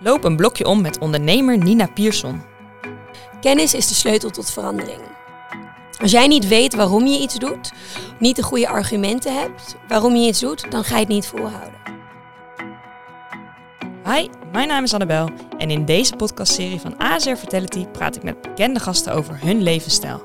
loop 0.00 0.24
een 0.24 0.36
blokje 0.36 0.66
om 0.66 0.80
met 0.80 0.98
ondernemer 0.98 1.58
Nina 1.58 1.86
Pierson. 1.86 2.42
Kennis 3.40 3.74
is 3.74 3.88
de 3.88 3.94
sleutel 3.94 4.30
tot 4.30 4.50
verandering. 4.50 5.00
Als 6.00 6.10
jij 6.10 6.26
niet 6.26 6.48
weet 6.48 6.74
waarom 6.74 7.06
je 7.06 7.18
iets 7.18 7.34
doet, 7.34 7.72
niet 8.18 8.36
de 8.36 8.42
goede 8.42 8.68
argumenten 8.68 9.40
hebt 9.40 9.76
waarom 9.88 10.16
je 10.16 10.28
iets 10.28 10.40
doet, 10.40 10.70
dan 10.70 10.84
ga 10.84 10.94
je 10.94 11.00
het 11.00 11.08
niet 11.08 11.26
volhouden. 11.26 11.78
Hi, 14.04 14.28
mijn 14.52 14.68
naam 14.68 14.84
is 14.84 14.94
Annabel 14.94 15.28
en 15.58 15.70
in 15.70 15.84
deze 15.84 16.16
podcastserie 16.16 16.80
van 16.80 16.98
ASR 16.98 17.34
Fertility 17.34 17.86
praat 17.86 18.16
ik 18.16 18.22
met 18.22 18.42
bekende 18.42 18.80
gasten 18.80 19.12
over 19.12 19.38
hun 19.44 19.62
levensstijl. 19.62 20.24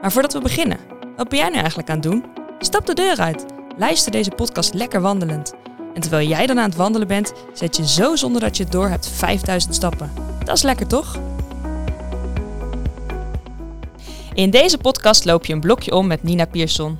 Maar 0.00 0.12
voordat 0.12 0.32
we 0.32 0.40
beginnen, 0.40 0.78
wat 1.16 1.28
ben 1.28 1.38
jij 1.38 1.48
nu 1.48 1.56
eigenlijk 1.56 1.88
aan 1.88 1.98
het 1.98 2.04
doen? 2.04 2.24
Stap 2.58 2.86
de 2.86 2.94
deur 2.94 3.20
uit, 3.20 3.44
luister 3.76 4.12
deze 4.12 4.30
podcast 4.30 4.74
lekker 4.74 5.00
wandelend. 5.00 5.63
En 5.94 6.00
terwijl 6.00 6.28
jij 6.28 6.46
dan 6.46 6.58
aan 6.58 6.68
het 6.68 6.76
wandelen 6.76 7.08
bent, 7.08 7.32
zet 7.52 7.76
je 7.76 7.88
zo 7.88 8.16
zonder 8.16 8.40
dat 8.40 8.56
je 8.56 8.62
het 8.62 8.72
door 8.72 8.88
hebt 8.88 9.08
5000 9.08 9.74
stappen. 9.74 10.12
Dat 10.44 10.56
is 10.56 10.62
lekker 10.62 10.86
toch? 10.86 11.18
In 14.34 14.50
deze 14.50 14.78
podcast 14.78 15.24
loop 15.24 15.46
je 15.46 15.52
een 15.52 15.60
blokje 15.60 15.92
om 15.92 16.06
met 16.06 16.22
Nina 16.22 16.44
Pierson. 16.44 16.98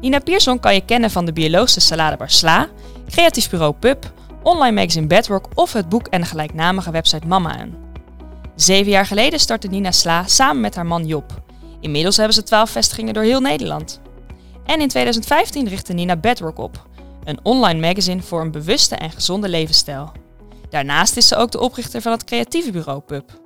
Nina 0.00 0.18
Pierson 0.18 0.60
kan 0.60 0.74
je 0.74 0.84
kennen 0.84 1.10
van 1.10 1.24
de 1.24 1.32
biologische 1.32 1.80
saladebar 1.80 2.30
Sla, 2.30 2.68
creatief 3.08 3.50
bureau 3.50 3.72
Pub, 3.72 4.12
online 4.42 4.80
magazine 4.80 5.06
Bedrock 5.06 5.48
of 5.54 5.72
het 5.72 5.88
boek 5.88 6.06
en 6.06 6.20
de 6.20 6.26
gelijknamige 6.26 6.90
website 6.90 7.26
Mama 7.26 7.58
en. 7.58 7.74
Zeven 8.54 8.90
jaar 8.90 9.06
geleden 9.06 9.40
startte 9.40 9.68
Nina 9.68 9.90
Sla 9.90 10.26
samen 10.26 10.60
met 10.60 10.74
haar 10.74 10.86
man 10.86 11.06
Job. 11.06 11.42
Inmiddels 11.80 12.16
hebben 12.16 12.34
ze 12.34 12.42
twaalf 12.42 12.70
vestigingen 12.70 13.14
door 13.14 13.22
heel 13.22 13.40
Nederland. 13.40 14.00
En 14.66 14.80
in 14.80 14.88
2015 14.88 15.68
richtte 15.68 15.92
Nina 15.92 16.16
Bedrock 16.16 16.58
op, 16.58 16.86
een 17.26 17.38
online 17.42 17.80
magazine 17.80 18.22
voor 18.22 18.40
een 18.40 18.50
bewuste 18.50 18.94
en 18.94 19.10
gezonde 19.10 19.48
levensstijl. 19.48 20.12
Daarnaast 20.70 21.16
is 21.16 21.28
ze 21.28 21.36
ook 21.36 21.50
de 21.50 21.60
oprichter 21.60 22.02
van 22.02 22.12
het 22.12 22.24
creatieve 22.24 22.70
bureau 22.70 23.00
Pub. 23.00 23.40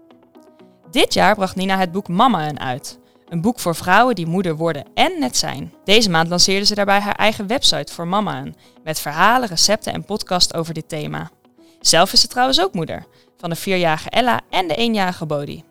Dit 0.91 1.15
jaar 1.15 1.35
bracht 1.35 1.57
Nina 1.57 1.79
het 1.79 1.93
boek 1.93 2.09
Mama 2.09 2.47
en 2.47 2.59
uit. 2.59 2.99
Een 3.29 3.41
boek 3.41 3.59
voor 3.59 3.75
vrouwen 3.75 4.15
die 4.15 4.27
moeder 4.27 4.57
worden 4.57 4.85
en 4.95 5.19
net 5.19 5.37
zijn. 5.37 5.73
Deze 5.85 6.11
maand 6.11 6.29
lanceerde 6.29 6.67
ze 6.67 6.75
daarbij 6.75 7.01
haar 7.01 7.15
eigen 7.15 7.47
website 7.47 7.93
voor 7.93 8.09
Mama 8.09 8.37
en, 8.37 8.55
met 8.85 9.01
verhalen, 9.01 9.49
recepten 9.49 9.93
en 9.93 10.05
podcast 10.05 10.55
over 10.55 10.75
dit 10.75 10.89
thema. 10.89 11.31
Zelf 11.81 12.13
is 12.13 12.21
ze 12.21 12.27
trouwens 12.27 12.61
ook 12.61 12.75
moeder, 12.75 13.07
van 13.37 13.51
de 13.51 13.57
vierjarige 13.57 14.11
Ella 14.11 14.41
en 14.51 14.69
de 14.69 14.75
eenjarige 14.75 15.27
Bodhi. 15.27 15.63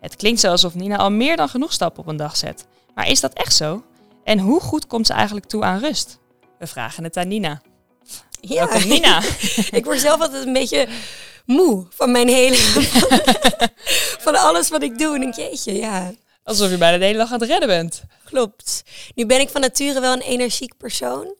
Het 0.00 0.16
klinkt 0.16 0.44
alsof 0.44 0.74
Nina 0.74 0.96
al 0.96 1.10
meer 1.10 1.36
dan 1.36 1.48
genoeg 1.48 1.72
stappen 1.72 2.02
op 2.02 2.08
een 2.08 2.16
dag 2.16 2.36
zet. 2.36 2.66
Maar 2.94 3.08
is 3.08 3.20
dat 3.20 3.32
echt 3.32 3.54
zo? 3.54 3.84
En 4.24 4.38
hoe 4.38 4.60
goed 4.60 4.86
komt 4.86 5.06
ze 5.06 5.12
eigenlijk 5.12 5.46
toe 5.46 5.64
aan 5.64 5.78
rust? 5.78 6.18
We 6.64 6.70
vragen 6.70 7.04
het 7.04 7.16
aan 7.16 7.28
Nina. 7.28 7.62
Ja, 8.40 8.68
Welkom 8.68 8.88
Nina. 8.88 9.22
ik 9.78 9.84
word 9.84 10.00
zelf 10.00 10.20
altijd 10.20 10.46
een 10.46 10.52
beetje 10.52 10.88
moe 11.46 11.86
van 11.90 12.10
mijn 12.10 12.28
hele... 12.28 12.56
van 14.26 14.36
alles 14.36 14.68
wat 14.68 14.82
ik 14.82 14.98
doe. 14.98 15.14
En 15.14 15.22
ik 15.22 15.34
denk, 15.34 15.48
jeetje, 15.48 15.74
ja, 15.74 16.12
Alsof 16.42 16.70
je 16.70 16.78
bijna 16.78 16.98
de 16.98 17.04
hele 17.04 17.18
dag 17.18 17.32
aan 17.32 17.40
het 17.40 17.48
redden 17.48 17.68
bent. 17.68 18.02
klopt. 18.24 18.82
Nu 19.14 19.26
ben 19.26 19.40
ik 19.40 19.48
van 19.48 19.60
nature 19.60 20.00
wel 20.00 20.12
een 20.12 20.20
energiek 20.20 20.76
persoon. 20.76 21.34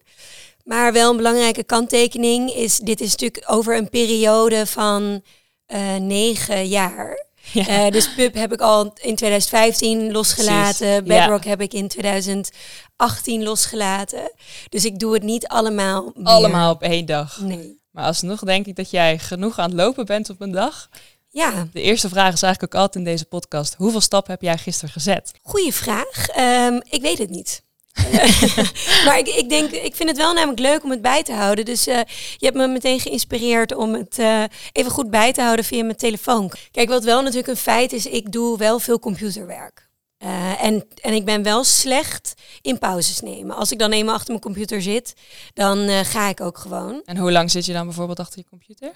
Maar 0.65 0.93
wel 0.93 1.11
een 1.11 1.17
belangrijke 1.17 1.65
kanttekening 1.65 2.55
is, 2.55 2.79
dit 2.79 3.01
is 3.01 3.11
natuurlijk 3.11 3.45
over 3.47 3.77
een 3.77 3.91
periode 3.91 4.67
van 4.67 5.23
eh, 5.67 5.97
negen 5.97 6.67
jaar. 6.67 7.27
Ja. 7.53 7.67
Eh, 7.67 7.91
dus 7.91 8.15
Pub 8.15 8.35
heb 8.35 8.53
ik 8.53 8.61
al 8.61 8.83
in 8.85 9.17
2015 9.17 10.13
losgelaten. 10.13 11.05
Precies, 11.05 11.21
Bedrock 11.21 11.45
heb 11.45 11.61
ik 11.61 11.73
in 11.73 11.89
2018 11.89 13.43
losgelaten. 13.43 14.33
Dus 14.69 14.85
ik 14.85 14.99
doe 14.99 15.15
het 15.15 15.23
niet 15.23 15.47
allemaal 15.47 16.13
meer. 16.15 16.27
Allemaal 16.27 16.73
op 16.73 16.83
één 16.83 17.07
dag. 17.07 17.41
Nee. 17.41 17.81
Maar 17.91 18.05
alsnog 18.05 18.41
denk 18.41 18.67
ik 18.67 18.77
dat 18.77 18.91
jij 18.91 19.19
genoeg 19.19 19.59
aan 19.59 19.71
het 19.71 19.79
lopen 19.79 20.07
bent 20.07 20.31
op 20.31 20.41
een 20.41 20.53
dag. 20.53 20.89
Ja, 21.31 21.69
De 21.73 21.81
eerste 21.81 22.09
vraag 22.09 22.33
is 22.33 22.43
eigenlijk 22.43 22.75
ook 22.75 22.81
altijd 22.81 23.05
in 23.05 23.11
deze 23.11 23.25
podcast. 23.25 23.75
Hoeveel 23.75 24.01
stappen 24.01 24.33
heb 24.33 24.43
jij 24.43 24.59
gisteren 24.59 24.91
gezet? 24.91 25.33
goede 25.43 25.73
vraag. 25.73 26.29
Ehm, 26.29 26.81
ik 26.89 27.01
weet 27.03 27.19
het 27.19 27.31
niet. 27.31 27.63
maar 29.05 29.19
ik, 29.19 29.29
ik 29.29 29.49
denk, 29.49 29.71
ik 29.71 29.95
vind 29.95 30.09
het 30.09 30.19
wel 30.19 30.33
namelijk 30.33 30.61
leuk 30.61 30.85
om 30.85 30.91
het 30.91 31.03
bij 31.03 31.23
te 31.23 31.33
houden. 31.33 31.65
Dus 31.65 31.87
eh, 31.87 32.01
je 32.37 32.47
hebt 32.47 32.57
me 32.57 32.67
meteen 32.67 33.01
geïnspireerd 33.01 33.75
om 33.75 33.95
het 33.95 34.19
eh, 34.19 34.43
even 34.73 34.91
goed 34.91 35.11
bij 35.11 35.33
te 35.33 35.43
houden 35.43 35.65
via 35.65 35.85
mijn 35.85 35.97
telefoon. 35.97 36.53
Kijk, 36.71 36.89
wat 36.89 37.05
wel 37.05 37.21
natuurlijk 37.21 37.49
een 37.49 37.57
feit 37.57 37.93
is, 37.93 38.07
ik 38.07 38.33
doe 38.33 38.59
wel 38.59 38.79
veel 38.79 38.99
computerwerk. 38.99 39.89
Eh, 40.19 40.65
en, 40.65 40.87
en 41.01 41.13
ik 41.13 41.25
ben 41.25 41.43
wel 41.43 41.65
slecht 41.65 42.35
in 42.63 42.79
pauzes 42.79 43.21
nemen. 43.21 43.57
Als 43.57 43.73
ik 43.73 43.79
dan 43.79 43.93
eenmaal 43.93 44.15
achter 44.15 44.31
mijn 44.31 44.43
computer 44.43 44.83
zit, 44.83 45.15
dan 45.55 46.05
ga 46.05 46.29
ik 46.29 46.41
ook 46.41 46.59
gewoon. 46.59 47.03
En 47.05 47.17
hoe 47.17 47.33
lang 47.33 47.51
zit 47.51 47.67
je 47.67 47.73
dan 47.73 47.87
bijvoorbeeld 47.87 48.19
achter 48.21 48.39
je 48.39 48.45
computer? 48.49 48.93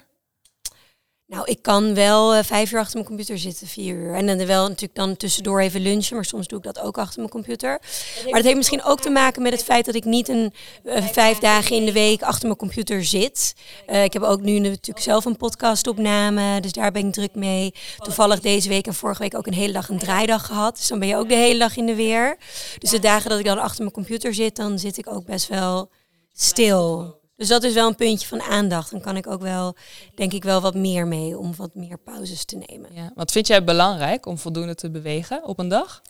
Nou, 1.29 1.45
ik 1.45 1.61
kan 1.61 1.93
wel 1.93 2.33
eh, 2.33 2.43
vijf 2.43 2.71
uur 2.71 2.79
achter 2.79 2.93
mijn 2.93 3.07
computer 3.07 3.37
zitten, 3.37 3.67
vier 3.67 3.95
uur. 3.95 4.13
En 4.13 4.25
dan 4.25 4.45
wel 4.45 4.63
natuurlijk 4.63 4.95
dan 4.95 5.17
tussendoor 5.17 5.59
even 5.59 5.81
lunchen, 5.81 6.15
maar 6.15 6.25
soms 6.25 6.47
doe 6.47 6.57
ik 6.57 6.63
dat 6.63 6.79
ook 6.79 6.97
achter 6.97 7.19
mijn 7.19 7.31
computer. 7.31 7.81
Maar 8.23 8.33
dat 8.33 8.43
heeft 8.43 8.55
misschien 8.55 8.83
ook 8.83 8.99
te 9.01 9.09
maken 9.09 9.41
met 9.41 9.51
het 9.51 9.63
feit 9.63 9.85
dat 9.85 9.95
ik 9.95 10.05
niet 10.05 10.27
een 10.27 10.53
eh, 10.83 11.05
vijf 11.05 11.37
dagen 11.37 11.75
in 11.75 11.85
de 11.85 11.91
week 11.91 12.21
achter 12.21 12.45
mijn 12.45 12.59
computer 12.59 13.05
zit. 13.05 13.53
Eh, 13.85 14.03
ik 14.03 14.13
heb 14.13 14.21
ook 14.21 14.41
nu 14.41 14.59
natuurlijk 14.59 15.05
zelf 15.05 15.25
een 15.25 15.37
podcastopname, 15.37 16.59
dus 16.59 16.71
daar 16.71 16.91
ben 16.91 17.07
ik 17.07 17.13
druk 17.13 17.35
mee. 17.35 17.73
Toevallig 17.97 18.39
deze 18.39 18.69
week 18.69 18.87
en 18.87 18.93
vorige 18.93 19.21
week 19.21 19.35
ook 19.35 19.47
een 19.47 19.53
hele 19.53 19.73
dag 19.73 19.89
een 19.89 19.99
draaidag 19.99 20.45
gehad. 20.45 20.77
Dus 20.77 20.87
dan 20.87 20.99
ben 20.99 21.07
je 21.07 21.15
ook 21.15 21.29
de 21.29 21.35
hele 21.35 21.59
dag 21.59 21.77
in 21.77 21.85
de 21.85 21.95
weer. 21.95 22.37
Dus 22.77 22.89
de 22.89 22.99
dagen 22.99 23.29
dat 23.29 23.39
ik 23.39 23.45
dan 23.45 23.59
achter 23.59 23.81
mijn 23.81 23.93
computer 23.93 24.33
zit, 24.33 24.55
dan 24.55 24.79
zit 24.79 24.97
ik 24.97 25.13
ook 25.13 25.25
best 25.25 25.47
wel 25.47 25.89
stil. 26.33 27.18
Dus 27.39 27.47
dat 27.47 27.63
is 27.63 27.73
wel 27.73 27.87
een 27.87 27.95
puntje 27.95 28.27
van 28.27 28.41
aandacht. 28.41 28.91
Dan 28.91 29.01
kan 29.01 29.17
ik 29.17 29.27
ook 29.27 29.41
wel, 29.41 29.75
denk 30.15 30.33
ik, 30.33 30.43
wel 30.43 30.61
wat 30.61 30.75
meer 30.75 31.07
mee 31.07 31.37
om 31.37 31.55
wat 31.55 31.75
meer 31.75 31.97
pauzes 31.97 32.45
te 32.45 32.61
nemen. 32.67 32.89
Ja. 32.93 33.11
Wat 33.15 33.31
vind 33.31 33.47
jij 33.47 33.63
belangrijk 33.63 34.25
om 34.25 34.37
voldoende 34.37 34.75
te 34.75 34.91
bewegen 34.91 35.43
op 35.43 35.59
een 35.59 35.67
dag? 35.67 36.01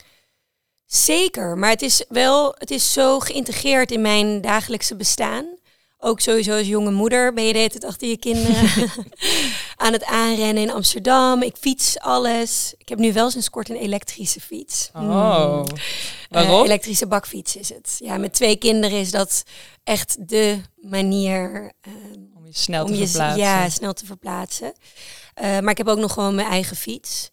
Zeker, 0.86 1.58
maar 1.58 1.70
het 1.70 1.82
is 1.82 2.06
wel, 2.08 2.56
het 2.58 2.72
is 2.72 2.94
zo 2.94 3.20
geïntegreerd 3.20 3.92
in 3.92 4.02
mijn 4.02 4.42
dagelijkse 4.42 4.96
bestaan. 4.96 5.46
Ook 6.00 6.20
sowieso 6.20 6.58
als 6.58 6.68
jonge 6.68 6.92
moeder 6.92 7.34
ben 7.34 7.44
je 7.44 7.52
de 7.52 7.58
hele 7.58 7.70
tijd 7.70 7.86
achter 7.86 8.08
je 8.08 8.18
kinderen 8.18 8.90
aan 9.80 9.94
het 9.94 10.06
aanrennen 10.06 10.64
in 10.64 10.72
Amsterdam. 10.72 11.42
Ik 11.42 11.56
fiets 11.60 12.00
alles. 12.00 12.74
Ik 12.78 12.90
heb 12.90 13.00
nu 13.00 13.14
wel 13.14 13.30
sinds 13.30 13.50
kort 13.50 13.70
een 13.70 13.76
elektrische 13.76 14.42
fiets. 14.42 14.90
Oh, 14.94 15.64
waarom? 16.30 16.60
Eh, 16.60 16.66
elektrische 16.66 17.08
bakfiets 17.08 17.56
is 17.56 17.70
het. 17.70 17.96
Ja, 18.00 18.18
met 18.18 18.34
twee 18.34 18.56
kinderen 18.56 19.00
is 19.00 19.12
dat 19.12 19.44
echt 19.84 20.30
de 20.30 20.62
manier 20.76 21.72
eh, 21.82 21.94
om 22.36 22.46
je 22.46 22.54
snel 22.54 22.86
te 22.86 22.92
om 22.92 22.98
je 22.98 23.08
verplaatsen. 23.08 23.44
ja, 23.44 23.70
snel 23.70 23.94
te 23.94 24.06
verplaatsen. 24.06 24.74
Eh, 25.34 25.60
maar 25.60 25.72
ik 25.72 25.78
heb 25.78 25.88
ook 25.88 25.98
nog 25.98 26.14
gewoon 26.14 26.36
mijn 26.36 26.48
eigen 26.48 26.76
fiets. 26.76 27.30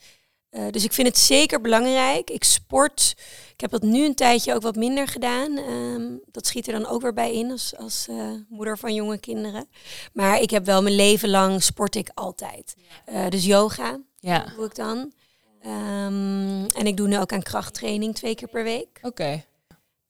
Dus 0.71 0.85
ik 0.85 0.93
vind 0.93 1.09
het 1.09 1.19
zeker 1.19 1.61
belangrijk. 1.61 2.31
Ik 2.31 2.45
sport. 2.45 3.15
Ik 3.57 3.63
heb 3.63 3.71
dat 3.71 3.83
nu 3.83 4.05
een 4.05 4.15
tijdje 4.15 4.55
ook 4.55 4.63
wat 4.63 4.77
minder 4.77 5.09
gedaan. 5.09 5.57
Ehm, 5.57 6.17
dat 6.31 6.47
schiet 6.47 6.67
er 6.67 6.73
dan 6.73 6.87
ook 6.87 7.03
weer 7.03 7.13
bij 7.13 7.35
in 7.35 7.51
als, 7.51 7.77
als 7.77 8.07
eh, 8.09 8.31
moeder 8.49 8.79
van 8.79 8.95
jonge 8.95 9.19
kinderen. 9.19 9.69
Maar 10.13 10.41
ik 10.41 10.51
heb 10.51 10.65
wel 10.65 10.83
mijn 10.83 10.95
leven 10.95 11.29
lang 11.29 11.63
sport 11.63 11.95
ik 11.95 12.11
altijd. 12.15 12.77
Eh, 13.05 13.29
dus 13.29 13.45
yoga 13.45 14.01
Ja, 14.21 14.53
doe 14.57 14.65
ik 14.65 14.75
dan. 14.75 15.13
Ehm, 15.63 16.65
en 16.65 16.87
ik 16.87 16.97
doe 16.97 17.09
nu 17.09 17.19
ook 17.19 17.33
aan 17.33 17.43
krachttraining 17.43 18.15
twee 18.15 18.35
keer 18.35 18.49
per 18.49 18.65
week. 18.65 18.99
oké. 19.03 19.45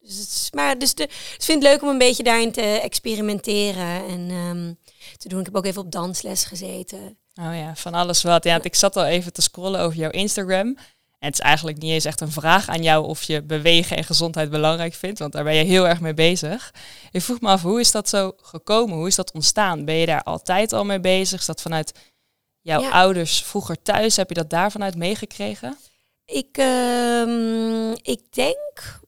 Dus 0.01 0.17
het 0.19 0.29
is, 0.29 0.49
maar 0.55 0.79
dus 0.79 0.95
de, 0.95 1.03
ik 1.03 1.37
vind 1.39 1.63
het 1.63 1.73
leuk 1.73 1.83
om 1.83 1.89
een 1.89 1.99
beetje 1.99 2.23
daarin 2.23 2.53
te 2.53 2.61
experimenteren 2.61 4.07
en 4.07 4.31
ehm, 4.31 4.73
te 5.17 5.29
doen. 5.29 5.39
Ik 5.39 5.47
heb 5.47 5.57
ook 5.57 5.65
even 5.65 5.83
op 5.83 5.93
dansles 5.93 6.45
gezeten. 6.45 7.19
Oh 7.35 7.55
ja, 7.55 7.77
van 7.77 7.95
alles 7.95 8.23
wat. 8.23 8.45
Ja, 8.45 8.63
ik 8.63 8.75
zat 8.75 8.97
al 8.97 9.05
even 9.05 9.33
te 9.33 9.43
scrollen 9.43 9.81
over 9.81 9.99
jouw 9.99 10.11
Instagram. 10.11 10.77
En 11.19 11.27
het 11.29 11.35
is 11.35 11.45
eigenlijk 11.45 11.79
niet 11.79 11.91
eens 11.93 12.05
echt 12.05 12.21
een 12.21 12.31
vraag 12.33 12.69
aan 12.69 12.83
jou 12.83 13.07
of 13.07 13.23
je 13.23 13.43
bewegen 13.43 13.97
en 13.97 14.05
gezondheid 14.05 14.51
belangrijk 14.51 14.95
vindt, 14.95 15.19
want 15.19 15.33
daar 15.33 15.45
ben 15.45 15.55
je 15.55 15.65
heel 15.65 15.89
erg 15.89 16.01
mee 16.01 16.15
bezig. 16.15 16.75
Ik 17.11 17.23
vroeg 17.23 17.41
me 17.41 17.49
af, 17.49 17.63
hoe 17.63 17.81
is 17.81 17.91
dat 17.91 18.09
zo 18.09 18.33
gekomen? 18.43 18.97
Hoe 18.97 19.07
is 19.07 19.15
dat 19.15 19.33
ontstaan? 19.33 19.85
Ben 19.85 19.95
je 19.95 20.07
daar 20.07 20.23
altijd 20.23 20.73
al 20.73 20.85
mee 20.85 21.01
bezig? 21.01 21.41
Is 21.41 21.47
dat 21.47 21.63
vanuit 21.63 21.93
jouw 22.61 22.81
Ja. 22.81 22.91
ouders 22.91 23.43
vroeger 23.43 23.83
thuis? 23.83 24.17
Heb 24.17 24.29
je 24.29 24.35
dat 24.35 24.51
daar 24.51 24.71
vanuit 24.71 24.97
meegekregen? 24.97 25.77
Ik, 26.25 26.57
ehm, 26.59 27.91
ik 27.93 28.21
denk. 28.31 29.01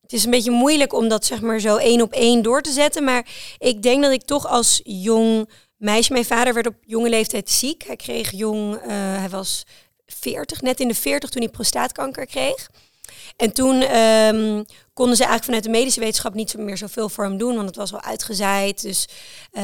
Het 0.00 0.12
is 0.12 0.24
een 0.24 0.30
beetje 0.30 0.50
moeilijk 0.50 0.92
om 0.92 1.08
dat 1.08 1.24
zeg 1.24 1.40
maar 1.40 1.60
zo 1.60 1.76
één 1.76 2.00
op 2.00 2.12
één 2.12 2.42
door 2.42 2.62
te 2.62 2.72
zetten. 2.72 3.04
Maar 3.04 3.26
ik 3.58 3.82
denk 3.82 4.02
dat 4.02 4.12
ik 4.12 4.22
toch 4.22 4.46
als 4.46 4.80
jong 4.84 5.48
meisje. 5.76 6.12
Mijn 6.12 6.24
vader 6.24 6.54
werd 6.54 6.66
op 6.66 6.74
jonge 6.80 7.08
leeftijd 7.08 7.50
ziek. 7.50 7.82
Hij 7.86 7.96
kreeg 7.96 8.30
jong. 8.30 8.74
eh, 8.76 8.88
hij 9.16 9.28
was 9.30 9.62
40, 10.18 10.60
net 10.60 10.80
in 10.80 10.88
de 10.88 10.94
40 10.94 11.30
toen 11.30 11.42
hij 11.42 11.50
prostaatkanker 11.50 12.26
kreeg. 12.26 12.68
En 13.36 13.52
toen 13.52 13.82
ehm, 13.82 14.62
konden 14.92 15.16
ze 15.16 15.24
eigenlijk 15.24 15.44
vanuit 15.44 15.64
de 15.64 15.70
medische 15.70 16.00
wetenschap 16.00 16.34
niet 16.34 16.56
meer 16.56 16.76
zoveel 16.76 17.08
voor 17.08 17.24
hem 17.24 17.38
doen, 17.38 17.54
want 17.54 17.66
het 17.66 17.76
was 17.76 17.92
al 17.92 18.02
uitgezaaid. 18.02 18.82
Dus 18.82 19.08
eh, 19.52 19.62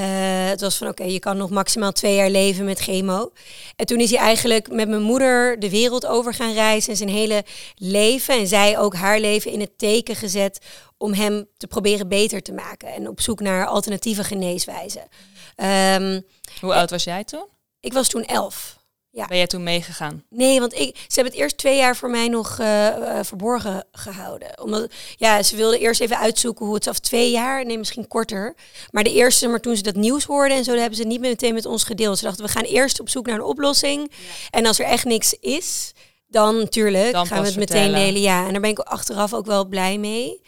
het 0.49 0.61
was 0.61 0.77
van 0.77 0.89
oké, 0.89 1.05
je 1.05 1.19
kan 1.19 1.37
nog 1.37 1.51
maximaal 1.51 1.93
twee 1.93 2.15
jaar 2.15 2.31
leven 2.31 2.65
met 2.65 2.79
chemo. 2.79 3.33
En 3.77 3.87
toen 3.87 3.99
is 4.01 4.11
hij 4.11 4.19
eigenlijk 4.19 4.73
met 4.73 4.89
mijn 4.89 5.03
moeder 5.03 5.59
de 5.61 5.71
wereld 5.71 6.07
over 6.07 6.35
gaan 6.35 6.53
reizen 6.53 6.91
en 6.91 6.97
zijn 6.97 7.09
hele 7.09 7.45
leven 7.75 8.35
en 8.35 8.47
zij 8.47 8.79
ook 8.79 8.95
haar 8.95 9.21
leven 9.21 9.51
in 9.51 9.61
het 9.61 9.79
teken 9.79 10.17
gezet 10.17 10.59
om 10.97 11.13
hem 11.13 11.47
te 11.57 11.67
proberen 11.67 12.09
beter 12.09 12.43
te 12.43 12.53
maken 12.53 12.89
en 12.95 13.09
op 13.09 13.21
zoek 13.21 13.41
naar 13.41 13.67
alternatieve 13.67 14.25
geneeswijzen. 14.25 15.09
Ehm, 15.57 16.21
Hoe 16.61 16.75
oud 16.75 16.91
was 16.91 17.05
jij 17.05 17.25
toen? 17.25 17.47
Ik 17.81 17.93
was 17.93 18.09
toen 18.09 18.25
elf. 18.25 18.78
Ja. 19.11 19.27
Ben 19.27 19.37
jij 19.37 19.47
toen 19.47 19.63
meegegaan? 19.63 20.25
Nee, 20.29 20.61
want 20.61 20.75
ik, 20.75 20.97
ze 20.97 21.15
hebben 21.15 21.33
het 21.33 21.43
eerst 21.43 21.57
twee 21.57 21.77
jaar 21.77 21.97
voor 21.97 22.11
mij 22.11 22.29
nog 22.29 22.59
eh, 22.59 22.87
eh, 22.87 23.25
verborgen 23.25 23.85
gehouden. 23.93 24.63
Omdat, 24.63 24.91
ja, 25.17 25.43
ze 25.43 25.57
wilden 25.57 25.81
eerst 25.81 26.01
even 26.01 26.19
uitzoeken 26.19 26.67
hoe 26.67 26.75
het 26.75 26.87
af 26.87 26.99
twee 26.99 27.31
jaar, 27.31 27.65
nee, 27.65 27.79
misschien 27.79 28.09
korter. 28.09 28.55
Maar 28.91 29.05
de 29.05 29.13
eerste, 29.13 29.49
maar 29.49 29.61
toen 29.61 29.77
ze 29.77 29.83
dat 29.83 29.95
nieuws 29.95 30.25
hoorden 30.25 30.57
en 30.57 30.65
zo, 30.65 30.75
hebben 30.75 30.99
ze 30.99 31.05
niet 31.05 31.21
meteen 31.21 31.55
met 31.55 31.67
ons 31.67 31.85
gedeeld. 31.85 32.19
Ze 32.19 32.25
dachten, 32.25 32.45
we 32.45 32.51
gaan 32.51 32.65
eerst 32.65 33.01
op 33.01 33.09
zoek 33.09 33.27
naar 33.27 33.35
een 33.35 33.45
oplossing. 33.45 34.13
En 34.51 34.67
als 34.67 34.79
er 34.79 34.87
echt 34.87 35.05
niks 35.05 35.35
is, 35.41 35.93
dan 36.27 36.57
natuurlijk 36.57 37.13
Dan 37.13 37.27
gaan 37.27 37.41
we 37.41 37.47
het 37.49 37.57
meteen 37.57 37.93
delen. 37.93 38.21
Ja, 38.21 38.47
en 38.47 38.53
daar 38.53 38.61
ben 38.61 38.71
ik 38.71 38.79
achteraf 38.79 39.35
ook 39.35 39.47
wel 39.47 39.67
blij 39.67 39.99
mee. 39.99 40.41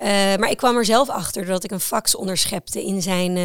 Eh, 0.00 0.08
maar 0.36 0.50
ik 0.50 0.56
kwam 0.56 0.76
er 0.76 0.84
zelf 0.84 1.08
achter 1.08 1.42
doordat 1.42 1.64
ik 1.64 1.70
een 1.70 1.80
fax 1.80 2.14
onderschepte 2.14 2.84
in 2.84 3.02
zijn 3.02 3.36
eh, 3.36 3.44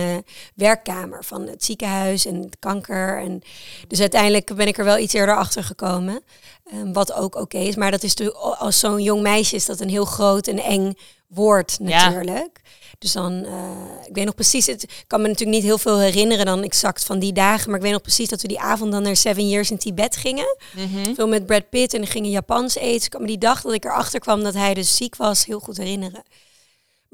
werkkamer 0.55 1.23
van 1.23 1.47
het 1.47 1.63
ziekenhuis 1.63 2.25
en 2.25 2.35
het 2.41 2.57
kanker. 2.59 3.21
En 3.21 3.41
dus 3.87 3.99
uiteindelijk 3.99 4.55
ben 4.55 4.67
ik 4.67 4.77
er 4.77 4.85
wel 4.85 4.97
iets 4.97 5.13
eerder 5.13 5.35
achter 5.35 5.63
gekomen. 5.63 6.21
eh, 6.65 6.77
wat 6.93 7.13
ook 7.13 7.35
oké 7.35 7.57
is. 7.57 7.75
Maar 7.75 7.91
dat 7.91 8.03
is 8.03 8.09
natuurlijk, 8.15 8.37
als 8.59 8.79
zo'n 8.79 9.01
jong 9.03 9.21
meisje 9.21 9.55
is 9.55 9.65
dat 9.65 9.79
een 9.79 9.89
heel 9.89 10.05
groot 10.05 10.47
en 10.47 10.59
eng 10.59 10.93
woord 11.27 11.77
Ja. 11.83 12.05
natuurlijk. 12.09 12.61
Dus 12.99 13.11
dan, 13.11 13.43
eh, 13.45 14.07
ik 14.07 14.15
weet 14.15 14.25
nog 14.25 14.35
precies, 14.35 14.65
het 14.65 14.83
ik 14.83 15.03
kan 15.07 15.21
me 15.21 15.27
natuurlijk 15.27 15.57
niet 15.57 15.65
heel 15.65 15.77
veel 15.77 15.99
herinneren 15.99 16.45
dan 16.45 16.63
exact 16.63 17.03
van 17.03 17.19
die 17.19 17.33
dagen. 17.33 17.67
Maar 17.67 17.75
ik 17.77 17.83
weet 17.83 17.91
nog 17.91 18.01
precies 18.01 18.29
dat 18.29 18.41
we 18.41 18.47
die 18.47 18.59
avond 18.59 18.91
dan 18.91 19.01
naar 19.03 19.15
Seven 19.15 19.49
Years 19.49 19.71
in 19.71 19.77
Tibet 19.77 20.15
gingen. 20.15 20.57
Mhm. 20.75 21.13
Veel 21.15 21.27
met 21.27 21.45
Brad 21.45 21.69
Pitt 21.69 21.93
en 21.93 22.07
gingen 22.07 22.29
Japans 22.29 22.75
eten. 22.75 23.05
Ik 23.05 23.09
kan 23.09 23.21
me 23.21 23.27
die 23.27 23.37
dag 23.37 23.61
dat 23.61 23.73
ik 23.73 23.85
erachter 23.85 24.19
kwam 24.19 24.43
dat 24.43 24.53
hij 24.53 24.73
dus 24.73 24.95
ziek 24.95 25.15
was, 25.15 25.45
heel 25.45 25.59
goed 25.59 25.77
herinneren. 25.77 26.23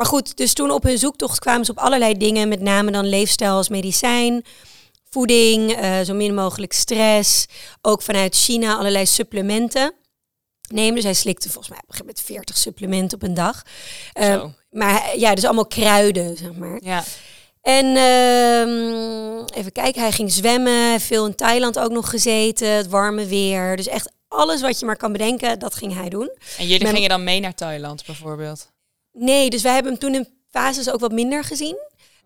Maar 0.01 0.09
goed, 0.09 0.37
dus 0.37 0.53
toen 0.53 0.71
op 0.71 0.83
hun 0.83 0.97
zoektocht 0.97 1.39
kwamen 1.39 1.65
ze 1.65 1.71
op 1.71 1.77
allerlei 1.77 2.17
dingen, 2.17 2.47
met 2.47 2.61
name 2.61 2.91
dan 2.91 3.09
leefstijl 3.09 3.55
als 3.55 3.69
medicijn, 3.69 4.43
voeding, 5.09 5.71
eh, 5.71 6.01
zo 6.01 6.13
min 6.13 6.33
mogelijk 6.33 6.73
stress. 6.73 7.45
Ook 7.81 8.01
vanuit 8.01 8.35
China 8.35 8.77
allerlei 8.77 9.05
supplementen. 9.05 9.93
nemen. 10.67 10.95
Dus 10.95 11.03
hij 11.03 11.13
slikte 11.13 11.49
volgens 11.49 11.69
mij 11.69 11.81
op 11.83 11.89
een 11.89 11.97
moment 11.99 12.21
40 12.21 12.57
supplementen 12.57 13.17
op 13.17 13.23
een 13.23 13.33
dag. 13.33 13.61
Eh, 14.13 14.45
maar 14.69 15.17
ja, 15.17 15.35
dus 15.35 15.45
allemaal 15.45 15.65
kruiden, 15.65 16.37
zeg 16.37 16.53
maar. 16.53 16.79
Ja. 16.83 17.03
En 17.61 17.85
ehm, 17.85 19.57
even 19.59 19.71
kijken, 19.71 20.01
hij 20.01 20.11
ging 20.11 20.31
zwemmen, 20.31 20.99
veel 20.99 21.25
in 21.25 21.35
Thailand 21.35 21.79
ook 21.79 21.91
nog 21.91 22.09
gezeten, 22.09 22.69
het 22.69 22.87
warme 22.87 23.25
weer. 23.25 23.75
Dus 23.75 23.87
echt 23.87 24.11
alles 24.27 24.61
wat 24.61 24.79
je 24.79 24.85
maar 24.85 24.97
kan 24.97 25.11
bedenken, 25.11 25.59
dat 25.59 25.75
ging 25.75 25.93
hij 25.93 26.09
doen. 26.09 26.31
En 26.57 26.67
jullie 26.67 26.87
gingen 26.87 27.09
dan 27.09 27.23
mee 27.23 27.39
naar 27.39 27.55
Thailand 27.55 28.05
bijvoorbeeld? 28.05 28.69
Nee, 29.13 29.49
dus 29.49 29.61
wij 29.61 29.73
hebben 29.73 29.91
hem 29.91 30.01
toen 30.01 30.15
in 30.15 30.27
fases 30.49 30.89
ook 30.91 30.99
wat 30.99 31.11
minder 31.11 31.43
gezien. 31.43 31.77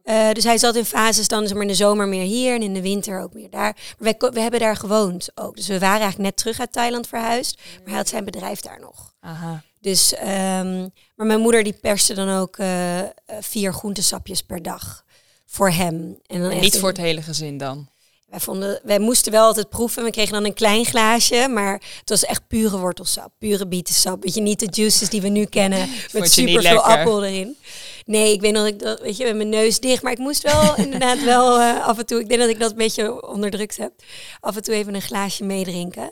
Eh, 0.04 0.32
dus 0.32 0.44
hij 0.44 0.58
zat 0.58 0.76
in 0.76 0.86
fases 0.86 1.28
dan 1.28 1.44
zeg 1.44 1.54
maar, 1.54 1.62
in 1.62 1.68
de 1.68 1.74
zomer 1.76 2.08
meer 2.08 2.24
hier 2.26 2.56
en 2.56 2.62
in 2.62 2.74
de 2.74 2.82
winter 2.82 3.22
ook 3.22 3.34
meer 3.34 3.50
daar. 3.50 3.76
Maar 4.00 4.16
wij, 4.20 4.30
we 4.32 4.40
hebben 4.40 4.60
daar 4.60 4.76
gewoond 4.76 5.30
ook. 5.36 5.56
Dus 5.56 5.68
we 5.68 5.80
waren 5.80 6.00
eigenlijk 6.02 6.24
net 6.30 6.38
terug 6.38 6.60
uit 6.60 6.72
Thailand 6.72 7.08
verhuisd. 7.08 7.58
Maar 7.78 7.88
hij 7.88 7.96
had 7.98 8.08
zijn 8.08 8.26
bedrijf 8.26 8.60
daar 8.60 8.80
nog. 8.80 9.14
Aha. 9.20 9.64
Dus, 9.80 10.14
ehm, 10.14 10.80
maar 11.16 11.28
mijn 11.28 11.40
moeder 11.40 11.64
die 11.64 11.74
perste 11.82 12.14
dan 12.14 12.30
ook 12.30 12.58
eh, 12.58 13.00
vier 13.40 13.74
groentesapjes 13.74 14.42
per 14.42 14.62
dag 14.62 15.04
voor 15.46 15.70
hem. 15.72 15.94
En 16.26 16.40
dan 16.42 16.44
En 16.44 16.52
echt 16.52 16.62
niet 16.62 16.74
in- 16.74 16.80
voor 16.80 16.90
het 16.90 16.98
hele 16.98 17.22
gezin 17.22 17.58
dan? 17.58 17.88
Wij, 18.26 18.40
vonden, 18.40 18.80
wij 18.84 19.00
moesten 19.00 19.32
wel 19.32 19.46
altijd 19.46 19.70
proeven. 19.70 20.04
We 20.04 20.12
kregen 20.12 20.34
dan 20.34 20.46
een 20.46 20.54
klein 20.54 20.86
glaasje, 20.86 21.48
maar 21.48 21.74
het 22.00 22.10
was 22.10 22.26
echt 22.26 22.48
pure 22.48 22.78
wortelsap, 22.78 23.32
pure 23.38 23.68
bietensap. 23.68 24.24
Weet 24.24 24.34
je, 24.34 24.42
niet 24.42 24.60
de 24.60 24.68
juices 24.72 25.10
die 25.10 25.22
we 25.22 25.28
nu 25.28 25.46
kennen 25.46 25.90
met 26.14 26.32
super 26.32 26.62
veel 26.62 26.82
appel 26.82 27.24
erin. 27.24 27.58
Nee, 28.06 28.34
ik 28.34 28.42
weet 28.42 28.54
nog 28.54 28.64
dat 28.64 28.74
ik 28.74 28.80
dat, 28.80 29.00
weet 29.00 29.18
je, 29.18 29.24
met 29.24 29.36
mijn 29.36 29.50
neus 29.50 29.80
dicht, 29.80 30.04
maar 30.04 30.12
ik 30.12 30.18
moest 30.18 30.42
wel 30.42 30.76
inderdaad 30.86 31.24
wel 31.24 31.60
eh, 31.60 31.88
af 31.88 31.98
en 31.98 32.06
toe. 32.06 32.20
Ik 32.20 32.28
denk 32.28 32.40
dat 32.40 32.50
ik 32.50 32.60
dat 32.60 32.72
een 32.72 32.78
beetje 32.78 33.28
onderdrukt 33.28 33.78
heb. 33.78 33.92
Af 34.40 34.56
en 34.56 34.64
toe 34.64 34.74
even 34.74 34.96
een 34.96 35.02
glaasje 35.02 35.44
meedrinken. 35.44 36.12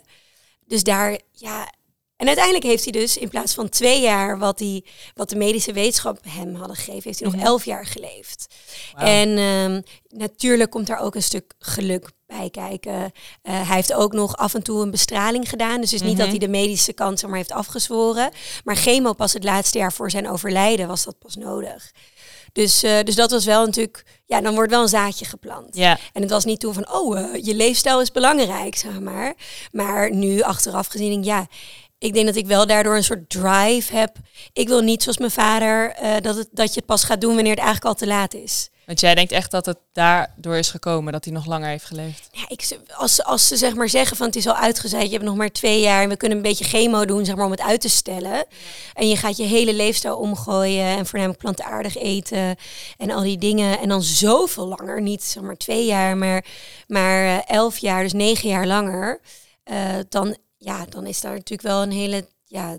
Dus 0.68 0.84
daar, 0.84 1.20
ja. 1.32 1.74
En 2.18 2.28
uiteindelijk 2.28 2.66
heeft 2.66 2.84
hij 2.84 2.92
dus 2.92 3.18
in 3.18 3.30
plaats 3.30 3.54
van 3.54 3.70
twee 3.70 4.02
jaar 4.02 4.38
wat, 4.40 4.60
hij, 4.60 4.86
wat 5.14 5.30
de 5.30 5.36
medische 5.36 5.74
wetenschap 5.74 6.18
hem 6.28 6.56
hadden 6.56 6.76
gegeven, 6.76 7.02
heeft 7.04 7.20
hij 7.20 7.28
nog 7.28 7.38
Mhm. 7.38 7.46
elf 7.48 7.66
jaar 7.66 7.86
geleefd. 7.86 8.54
En 8.96 9.38
ehm, 9.38 9.82
natuurlijk 10.10 10.70
komt 10.72 10.88
daar 10.88 11.00
ook 11.00 11.16
een 11.16 11.24
stuk 11.24 11.54
geluk 11.60 12.12
bij 12.28 12.50
kijken. 12.50 12.94
Eh, 13.42 13.54
hij 13.68 13.76
heeft 13.76 13.94
ook 13.94 14.14
nog 14.14 14.38
af 14.38 14.54
en 14.54 14.64
toe 14.64 14.82
een 14.82 14.92
bestraling 14.92 15.50
gedaan. 15.50 15.82
Dus 15.82 15.92
het 15.92 16.02
is 16.02 16.08
niet 16.08 16.18
dat 16.18 16.28
Mhm. 16.28 16.36
hij 16.38 16.46
de 16.46 16.52
medische 16.52 16.94
kant 16.94 17.22
maar, 17.28 17.36
heeft 17.38 17.52
afgezworen. 17.52 18.32
Maar 18.64 18.76
chemo 18.76 19.14
pas 19.14 19.34
het 19.34 19.44
laatste 19.44 19.78
jaar 19.78 19.94
voor 19.94 20.12
zijn 20.12 20.30
overlijden 20.30 20.88
was 20.88 21.04
dat 21.04 21.20
pas 21.20 21.36
nodig. 21.36 21.92
Dus, 22.52 22.84
eh, 22.84 23.00
dus 23.04 23.16
dat 23.16 23.32
was 23.32 23.46
wel 23.46 23.66
natuurlijk, 23.66 24.06
ja, 24.26 24.42
dan 24.42 24.54
wordt 24.56 24.72
wel 24.72 24.82
een 24.82 24.88
zaadje 24.88 25.26
geplant. 25.26 25.76
En 26.14 26.22
het 26.22 26.30
was 26.30 26.46
niet 26.46 26.60
toen 26.60 26.74
van, 26.74 26.94
oh, 26.94 27.20
eh, 27.20 27.46
je 27.46 27.56
leefstijl 27.56 28.02
is 28.02 28.12
belangrijk, 28.12 28.76
zeg 28.76 29.00
maar. 29.00 29.34
Maar 29.72 30.14
nu 30.14 30.42
achteraf 30.42 30.88
gezien, 30.88 31.10
denk 31.10 31.20
ik, 31.20 31.26
ja, 31.30 31.48
ik 32.04 32.14
denk 32.14 32.26
dat 32.26 32.36
ik 32.36 32.46
wel 32.46 32.68
daardoor 32.68 32.96
een 32.96 33.04
soort 33.04 33.30
drive 33.30 33.96
heb. 33.96 34.16
Ik 34.54 34.68
wil 34.68 34.82
niet 34.82 35.04
zoals 35.04 35.18
mijn 35.18 35.32
vader, 35.32 35.92
eh, 35.92 36.16
dat, 36.22 36.36
het, 36.36 36.48
dat 36.52 36.68
je 36.68 36.76
het 36.76 36.86
pas 36.86 37.04
gaat 37.04 37.22
doen 37.22 37.34
wanneer 37.36 37.54
het 37.56 37.62
eigenlijk 37.64 37.88
al 37.88 38.00
te 38.00 38.08
laat 38.08 38.34
is. 38.34 38.70
Want 38.86 39.00
jij 39.00 39.16
denkt 39.16 39.32
echt 39.32 39.52
dat 39.52 39.66
het 39.66 39.78
daardoor 39.94 40.56
is 40.56 40.70
gekomen, 40.70 41.14
dat 41.14 41.24
hij 41.26 41.34
nog 41.34 41.46
langer 41.46 41.70
heeft 41.70 41.86
geleefd? 41.86 42.30
Ja, 42.32 42.44
ik, 42.48 42.78
als, 42.96 43.24
als 43.24 43.48
ze 43.48 43.58
zeg 43.58 43.76
maar 43.76 43.90
zeggen 43.90 44.18
van 44.18 44.26
het 44.26 44.36
is 44.36 44.48
al 44.48 44.56
uitgezaaid, 44.56 45.06
je 45.06 45.12
hebt 45.12 45.24
nog 45.24 45.36
maar 45.36 45.52
twee 45.52 45.80
jaar 45.82 46.04
en 46.04 46.10
we 46.10 46.18
kunnen 46.18 46.38
een 46.38 46.44
beetje 46.44 46.64
chemo 46.66 47.06
doen 47.06 47.26
zeg 47.26 47.36
maar, 47.36 47.46
om 47.46 47.52
het 47.52 47.62
uit 47.62 47.82
te 47.82 47.90
stellen. 47.90 48.46
En 48.94 49.10
je 49.10 49.18
gaat 49.18 49.38
je 49.38 49.44
hele 49.44 49.74
leefstijl 49.74 50.18
omgooien 50.18 50.86
en 50.86 51.06
voornamelijk 51.06 51.42
plantaardig 51.42 51.98
eten 51.98 52.56
en 52.98 53.12
al 53.12 53.22
die 53.22 53.38
dingen. 53.38 53.80
En 53.80 53.90
dan 53.90 54.02
zoveel 54.04 54.68
langer, 54.68 55.02
niet 55.02 55.24
zeg 55.24 55.44
maar 55.44 55.58
twee 55.58 55.86
jaar, 55.86 56.18
maar, 56.18 56.46
maar 56.88 57.26
eh, 57.26 57.56
elf 57.56 57.78
jaar, 57.78 58.04
dus 58.04 58.14
negen 58.14 58.50
jaar 58.50 58.68
langer. 58.68 59.20
eh, 59.64 59.96
dan, 60.10 60.38
ja, 60.64 60.86
dan 60.86 61.06
is 61.06 61.22
daar 61.22 61.34
natuurlijk 61.34 61.68
wel 61.68 61.82
een 61.82 61.92
hele, 61.92 62.28
ja, 62.46 62.78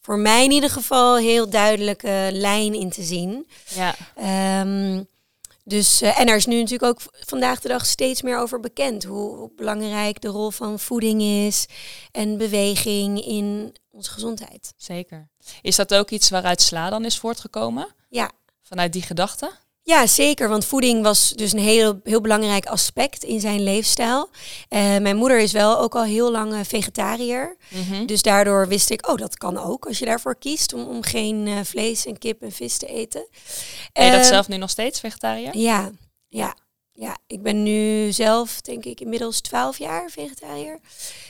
voor 0.00 0.18
mij 0.18 0.44
in 0.44 0.50
ieder 0.50 0.70
geval 0.70 1.16
heel 1.16 1.50
duidelijke 1.50 2.28
lijn 2.32 2.74
in 2.74 2.90
te 2.90 3.02
zien. 3.02 3.48
Ja. 3.74 3.94
Ehm, 4.14 5.02
dus, 5.64 6.00
eh, 6.00 6.20
en 6.20 6.28
er 6.28 6.36
is 6.36 6.46
nu 6.46 6.56
natuurlijk 6.56 6.82
ook 6.82 7.00
vandaag 7.26 7.60
de 7.60 7.68
dag 7.68 7.86
steeds 7.86 8.22
meer 8.22 8.38
over 8.38 8.60
bekend 8.60 9.04
hoe, 9.04 9.36
hoe 9.36 9.50
belangrijk 9.56 10.20
de 10.20 10.28
rol 10.28 10.50
van 10.50 10.78
voeding 10.78 11.22
is 11.22 11.66
en 12.10 12.36
beweging 12.38 13.24
in 13.24 13.76
onze 13.90 14.10
gezondheid. 14.10 14.72
Zeker. 14.76 15.28
Is 15.62 15.76
dat 15.76 15.94
ook 15.94 16.10
iets 16.10 16.30
waaruit 16.30 16.60
sla 16.60 16.90
dan 16.90 17.04
is 17.04 17.18
voortgekomen? 17.18 17.94
Ja. 18.08 18.30
Vanuit 18.62 18.92
die 18.92 19.02
gedachte? 19.02 19.50
Ja, 19.84 20.06
zeker. 20.06 20.48
Want 20.48 20.64
voeding 20.64 21.02
was 21.02 21.30
dus 21.30 21.52
een 21.52 21.58
heel, 21.58 22.00
heel 22.04 22.20
belangrijk 22.20 22.66
aspect 22.66 23.22
in 23.22 23.40
zijn 23.40 23.62
leefstijl. 23.62 24.28
Eh, 24.68 24.80
mijn 24.80 25.16
moeder 25.16 25.38
is 25.38 25.52
wel 25.52 25.78
ook 25.78 25.94
al 25.94 26.04
heel 26.04 26.30
lang 26.30 26.52
eh, 26.52 26.60
vegetariër. 26.64 27.56
Mhm. 27.68 28.06
Dus 28.06 28.22
daardoor 28.22 28.68
wist 28.68 28.90
ik, 28.90 29.08
oh, 29.08 29.16
dat 29.16 29.36
kan 29.36 29.58
ook 29.58 29.86
als 29.86 29.98
je 29.98 30.04
daarvoor 30.04 30.36
kiest 30.36 30.72
om, 30.72 30.86
om 30.86 31.02
geen 31.02 31.46
eh, 31.46 31.58
vlees 31.64 32.06
en 32.06 32.18
kip 32.18 32.42
en 32.42 32.52
vis 32.52 32.76
te 32.76 32.86
eten. 32.86 33.28
Ben 33.92 34.04
je 34.04 34.10
dat 34.10 34.26
zelf 34.26 34.48
nu 34.48 34.56
nog 34.56 34.70
steeds, 34.70 35.00
vegetariër? 35.00 35.56
Ja, 35.56 35.90
ja, 36.28 36.56
ja. 36.92 37.16
Ik 37.26 37.42
ben 37.42 37.62
nu 37.62 38.12
zelf, 38.12 38.60
denk 38.60 38.84
ik, 38.84 39.00
inmiddels 39.00 39.40
12 39.40 39.78
jaar 39.78 40.10
vegetariër. 40.10 40.74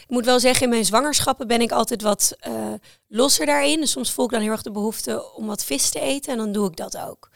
Ik 0.03 0.09
moet 0.09 0.25
wel 0.25 0.41
zeggen, 0.41 0.63
in 0.63 0.69
mijn 0.69 0.85
zwangerschappen 0.85 1.47
ben 1.47 1.61
ik 1.61 1.73
altijd 1.73 2.03
wat 2.03 2.37
losser 3.09 3.47
daarin. 3.47 3.81
Dus 3.81 3.91
soms 3.91 4.13
voel 4.13 4.25
ik 4.25 4.31
dan 4.31 4.41
heel 4.41 4.51
erg 4.51 4.63
de 4.63 4.71
behoefte 4.71 5.35
om 5.35 5.47
wat 5.47 5.65
vis 5.65 5.91
te 5.91 6.01
eten 6.01 6.33
en 6.33 6.39
dan 6.39 6.53
doe 6.53 6.69
ik 6.69 6.77
dat 6.77 6.99
ook. 6.99 7.31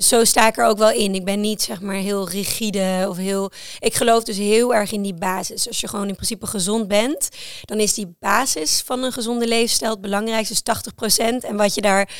Dus 0.00 0.08
zo 0.08 0.24
sta 0.24 0.46
ik 0.46 0.56
er 0.56 0.64
ook 0.64 0.78
wel 0.78 0.90
in. 0.90 1.14
Ik 1.14 1.24
ben 1.24 1.40
niet 1.40 1.62
zeg 1.62 1.80
maar 1.80 1.94
heel 1.94 2.28
rigide 2.28 3.06
of 3.08 3.16
heel. 3.16 3.50
Ik 3.78 3.94
geloof 3.94 4.24
dus 4.24 4.36
heel 4.36 4.74
erg 4.74 4.92
in 4.92 5.02
die 5.02 5.14
basis. 5.14 5.66
Als 5.68 5.80
je 5.80 5.88
gewoon 5.88 6.08
in 6.08 6.14
principe 6.14 6.46
gezond 6.46 6.88
bent, 6.88 7.28
dan 7.60 7.78
is 7.78 7.94
die 7.94 8.16
basis 8.18 8.82
van 8.84 9.02
een 9.02 9.12
gezonde 9.12 9.46
leefstijl 9.48 9.90
het 9.90 10.00
belangrijkste, 10.00 10.60
dus 10.64 11.18
80%. 11.20 11.44
En 11.44 11.56
wat 11.56 11.74
je 11.74 11.80
daar 11.80 12.10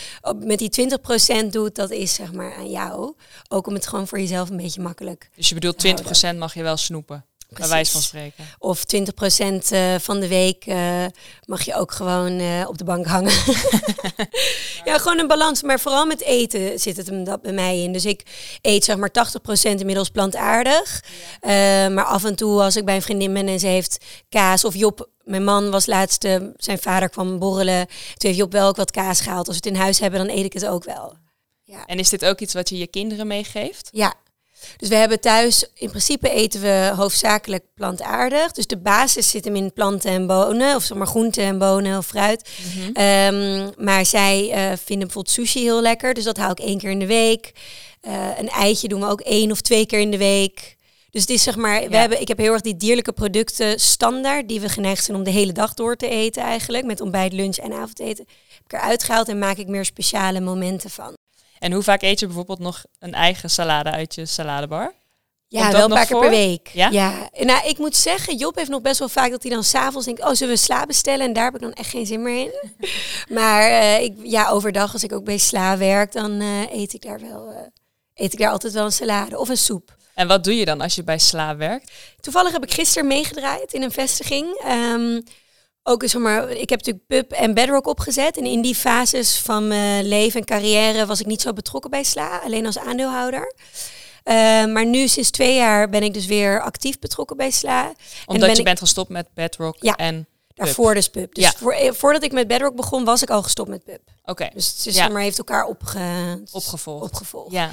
met 0.44 0.58
die 0.58 0.99
20% 1.44 1.46
doet, 1.50 1.75
dat 1.75 1.90
is 1.90 2.14
zeg 2.14 2.32
maar 2.32 2.54
aan 2.54 2.70
jou. 2.70 3.14
Ook 3.49 3.66
om 3.66 3.75
het 3.75 3.87
gewoon 3.87 4.06
voor 4.06 4.20
jezelf 4.20 4.50
een 4.50 4.56
beetje 4.56 4.82
makkelijk. 4.82 5.30
Dus 5.37 5.49
je 5.49 5.54
bedoelt 5.54 5.87
20% 6.34 6.37
mag 6.37 6.54
je 6.54 6.62
wel 6.62 6.76
snoepen, 6.76 7.25
bij 7.50 7.69
wijze 7.69 7.92
van 7.92 8.02
spreken. 8.02 8.45
Of 8.59 8.85
20% 8.97 9.71
eh, 9.71 9.95
van 9.99 10.21
de 10.21 10.28
week 10.28 10.66
eh, 10.66 11.04
mag 11.45 11.62
je 11.62 11.75
ook 11.75 11.92
gewoon 11.92 12.38
eh, 12.38 12.64
op 12.69 12.78
de 12.78 12.85
bank 12.85 13.07
hangen. 13.07 13.33
ja, 14.85 14.99
gewoon 14.99 15.19
een 15.19 15.26
balans. 15.26 15.62
Maar 15.62 15.80
vooral 15.80 16.07
met 16.07 16.23
eten 16.23 16.78
zit 16.78 16.97
het 16.97 17.07
hem 17.07 17.25
dat 17.25 17.42
bij 17.42 17.52
mij 17.52 17.83
in. 17.83 17.92
Dus 17.92 18.04
ik 18.04 18.23
eet 18.61 18.85
zeg 18.85 18.97
maar 18.97 19.11
80% 19.11 19.62
inmiddels 19.62 20.09
plantaardig. 20.09 21.04
Maar 21.90 22.04
af 22.04 22.25
en 22.25 22.35
toe 22.35 22.62
als 22.62 22.76
ik 22.76 22.85
bij 22.85 22.95
een 22.95 23.02
vriendin 23.02 23.33
ben 23.33 23.49
en 23.49 23.61
ze 23.61 23.66
heeft 23.66 24.04
kaas. 24.28 24.64
Of 24.64 24.75
Job, 24.75 25.09
mijn 25.30 25.45
man 25.45 25.71
was 25.71 25.87
laatst, 25.87 26.25
eh, 26.25 26.37
zijn 26.57 26.78
vader 26.78 27.09
kwam 27.09 27.38
borrelen. 27.38 27.87
Toen 27.87 27.97
heeft 28.16 28.37
Job 28.37 28.52
wel 28.52 28.69
ook 28.69 28.76
wat 28.76 28.90
kaas 28.90 29.21
gehaald. 29.21 29.47
Als 29.49 29.57
we 29.57 29.62
het 29.64 29.75
in 29.75 29.80
huis 29.80 29.99
hebben, 29.99 30.26
dan 30.26 30.37
eet 30.37 30.45
ik 30.45 30.52
het 30.52 30.66
ook 30.66 30.85
wel. 30.85 31.14
Ja. 31.62 31.87
En 31.87 31.99
is 31.99 32.09
dit 32.09 32.25
ook 32.25 32.40
iets 32.40 32.54
wat 32.54 32.69
je 32.69 32.78
je 32.78 32.87
kinderen 32.87 33.26
meegeeft? 33.26 33.88
Ja. 33.92 34.14
Dus 34.76 34.88
we 34.88 34.95
hebben 34.95 35.21
thuis, 35.21 35.64
in 35.75 35.88
principe 35.88 36.31
eten 36.31 36.61
we 36.61 36.93
hoofdzakelijk 36.97 37.64
plantaardig. 37.75 38.52
Dus 38.52 38.67
de 38.67 38.79
basis 38.79 39.31
zit 39.31 39.45
hem 39.45 39.57
in 39.57 39.73
planten 39.73 40.11
en 40.11 40.26
bonen, 40.26 40.76
of 40.76 40.83
zeg 40.83 40.97
maar 40.97 41.07
groenten 41.07 41.45
en 41.45 41.59
bonen 41.59 41.99
of 41.99 42.07
fruit. 42.07 42.49
Mhm. 42.75 42.93
Ehm, 42.93 43.71
maar 43.85 44.07
zij 44.07 44.50
eh, 44.50 44.62
vinden 44.85 45.07
bijvoorbeeld 45.07 45.31
sushi 45.31 45.61
heel 45.61 45.83
lekker, 45.83 46.14
dus 46.14 46.25
dat 46.25 46.37
haal 46.37 46.50
ik 46.50 46.61
één 46.61 46.79
keer 46.79 46.90
in 46.90 46.99
de 46.99 47.07
week. 47.07 47.52
Eh, 48.00 48.38
een 48.38 48.49
eitje 48.49 48.88
doen 48.88 49.00
we 49.00 49.07
ook 49.07 49.21
één 49.21 49.50
of 49.50 49.61
twee 49.61 49.87
keer 49.87 50.00
in 50.00 50.11
de 50.11 50.19
week. 50.19 50.79
Dus 51.11 51.21
het 51.21 51.31
is 51.31 51.43
zeg 51.43 51.57
maar, 51.57 51.88
we 51.88 51.97
hebben, 51.97 52.21
ik 52.21 52.29
heb 52.29 52.38
heel 52.38 52.52
erg 52.52 52.61
die 52.61 52.76
dierlijke 52.76 53.12
producten 53.12 53.81
standaard, 53.81 54.49
die 54.49 54.61
we 54.61 54.69
geneigd 54.69 55.05
zijn 55.05 55.17
om 55.17 55.25
de 55.25 55.31
hele 55.31 55.52
dag 55.52 55.75
door 55.75 55.97
te 55.97 56.09
eten 56.09 56.43
eigenlijk, 56.43 56.85
met 56.85 57.00
ontbijt, 57.00 57.33
lunch 57.33 57.57
en 57.57 57.73
avondeten. 57.73 58.25
Heb 58.55 58.64
ik 58.64 58.73
eruit 58.73 59.05
gehaald 59.05 59.29
en 59.29 59.38
maak 59.38 59.57
ik 59.57 59.69
meer 59.69 59.85
speciale 59.85 60.40
momenten 60.40 60.90
van. 60.90 61.19
En 61.61 61.73
hoe 61.73 61.83
vaak 61.83 62.02
eet 62.02 62.21
je 62.21 62.26
bijvoorbeeld 62.26 62.59
nog 62.59 62.85
een 62.99 63.14
eigen 63.14 63.50
salade 63.50 63.90
uit 63.90 64.14
je 64.14 64.26
saladebar? 64.26 64.95
Ja, 65.49 65.73
wel 65.73 65.85
een 65.85 65.90
paar 65.90 66.07
keer 66.07 66.17
voor? 66.17 66.21
per 66.21 66.31
week. 66.31 66.69
Ja? 66.69 66.90
Nou, 67.33 67.69
ik 67.69 67.79
moet 67.79 67.97
zeggen, 67.97 68.37
Job 68.37 68.57
heeft 68.57 68.71
nog 68.71 68.83
best 68.83 68.99
wel 68.99 69.09
vaak 69.09 69.31
dat 69.31 69.43
hij 69.43 69.52
dan 69.52 69.64
s'avonds 69.64 70.07
denkt, 70.07 70.25
oh, 70.25 70.33
zullen 70.33 70.55
we 70.55 70.61
sla 70.61 70.87
bestellen? 70.87 71.26
En 71.26 71.33
daar 71.33 71.45
heb 71.45 71.55
ik 71.55 71.61
dan 71.61 71.73
echt 71.73 71.90
geen 71.90 72.07
zin 72.07 72.23
meer 72.23 72.38
in. 72.38 72.52
maar 73.37 73.62
eh, 73.62 74.02
ik, 74.02 74.14
ja, 74.23 74.49
overdag, 74.49 74.93
als 74.93 75.05
ik 75.05 75.12
ook 75.12 75.25
bij 75.25 75.38
sla 75.38 75.76
werk, 75.76 76.12
dan 76.12 76.40
eh, 76.40 76.73
eet 76.73 76.93
ik 76.93 77.02
daar 77.02 77.21
wel, 77.21 77.50
eh, 77.50 77.57
eet 78.14 78.33
ik 78.33 78.38
daar 78.38 78.50
altijd 78.50 78.73
wel 78.73 78.85
een 78.85 78.93
salade 78.93 79.38
of 79.38 79.49
een 79.49 79.57
soep. 79.57 79.99
En 80.14 80.29
wat 80.29 80.45
doe 80.45 80.57
je 80.57 80.64
dan 80.64 80.81
als 80.81 80.95
je 80.95 81.05
bij 81.05 81.19
Sla 81.19 81.57
werkt? 81.57 81.93
Toevallig 82.21 82.52
heb 82.52 82.62
ik 82.62 82.73
gisteren 82.73 83.07
meegedraaid 83.07 83.73
in 83.73 83.83
een 83.83 83.93
vestiging. 83.93 84.61
Ehm, 84.64 85.21
ook 85.82 86.02
zeg 86.08 86.20
maar, 86.22 86.50
ik 86.50 86.68
heb 86.70 86.78
natuurlijk 86.78 87.06
Pub 87.06 87.32
en 87.32 87.54
Bedrock 87.54 87.87
opgezet. 87.87 88.37
En 88.37 88.44
in 88.44 88.60
die 88.62 88.75
fases 88.75 89.38
van 89.38 89.68
mijn 89.68 90.04
leven 90.08 90.40
en 90.40 90.46
carrière 90.46 91.06
was 91.06 91.20
ik 91.20 91.26
niet 91.26 91.40
zo 91.42 91.52
betrokken 91.52 91.90
bij 91.90 92.02
Sla, 92.04 92.38
alleen 92.38 92.66
als 92.66 92.78
aandeelhouder. 92.78 93.54
Eh, 94.22 94.34
maar 94.64 94.87
nu 94.87 95.08
sinds 95.08 95.30
twee 95.30 95.54
jaar 95.54 95.88
ben 95.88 96.02
ik 96.02 96.14
dus 96.14 96.26
weer 96.26 96.60
actief 96.62 96.99
betrokken 96.99 97.37
bij 97.37 97.50
Sla. 97.50 97.92
Omdat 98.26 98.42
ben 98.46 98.50
je 98.52 98.58
ik- 98.58 98.64
bent 98.64 98.78
gestopt 98.78 99.10
met 99.10 99.28
Bedrock 99.34 99.76
Ja. 99.78 99.94
en... 99.96 100.25
Daarvoor 100.54 100.94
dus 100.94 101.08
Pub. 101.08 101.34
Dus 101.34 101.44
Ja. 101.44 101.52
voor, 101.56 101.72
eh, 101.72 101.92
voordat 101.92 102.22
ik 102.22 102.32
met 102.32 102.46
Bedrock 102.49 102.76
begon, 102.76 103.04
was 103.04 103.22
ik 103.22 103.30
al 103.30 103.42
gestopt 103.42 103.68
met 103.68 103.84
Pub. 103.84 104.00
Oké, 104.25 104.49
Dus 104.54 104.84
het 104.84 104.94
Ja. 104.94 105.16
heeft 105.16 105.38
elkaar 105.38 105.64
opge, 105.64 105.99
opgevolgd. 106.52 107.04
opgevolgd. 107.04 107.52
Ja. 107.52 107.72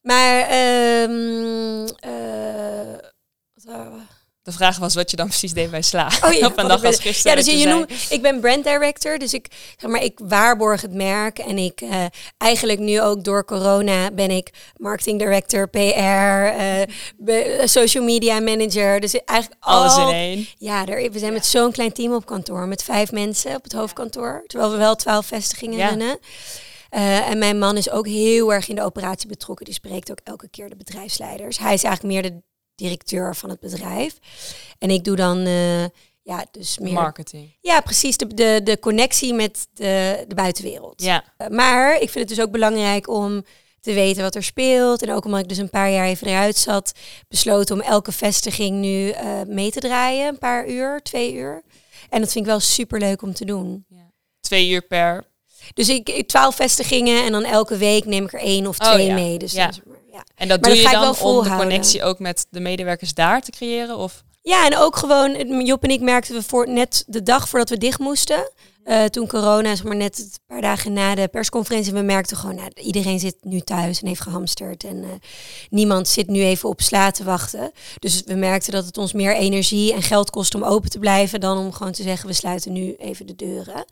Maar 0.00 0.46
we? 3.90 4.00
De 4.48 4.54
vraag 4.54 4.78
was 4.78 4.94
wat 4.94 5.10
je 5.10 5.16
dan 5.16 5.26
precies 5.34 5.52
deed 5.52 5.70
bij 5.70 5.82
Sla. 5.82 6.10
Oh 6.24 6.32
ja, 6.32 6.46
Op 6.50 6.58
een 6.58 6.66
dag 6.68 6.76
ik 6.76 6.82
ben- 6.82 6.90
als 6.90 7.00
gisteren. 7.00 7.38
Ja, 7.38 7.44
dus 7.44 7.60
je, 7.62 7.66
noemt, 7.68 7.90
ik 8.10 8.22
ben 8.22 8.40
brand 8.40 8.64
director, 8.64 9.18
dus 9.18 9.34
ik, 9.34 9.46
zeg 9.76 9.90
maar, 9.90 10.02
ik 10.02 10.18
waarborg 10.22 10.80
het 10.80 10.92
merk. 10.94 11.38
En 11.38 11.58
ik 11.58 11.80
eh, 11.80 12.04
eigenlijk 12.38 12.78
nu 12.78 13.00
ook 13.00 13.24
door 13.24 13.44
corona 13.44 14.10
ben 14.10 14.30
ik 14.30 14.50
marketing 14.76 15.18
director, 15.18 15.68
PR, 15.68 15.78
eh, 15.78 16.82
social 17.64 18.04
media 18.04 18.40
manager. 18.40 19.00
Dus 19.00 19.12
eigenlijk 19.24 19.62
Alles 19.64 19.92
al, 19.92 20.08
in 20.08 20.14
één. 20.14 20.46
Ja, 20.58 20.86
er, 20.86 21.10
we 21.12 21.18
zijn 21.18 21.32
met 21.32 21.46
zo'n 21.46 21.72
klein 21.72 21.92
team 21.92 22.14
op 22.14 22.26
kantoor, 22.26 22.66
met 22.66 22.82
vijf 22.82 23.12
mensen 23.12 23.54
op 23.54 23.62
het 23.62 23.72
hoofdkantoor. 23.72 24.42
Terwijl 24.46 24.70
we 24.70 24.76
wel 24.78 24.96
twaalf 24.96 25.26
vestigingen 25.26 25.78
Ja. 25.78 25.88
runnen. 25.88 26.18
Eh, 26.90 27.28
en 27.30 27.38
mijn 27.38 27.58
man 27.58 27.76
is 27.76 27.90
ook 27.90 28.06
heel 28.06 28.52
erg 28.52 28.68
in 28.68 28.74
de 28.74 28.82
operatie 28.84 29.28
betrokken. 29.28 29.64
Die 29.64 29.74
spreekt 29.74 30.10
ook 30.10 30.20
elke 30.24 30.48
keer 30.48 30.68
de 30.68 30.76
bedrijfsleiders. 30.76 31.58
Hij 31.58 31.74
is 31.74 31.82
eigenlijk 31.82 32.14
meer 32.14 32.30
de 32.30 32.42
directeur 32.78 33.36
van 33.36 33.50
het 33.50 33.60
bedrijf. 33.60 34.18
En 34.78 34.90
ik 34.90 35.04
doe 35.04 35.16
dan, 35.16 35.38
eh, 35.46 35.84
ja, 36.22 36.46
dus 36.50 36.78
meer... 36.78 36.92
Marketing. 36.92 37.56
Ja, 37.60 37.80
precies. 37.80 38.16
De, 38.16 38.34
de, 38.34 38.60
de 38.64 38.78
connectie 38.78 39.34
met 39.34 39.68
de, 39.72 40.24
de 40.28 40.34
buitenwereld. 40.34 41.02
Ja. 41.02 41.24
Eh, 41.36 41.48
Maar 41.48 41.94
ik 41.94 42.10
vind 42.10 42.28
het 42.28 42.36
dus 42.36 42.44
ook 42.46 42.50
belangrijk 42.52 43.08
om 43.08 43.44
te 43.80 43.92
weten 43.92 44.22
wat 44.22 44.34
er 44.34 44.42
speelt. 44.42 45.02
En 45.02 45.12
ook 45.12 45.24
omdat 45.24 45.40
ik 45.40 45.48
dus 45.48 45.58
een 45.58 45.70
paar 45.70 45.90
jaar 45.90 46.06
even 46.06 46.26
eruit 46.26 46.56
zat, 46.56 46.92
besloten 47.28 47.74
om 47.74 47.80
elke 47.82 48.12
vestiging 48.12 48.76
nu 48.80 49.10
eh, 49.10 49.26
mee 49.46 49.70
te 49.70 49.80
draaien. 49.80 50.28
Een 50.28 50.38
paar 50.38 50.68
uur, 50.68 51.00
twee 51.02 51.34
uur. 51.34 51.62
En 52.10 52.20
dat 52.20 52.32
vind 52.32 52.44
ik 52.44 52.50
wel 52.50 52.60
super 52.60 52.98
leuk 52.98 53.22
om 53.22 53.32
te 53.34 53.44
doen. 53.44 53.86
Twee 54.40 54.68
uur 54.68 54.82
per... 54.82 55.24
Dus 55.74 55.88
ik 55.88 56.08
ik- 56.08 56.28
twaalf 56.28 56.54
vestigingen 56.54 57.24
en 57.24 57.32
dan 57.32 57.44
elke 57.44 57.76
week 57.76 58.04
neem 58.04 58.24
ik 58.24 58.32
er 58.32 58.40
één 58.40 58.66
of 58.66 58.80
Oh, 58.80 58.92
twee 58.92 59.06
ja. 59.06 59.14
mee. 59.14 59.38
Dus 59.38 59.52
Ja. 59.52 59.70
ja. 59.86 59.92
En 60.34 60.48
dat 60.48 60.60
Maar 60.60 60.70
doe 60.70 60.82
dat 60.82 60.90
je 60.90 60.98
dan 60.98 61.16
om 61.18 61.42
de 61.42 61.56
connectie 61.56 62.02
ook 62.02 62.18
met 62.18 62.46
de 62.50 62.60
medewerkers 62.60 63.14
daar 63.14 63.40
te 63.42 63.50
creëren? 63.50 63.96
Of 63.96 64.24
Ja, 64.48 64.66
en 64.66 64.76
ook 64.76 64.96
gewoon, 64.96 65.64
Job 65.64 65.82
en 65.84 65.90
ik 65.90 66.00
merkten 66.00 66.34
we 66.34 66.42
voor 66.42 66.68
net 66.68 67.04
de 67.06 67.22
dag 67.22 67.48
voordat 67.48 67.68
we 67.68 67.78
dicht 67.78 67.98
moesten. 67.98 68.50
eh, 68.84 69.04
toen 69.04 69.26
corona, 69.28 69.74
zeg 69.74 69.84
maar 69.84 69.96
net 69.96 70.18
een 70.18 70.30
paar 70.46 70.60
dagen 70.60 70.92
na 70.92 71.14
de 71.14 71.28
persconferentie, 71.28 71.92
we 71.92 72.00
merkten 72.02 72.36
gewoon, 72.36 72.54
nou, 72.54 72.70
iedereen 72.74 73.18
zit 73.18 73.36
nu 73.42 73.60
thuis 73.60 74.00
en 74.00 74.06
heeft 74.08 74.20
gehamsterd. 74.20 74.84
En 74.84 75.02
eh, 75.02 75.08
niemand 75.70 76.08
zit 76.08 76.26
nu 76.26 76.40
even 76.42 76.68
op 76.68 76.80
sla 76.80 77.10
te 77.10 77.24
wachten. 77.24 77.72
Dus 77.98 78.22
we 78.26 78.34
merkten 78.34 78.72
dat 78.72 78.84
het 78.84 78.98
ons 78.98 79.12
meer 79.12 79.34
energie 79.36 79.92
en 79.92 80.02
geld 80.02 80.30
kost 80.30 80.54
om 80.54 80.62
open 80.64 80.90
te 80.90 80.98
blijven 80.98 81.40
dan 81.40 81.58
om 81.58 81.72
gewoon 81.72 81.92
te 81.92 82.02
zeggen, 82.02 82.28
we 82.28 82.34
sluiten 82.34 82.72
nu 82.72 82.94
even 82.98 83.26
de 83.26 83.36
deuren. 83.36 83.84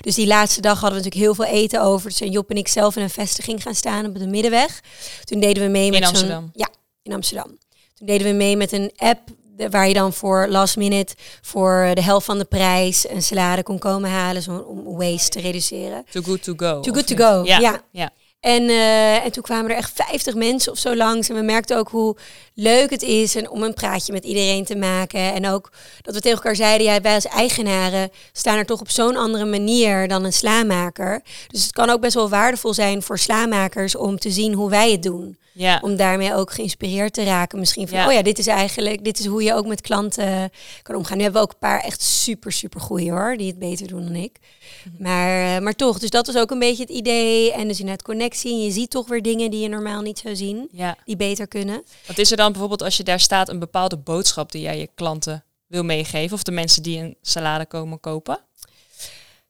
Dus 0.00 0.14
die 0.14 0.26
laatste 0.26 0.60
dag 0.60 0.80
hadden 0.80 0.98
we 0.98 1.04
natuurlijk 1.04 1.24
heel 1.38 1.46
veel 1.46 1.60
eten 1.62 1.82
over. 1.82 2.08
Dus 2.10 2.18
Job 2.32 2.50
en 2.50 2.56
ik 2.56 2.68
zelf 2.68 2.96
in 2.96 3.02
een 3.02 3.10
vestiging 3.10 3.62
gaan 3.62 3.74
staan 3.74 4.06
op 4.06 4.18
de 4.18 4.26
Middenweg. 4.26 4.80
Toen 5.24 5.40
deden 5.40 5.62
we 5.62 5.68
mee 5.68 5.90
met 5.90 5.98
zo'n- 5.98 6.08
Amsterdam? 6.08 6.50
Ja, 6.54 6.68
in 7.02 7.12
Amsterdam. 7.12 7.58
Toen 7.94 8.06
deden 8.06 8.26
we 8.26 8.32
mee 8.32 8.56
met 8.56 8.72
een 8.72 8.92
app 8.96 9.20
de- 9.56 9.68
waar 9.70 9.88
je 9.88 9.94
dan 9.94 10.12
voor 10.12 10.46
last 10.48 10.76
minute 10.76 11.14
voor 11.42 11.90
de 11.94 12.02
helft 12.02 12.26
van 12.26 12.38
de 12.38 12.44
prijs 12.44 13.08
een 13.08 13.22
salade 13.22 13.62
kon 13.62 13.78
komen 13.78 14.10
halen 14.10 14.42
zo, 14.42 14.56
om 14.56 14.96
waste 14.96 15.28
te 15.28 15.40
reduceren. 15.40 16.04
too 16.10 16.22
good 16.22 16.42
to 16.42 16.52
go? 16.56 16.80
Too 16.80 16.94
good 16.94 17.06
to 17.06 17.16
go, 17.16 17.44
Ja. 17.44 17.58
ja. 17.58 17.80
ja. 17.90 18.10
En, 18.40 18.68
eh, 18.68 19.24
en 19.24 19.32
toen 19.32 19.42
kwamen 19.42 19.70
er 19.70 19.76
echt 19.76 19.92
50 19.94 20.34
mensen 20.34 20.72
of 20.72 20.78
zo 20.78 20.96
langs. 20.96 21.28
En 21.28 21.34
we 21.34 21.42
merkten 21.42 21.78
ook 21.78 21.88
hoe 21.88 22.16
leuk 22.54 22.90
het 22.90 23.02
is 23.02 23.34
en 23.36 23.50
om 23.50 23.62
een 23.62 23.74
praatje 23.74 24.12
met 24.12 24.24
iedereen 24.24 24.64
te 24.64 24.76
maken. 24.76 25.20
En 25.34 25.48
ook 25.48 25.72
dat 26.02 26.14
we 26.14 26.20
tegen 26.20 26.36
elkaar 26.36 26.56
zeiden, 26.56 26.86
ja, 26.86 27.00
wij 27.00 27.14
als 27.14 27.26
eigenaren 27.26 28.10
staan 28.32 28.56
er 28.56 28.66
toch 28.66 28.80
op 28.80 28.90
zo'n 28.90 29.16
andere 29.16 29.44
manier 29.44 30.08
dan 30.08 30.24
een 30.24 30.32
slaamaker. 30.32 31.22
Dus 31.48 31.62
het 31.62 31.72
kan 31.72 31.90
ook 31.90 32.00
best 32.00 32.14
wel 32.14 32.28
waardevol 32.28 32.74
zijn 32.74 33.02
voor 33.02 33.18
slaamakers 33.18 33.96
om 33.96 34.18
te 34.18 34.30
zien 34.30 34.52
hoe 34.54 34.70
wij 34.70 34.90
het 34.90 35.02
doen. 35.02 35.38
Ja. 35.56 35.78
Om 35.82 35.96
daarmee 35.96 36.34
ook 36.34 36.52
geïnspireerd 36.52 37.12
te 37.12 37.24
raken. 37.24 37.58
Misschien 37.58 37.88
van, 37.88 37.98
Ja. 37.98 38.06
oh 38.06 38.12
ja, 38.12 38.22
dit 38.22 38.38
is 38.38 38.46
eigenlijk, 38.46 39.04
dit 39.04 39.18
is 39.18 39.26
hoe 39.26 39.42
je 39.42 39.54
ook 39.54 39.66
met 39.66 39.80
klanten 39.80 40.50
kan 40.82 40.94
omgaan. 40.94 41.16
Nu 41.16 41.22
hebben 41.22 41.40
we 41.40 41.46
ook 41.46 41.52
een 41.52 41.68
paar 41.68 41.80
echt 41.80 42.02
super, 42.02 42.52
super 42.52 42.80
goeie 42.80 43.10
hoor, 43.10 43.36
die 43.36 43.46
het 43.46 43.58
beter 43.58 43.86
doen 43.86 44.04
dan 44.04 44.14
ik. 44.14 44.38
Mhm. 44.84 45.02
Maar, 45.02 45.56
eh, 45.56 45.62
maar 45.62 45.74
toch, 45.74 45.98
dus 45.98 46.10
dat 46.10 46.26
was 46.26 46.36
ook 46.36 46.50
een 46.50 46.58
beetje 46.58 46.82
het 46.82 46.92
idee. 46.92 47.52
En 47.52 47.68
dus 47.68 47.78
inderdaad 47.78 48.04
connectie. 48.04 48.52
En 48.52 48.62
je 48.62 48.70
ziet 48.70 48.90
toch 48.90 49.08
weer 49.08 49.22
dingen 49.22 49.50
die 49.50 49.60
je 49.60 49.68
normaal 49.68 50.02
niet 50.02 50.18
zou 50.18 50.36
zien, 50.36 50.68
ja. 50.72 50.96
die 51.04 51.16
beter 51.16 51.48
kunnen. 51.48 51.84
Wat 52.06 52.18
is 52.18 52.30
er 52.30 52.36
dan 52.36 52.50
bijvoorbeeld 52.50 52.82
als 52.82 52.96
je 52.96 53.02
daar 53.02 53.20
staat 53.20 53.48
een 53.48 53.58
bepaalde 53.58 53.96
boodschap 53.96 54.52
die 54.52 54.62
jij 54.62 54.78
je 54.78 54.88
klanten 54.94 55.44
wil 55.66 55.82
meegeven? 55.84 56.36
Of 56.36 56.42
de 56.42 56.52
mensen 56.52 56.82
die 56.82 56.98
een 56.98 57.16
salade 57.22 57.66
komen 57.66 58.00
kopen? 58.00 58.38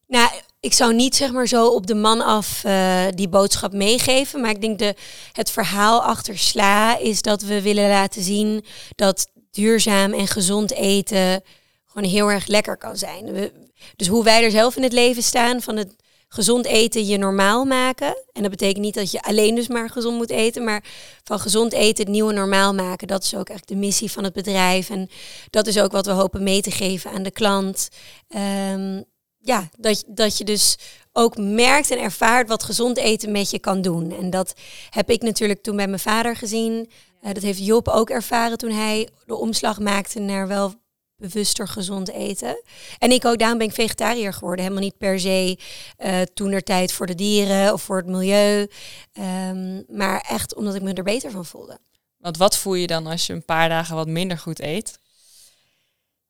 Nou, 0.06 0.30
ik 0.66 0.72
zou 0.72 0.94
niet 0.94 1.16
zeg 1.16 1.32
maar 1.32 1.46
zo 1.46 1.66
op 1.66 1.86
de 1.86 1.94
man 1.94 2.20
af 2.20 2.64
eh, 2.64 3.04
die 3.14 3.28
boodschap 3.28 3.72
meegeven. 3.72 4.40
Maar 4.40 4.50
ik 4.50 4.60
denk 4.60 4.78
de, 4.78 4.94
het 5.32 5.50
verhaal 5.50 6.02
achter 6.02 6.38
sla 6.38 6.98
is 6.98 7.22
dat 7.22 7.42
we 7.42 7.62
willen 7.62 7.88
laten 7.88 8.22
zien 8.22 8.64
dat 8.94 9.28
duurzaam 9.50 10.12
en 10.12 10.26
gezond 10.26 10.72
eten 10.72 11.42
gewoon 11.84 12.10
heel 12.10 12.30
erg 12.30 12.46
lekker 12.46 12.76
kan 12.76 12.96
zijn. 12.96 13.50
Dus 13.96 14.06
hoe 14.06 14.24
wij 14.24 14.44
er 14.44 14.50
zelf 14.50 14.76
in 14.76 14.82
het 14.82 14.92
leven 14.92 15.22
staan 15.22 15.62
van 15.62 15.76
het 15.76 15.94
gezond 16.28 16.66
eten 16.66 17.06
je 17.06 17.18
normaal 17.18 17.64
maken. 17.64 18.22
En 18.32 18.42
dat 18.42 18.50
betekent 18.50 18.84
niet 18.84 18.94
dat 18.94 19.10
je 19.10 19.22
alleen 19.22 19.54
dus 19.54 19.68
maar 19.68 19.90
gezond 19.90 20.16
moet 20.16 20.30
eten, 20.30 20.64
maar 20.64 20.84
van 21.24 21.38
gezond 21.38 21.72
eten 21.72 22.04
het 22.04 22.12
nieuwe 22.12 22.32
normaal 22.32 22.74
maken. 22.74 23.08
Dat 23.08 23.22
is 23.22 23.34
ook 23.34 23.48
echt 23.48 23.68
de 23.68 23.76
missie 23.76 24.10
van 24.10 24.24
het 24.24 24.32
bedrijf. 24.32 24.90
En 24.90 25.08
dat 25.50 25.66
is 25.66 25.78
ook 25.78 25.92
wat 25.92 26.06
we 26.06 26.12
hopen 26.12 26.42
mee 26.42 26.60
te 26.60 26.70
geven 26.70 27.10
aan 27.10 27.22
de 27.22 27.30
klant. 27.30 27.88
Ehm, 28.28 29.00
ja, 29.46 29.68
dat, 29.78 30.04
dat 30.06 30.38
je 30.38 30.44
dus 30.44 30.76
ook 31.12 31.36
merkt 31.36 31.90
en 31.90 31.98
ervaart 32.00 32.48
wat 32.48 32.62
gezond 32.62 32.96
eten 32.96 33.32
met 33.32 33.50
je 33.50 33.58
kan 33.58 33.82
doen. 33.82 34.18
En 34.18 34.30
dat 34.30 34.54
heb 34.90 35.10
ik 35.10 35.22
natuurlijk 35.22 35.62
toen 35.62 35.76
bij 35.76 35.88
mijn 35.88 36.00
vader 36.00 36.36
gezien. 36.36 36.90
Eh, 37.20 37.32
dat 37.32 37.42
heeft 37.42 37.66
Job 37.66 37.88
ook 37.88 38.10
ervaren 38.10 38.58
toen 38.58 38.70
hij 38.70 39.08
de 39.26 39.34
omslag 39.34 39.78
maakte 39.78 40.18
naar 40.18 40.48
wel 40.48 40.74
bewuster 41.16 41.68
gezond 41.68 42.10
eten. 42.10 42.62
En 42.98 43.10
ik 43.10 43.24
ook, 43.24 43.38
daarom 43.38 43.58
ben 43.58 43.66
ik 43.66 43.74
vegetariër 43.74 44.32
geworden. 44.32 44.64
Helemaal 44.64 44.84
niet 44.84 44.98
per 44.98 45.20
se 45.20 45.58
eh 45.96 46.20
toen 46.34 46.52
er 46.52 46.62
tijd 46.62 46.92
voor 46.92 47.06
de 47.06 47.14
dieren 47.14 47.72
of 47.72 47.82
voor 47.82 47.96
het 47.96 48.06
milieu. 48.06 48.68
Ehm, 49.12 49.82
maar 49.88 50.26
echt 50.28 50.54
omdat 50.54 50.74
ik 50.74 50.82
me 50.82 50.92
er 50.92 51.02
beter 51.02 51.30
van 51.30 51.44
voelde. 51.44 51.78
Want 52.18 52.36
wat 52.36 52.56
voel 52.56 52.74
je 52.74 52.86
dan 52.86 53.06
als 53.06 53.26
je 53.26 53.32
een 53.32 53.44
paar 53.44 53.68
dagen 53.68 53.96
wat 53.96 54.08
minder 54.08 54.38
goed 54.38 54.60
eet? 54.60 54.98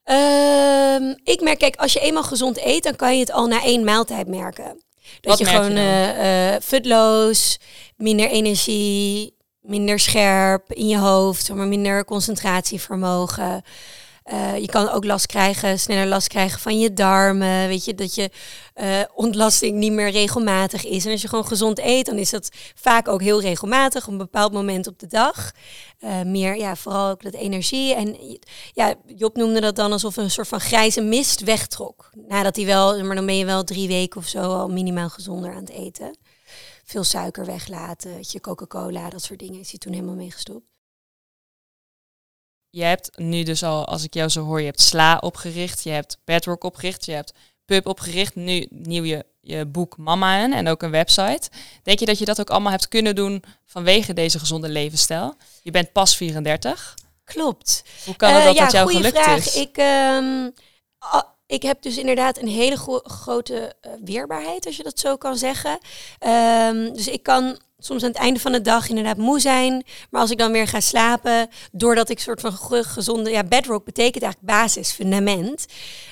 Ehm, 0.02 1.05
ik 1.26 1.40
merk, 1.40 1.58
kijk, 1.58 1.76
als 1.76 1.92
je 1.92 2.00
eenmaal 2.00 2.22
gezond 2.22 2.64
eet, 2.64 2.82
dan 2.82 2.96
kan 2.96 3.14
je 3.14 3.20
het 3.20 3.32
al 3.32 3.46
na 3.46 3.62
één 3.62 3.84
maaltijd 3.84 4.26
merken. 4.28 4.64
Dat 4.64 4.74
Wat 5.20 5.38
je 5.38 5.44
je 5.44 5.50
gewoon 5.50 5.68
dan? 5.68 5.78
eh 5.78 6.54
eh, 6.54 6.60
futloos, 6.62 7.58
minder 7.96 8.28
energie, 8.28 9.34
minder 9.60 9.98
scherp 9.98 10.72
in 10.72 10.88
je 10.88 10.98
hoofd, 10.98 11.54
maar 11.54 11.66
minder 11.66 12.04
concentratievermogen. 12.04 13.64
Eh, 14.26 14.58
je 14.58 14.66
kan 14.66 14.88
ook 14.88 15.04
last 15.04 15.26
krijgen, 15.26 15.78
sneller 15.78 16.06
last 16.06 16.28
krijgen 16.28 16.60
van 16.60 16.78
je 16.78 16.92
darmen. 16.92 17.68
Weet 17.68 17.84
je, 17.84 17.94
dat 17.94 18.14
je 18.14 18.30
eh, 18.74 19.00
ontlasting 19.14 19.76
niet 19.76 19.92
meer 19.92 20.10
regelmatig 20.10 20.84
is. 20.84 21.04
En 21.04 21.10
als 21.12 21.22
je 21.22 21.28
gewoon 21.28 21.46
gezond 21.46 21.78
eet, 21.78 22.06
dan 22.06 22.18
is 22.18 22.30
dat 22.30 22.48
vaak 22.74 23.08
ook 23.08 23.22
heel 23.22 23.40
regelmatig, 23.40 24.06
op 24.06 24.12
een 24.12 24.18
bepaald 24.18 24.52
moment 24.52 24.86
op 24.86 24.98
de 24.98 25.06
dag. 25.06 25.52
Eh, 25.98 26.22
meer, 26.22 26.56
ja, 26.56 26.76
vooral 26.76 27.10
ook 27.10 27.22
dat 27.22 27.34
energie. 27.34 27.94
En 27.94 28.16
ja, 28.72 28.94
Job 29.06 29.36
noemde 29.36 29.60
dat 29.60 29.76
dan 29.76 29.92
alsof 29.92 30.16
een 30.16 30.30
soort 30.30 30.48
van 30.48 30.60
grijze 30.60 31.00
mist 31.00 31.40
wegtrok. 31.40 32.10
Nadat 32.28 32.56
hij 32.56 32.66
wel, 32.66 33.04
maar 33.04 33.16
dan 33.16 33.26
ben 33.26 33.36
je 33.36 33.44
wel 33.44 33.64
drie 33.64 33.88
weken 33.88 34.20
of 34.20 34.26
zo 34.26 34.40
al 34.40 34.68
minimaal 34.68 35.08
gezonder 35.08 35.50
aan 35.50 35.60
het 35.60 35.70
eten. 35.70 36.18
Veel 36.84 37.04
suiker 37.04 37.44
weglaten, 37.44 38.18
je, 38.20 38.40
Coca-Cola, 38.40 39.10
dat 39.10 39.22
soort 39.22 39.38
dingen 39.38 39.60
is 39.60 39.70
hij 39.70 39.78
toen 39.78 39.92
helemaal 39.92 40.14
mee 40.14 40.30
gestopt. 40.30 40.75
Je 42.76 42.84
hebt 42.84 43.10
nu 43.18 43.42
dus 43.42 43.62
al, 43.62 43.84
als 43.86 44.04
ik 44.04 44.14
jou 44.14 44.28
zo 44.28 44.44
hoor, 44.44 44.60
je 44.60 44.66
hebt 44.66 44.80
Sla 44.80 45.18
opgericht, 45.18 45.82
je 45.82 45.90
hebt 45.90 46.18
Bedrock 46.24 46.64
opgericht, 46.64 47.04
je 47.04 47.12
hebt 47.12 47.32
Pub 47.64 47.86
opgericht, 47.86 48.34
nu 48.34 48.66
nieuw 48.70 49.04
je, 49.04 49.24
je 49.40 49.66
boek 49.66 49.96
Mama 49.96 50.38
en, 50.38 50.52
en 50.52 50.68
ook 50.68 50.82
een 50.82 50.90
website. 50.90 51.48
Denk 51.82 51.98
je 51.98 52.06
dat 52.06 52.18
je 52.18 52.24
dat 52.24 52.40
ook 52.40 52.50
allemaal 52.50 52.70
hebt 52.70 52.88
kunnen 52.88 53.14
doen 53.14 53.44
vanwege 53.64 54.12
deze 54.12 54.38
gezonde 54.38 54.68
levensstijl? 54.68 55.34
Je 55.62 55.70
bent 55.70 55.92
pas 55.92 56.16
34. 56.16 56.94
Klopt. 57.24 57.84
Hoe 58.04 58.16
kan 58.16 58.30
het 58.32 58.38
Uh, 58.40 58.46
dat 58.46 58.56
ja, 58.56 58.62
dat 58.62 58.72
jou 58.72 58.92
gelukt 58.92 59.18
vraag. 59.18 59.36
is? 59.36 59.56
Ik, 59.56 59.76
ehm, 59.76 60.50
ik 61.46 61.62
heb 61.62 61.82
dus 61.82 61.96
inderdaad 61.96 62.38
een 62.38 62.48
hele 62.48 62.76
gro- 62.76 63.02
grote 63.04 63.74
eh, 63.80 63.90
weerbaarheid, 64.04 64.66
als 64.66 64.76
je 64.76 64.82
dat 64.82 64.98
zo 64.98 65.16
kan 65.16 65.36
zeggen. 65.36 65.78
Ehm, 66.18 66.92
dus 66.92 67.08
ik 67.08 67.22
kan 67.22 67.58
soms 67.78 68.02
aan 68.02 68.08
het 68.08 68.18
einde 68.18 68.40
van 68.40 68.52
de 68.52 68.60
dag 68.60 68.88
inderdaad 68.88 69.16
moe 69.16 69.40
zijn. 69.40 69.84
Maar 70.10 70.20
als 70.20 70.30
ik 70.30 70.38
dan 70.38 70.52
weer 70.52 70.68
ga 70.68 70.80
slapen, 70.80 71.48
doordat 71.72 72.08
ik 72.08 72.20
soort 72.20 72.40
van 72.40 72.52
ge- 72.52 72.84
gezonde... 72.84 73.30
Ja, 73.30 73.44
bedrock 73.44 73.84
betekent 73.84 74.22
eigenlijk 74.24 74.52
basis, 74.52 74.90
fundament. 74.90 75.66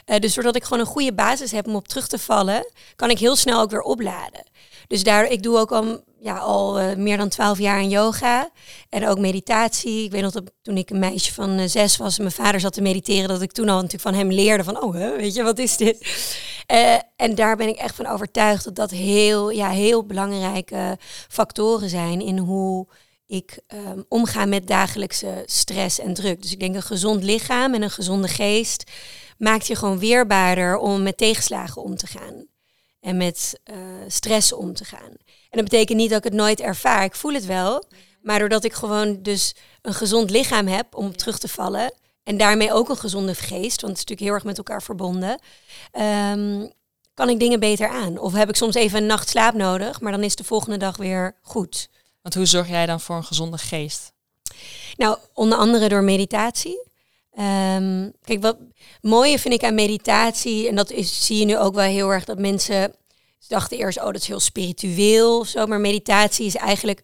Eh, 0.04 0.18
dus 0.18 0.34
doordat 0.34 0.56
ik 0.56 0.64
gewoon 0.64 0.78
een 0.80 0.86
goede 0.86 1.14
basis 1.14 1.50
heb 1.50 1.66
om 1.66 1.74
op 1.74 1.88
terug 1.88 2.08
te 2.08 2.18
vallen, 2.18 2.72
kan 2.96 3.10
ik 3.10 3.18
heel 3.18 3.36
snel 3.36 3.60
ook 3.60 3.70
weer 3.70 3.82
opladen. 3.82 4.44
Dus 4.86 5.02
daar, 5.02 5.26
ik 5.26 5.42
doe 5.42 5.58
ook 5.58 5.72
al, 5.72 6.04
ja, 6.24 6.38
al 6.38 6.78
eh, 6.78 6.96
meer 6.96 7.16
dan 7.16 7.28
twaalf 7.28 7.58
jaar 7.58 7.76
aan 7.76 7.88
yoga. 7.88 8.50
En 8.88 9.08
ook 9.08 9.18
meditatie. 9.18 10.04
Ik 10.04 10.10
weet 10.10 10.22
nog 10.22 10.32
dat 10.32 10.52
toen 10.62 10.76
ik 10.76 10.90
een 10.90 10.98
meisje 10.98 11.32
van 11.32 11.58
eh, 11.58 11.68
zes 11.68 11.96
was 11.96 12.16
en 12.16 12.22
mijn 12.22 12.34
vader 12.34 12.60
zat 12.60 12.72
te 12.72 12.82
mediteren, 12.82 13.28
dat 13.28 13.42
ik 13.42 13.52
toen 13.52 13.68
al 13.68 13.74
natuurlijk 13.74 14.02
van 14.02 14.14
hem 14.14 14.32
leerde 14.32 14.64
van, 14.64 14.82
oh, 14.82 14.94
hè, 14.94 15.16
weet 15.16 15.34
je, 15.34 15.42
wat 15.42 15.58
is 15.58 15.76
dit? 15.76 15.98
Eh, 16.66 16.94
en 17.16 17.34
daar 17.34 17.56
ben 17.56 17.68
ik 17.68 17.76
echt 17.76 17.94
van 17.94 18.06
overtuigd 18.06 18.64
dat 18.64 18.74
dat 18.74 18.90
heel, 18.90 19.50
ja, 19.50 19.70
heel 19.70 20.06
belangrijke 20.06 20.98
factoren 21.28 21.88
zijn 21.88 22.20
in 22.20 22.38
hoe 22.38 22.86
ik 23.26 23.60
ehm, 23.66 24.02
omga 24.08 24.44
met 24.44 24.66
dagelijkse 24.66 25.42
stress 25.46 25.98
en 25.98 26.14
druk. 26.14 26.42
Dus 26.42 26.52
ik 26.52 26.60
denk 26.60 26.74
een 26.74 26.82
gezond 26.82 27.22
lichaam 27.22 27.74
en 27.74 27.82
een 27.82 27.90
gezonde 27.90 28.28
geest 28.28 28.90
maakt 29.38 29.66
je 29.66 29.76
gewoon 29.76 29.98
weerbaarder 29.98 30.76
om 30.76 31.02
met 31.02 31.16
tegenslagen 31.16 31.82
om 31.82 31.96
te 31.96 32.06
gaan. 32.06 32.46
En 33.00 33.16
met 33.16 33.60
stress 34.08 34.52
om 34.52 34.74
te 34.74 34.84
gaan. 34.84 35.16
En 35.54 35.60
dat 35.60 35.70
betekent 35.70 35.98
niet 35.98 36.08
dat 36.08 36.18
ik 36.18 36.24
het 36.24 36.32
nooit 36.32 36.60
ervaar. 36.60 37.04
Ik 37.04 37.14
voel 37.14 37.32
het 37.32 37.46
wel. 37.46 37.84
Maar 38.22 38.38
doordat 38.38 38.64
ik 38.64 38.72
gewoon 38.72 39.22
dus 39.22 39.54
een 39.82 39.94
gezond 39.94 40.30
lichaam 40.30 40.66
heb 40.66 40.94
om 40.94 41.06
op 41.06 41.16
terug 41.16 41.38
te 41.38 41.48
vallen. 41.48 41.92
En 42.22 42.36
daarmee 42.36 42.72
ook 42.72 42.88
een 42.88 42.96
gezonde 42.96 43.34
geest. 43.34 43.80
Want 43.80 43.98
het 43.98 44.02
is 44.02 44.04
natuurlijk 44.04 44.20
heel 44.20 44.32
erg 44.32 44.44
met 44.44 44.58
elkaar 44.58 44.82
verbonden. 44.82 45.40
ehm, 45.92 46.66
kan 47.14 47.28
ik 47.28 47.38
dingen 47.38 47.60
beter 47.60 47.88
aan. 47.88 48.18
Of 48.18 48.32
heb 48.32 48.48
ik 48.48 48.56
soms 48.56 48.74
even 48.74 48.98
een 48.98 49.06
nacht 49.06 49.28
slaap 49.28 49.54
nodig. 49.54 50.00
Maar 50.00 50.12
dan 50.12 50.22
is 50.22 50.36
de 50.36 50.44
volgende 50.44 50.76
dag 50.76 50.96
weer 50.96 51.36
goed. 51.42 51.88
Want 52.22 52.34
hoe 52.34 52.46
zorg 52.46 52.68
jij 52.68 52.86
dan 52.86 53.00
voor 53.00 53.16
een 53.16 53.24
gezonde 53.24 53.58
geest? 53.58 54.12
Nou, 54.96 55.18
onder 55.34 55.58
andere 55.58 55.88
door 55.88 56.02
meditatie. 56.02 56.82
Ehm, 57.30 58.10
kijk, 58.24 58.42
wat 58.42 58.56
mooie 59.00 59.38
vind 59.38 59.54
ik 59.54 59.64
aan 59.64 59.74
meditatie, 59.74 60.68
en 60.68 60.74
dat 60.74 60.90
is, 60.90 61.26
zie 61.26 61.38
je 61.38 61.44
nu 61.44 61.58
ook 61.58 61.74
wel 61.74 61.84
heel 61.84 62.10
erg, 62.10 62.24
dat 62.24 62.38
mensen 62.38 62.94
dachten 63.48 63.78
eerst, 63.78 63.98
oh, 63.98 64.04
dat 64.04 64.16
is 64.16 64.26
heel 64.26 64.40
spiritueel 64.40 65.44
zo. 65.44 65.66
Maar 65.66 65.80
meditatie 65.80 66.46
is 66.46 66.56
eigenlijk 66.56 67.00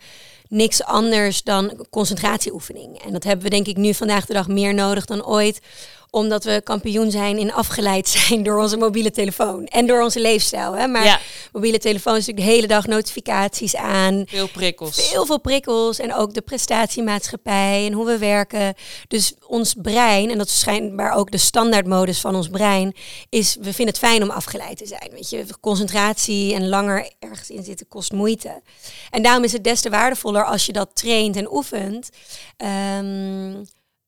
niks 0.49 0.83
anders 0.85 1.43
dan 1.43 1.87
concentratieoefening. 1.91 3.03
En 3.03 3.13
dat 3.13 3.25
hebben 3.25 3.45
we 3.45 3.51
denk 3.51 3.67
ik 3.67 3.77
nu 3.77 3.95
vandaag 3.95 4.27
de 4.27 4.33
dag 4.33 4.49
meer 4.49 4.75
nodig 4.75 5.05
dan 5.05 5.27
ooit 5.27 5.61
omdat 6.11 6.45
we 6.45 6.61
kampioen 6.65 7.11
zijn 7.11 7.39
in 7.39 7.53
afgeleid 7.53 8.09
zijn 8.19 8.43
door 8.43 8.59
onze 8.61 8.77
mobiele 8.77 9.11
telefoon 9.11 9.65
en 9.67 9.87
door 9.87 10.03
onze 10.03 10.21
leefstijl. 10.21 10.73
Hè? 10.73 10.87
Maar 10.87 11.05
Ja. 11.05 11.21
mobiele 11.53 11.79
telefoon 11.79 12.17
is 12.17 12.27
natuurlijk 12.27 12.47
de 12.47 12.53
hele 12.55 12.67
dag 12.67 12.87
notificaties 12.87 13.77
aan. 13.77 14.23
Veel 14.27 14.49
prikkels. 14.49 15.09
Veel, 15.09 15.27
veel 15.27 15.41
prikkels 15.41 15.99
en 15.99 16.15
ook 16.15 16.35
de 16.35 16.41
prestatiemaatschappij 16.41 17.87
en 17.87 17.93
hoe 17.93 18.07
we 18.07 18.19
werken. 18.19 18.75
Dus 19.09 19.35
ons 19.47 19.75
brein, 19.83 20.31
en 20.31 20.39
dat 20.39 20.47
is 20.47 20.59
schijnbaar 20.61 21.13
ook 21.15 21.31
de 21.31 21.39
standaardmodus 21.39 22.21
van 22.21 22.35
ons 22.35 22.49
brein, 22.49 22.95
is 23.29 23.55
we 23.61 23.73
vinden 23.73 23.95
het 23.95 23.99
fijn 23.99 24.23
om 24.23 24.31
afgeleid 24.31 24.77
te 24.77 24.87
zijn. 24.87 25.11
Weet 25.13 25.31
je, 25.31 25.45
concentratie 25.61 26.55
en 26.55 26.69
langer 26.69 27.11
ergens 27.19 27.51
in 27.51 27.65
zitten 27.65 27.89
kost 27.89 28.13
moeite. 28.13 28.63
En 29.11 29.23
daarom 29.23 29.45
is 29.45 29.53
het 29.53 29.65
des 29.65 29.81
te 29.81 29.91
waardevoller 29.91 30.45
als 30.45 30.67
je 30.67 30.73
dat 30.73 30.91
traint 30.95 31.37
en 31.37 31.53
oefent. 31.53 32.09
Ehm, 32.57 33.55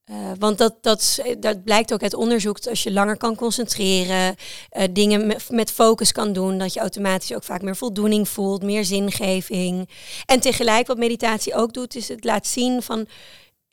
eh, 0.04 0.16
want 0.38 0.58
dat, 0.58 0.74
dat, 0.80 1.00
is- 1.00 1.20
dat 1.40 1.64
blijkt 1.64 1.92
ook 1.92 2.02
uit 2.02 2.14
onderzoek. 2.14 2.56
dat 2.62 2.68
Als 2.68 2.82
je 2.82 2.92
langer 2.92 3.16
kan 3.16 3.34
concentreren, 3.34 4.34
eh, 4.70 4.84
dingen 4.90 5.36
met, 5.50 5.70
focus 5.70 6.12
kan 6.12 6.32
doen, 6.32 6.58
dat 6.58 6.72
je 6.72 6.80
automatisch 6.80 7.34
ook 7.34 7.44
vaak 7.44 7.62
meer 7.62 7.76
voldoening 7.76 8.28
voelt, 8.28 8.62
meer 8.62 8.84
zingeving. 8.84 9.88
En 10.26 10.40
tegelijk 10.40 10.86
wat 10.86 10.98
meditatie 10.98 11.54
ook 11.54 11.72
doet, 11.72 11.94
is 11.96 12.08
het 12.08 12.24
laat 12.24 12.46
zien 12.46 12.82
van. 12.82 13.06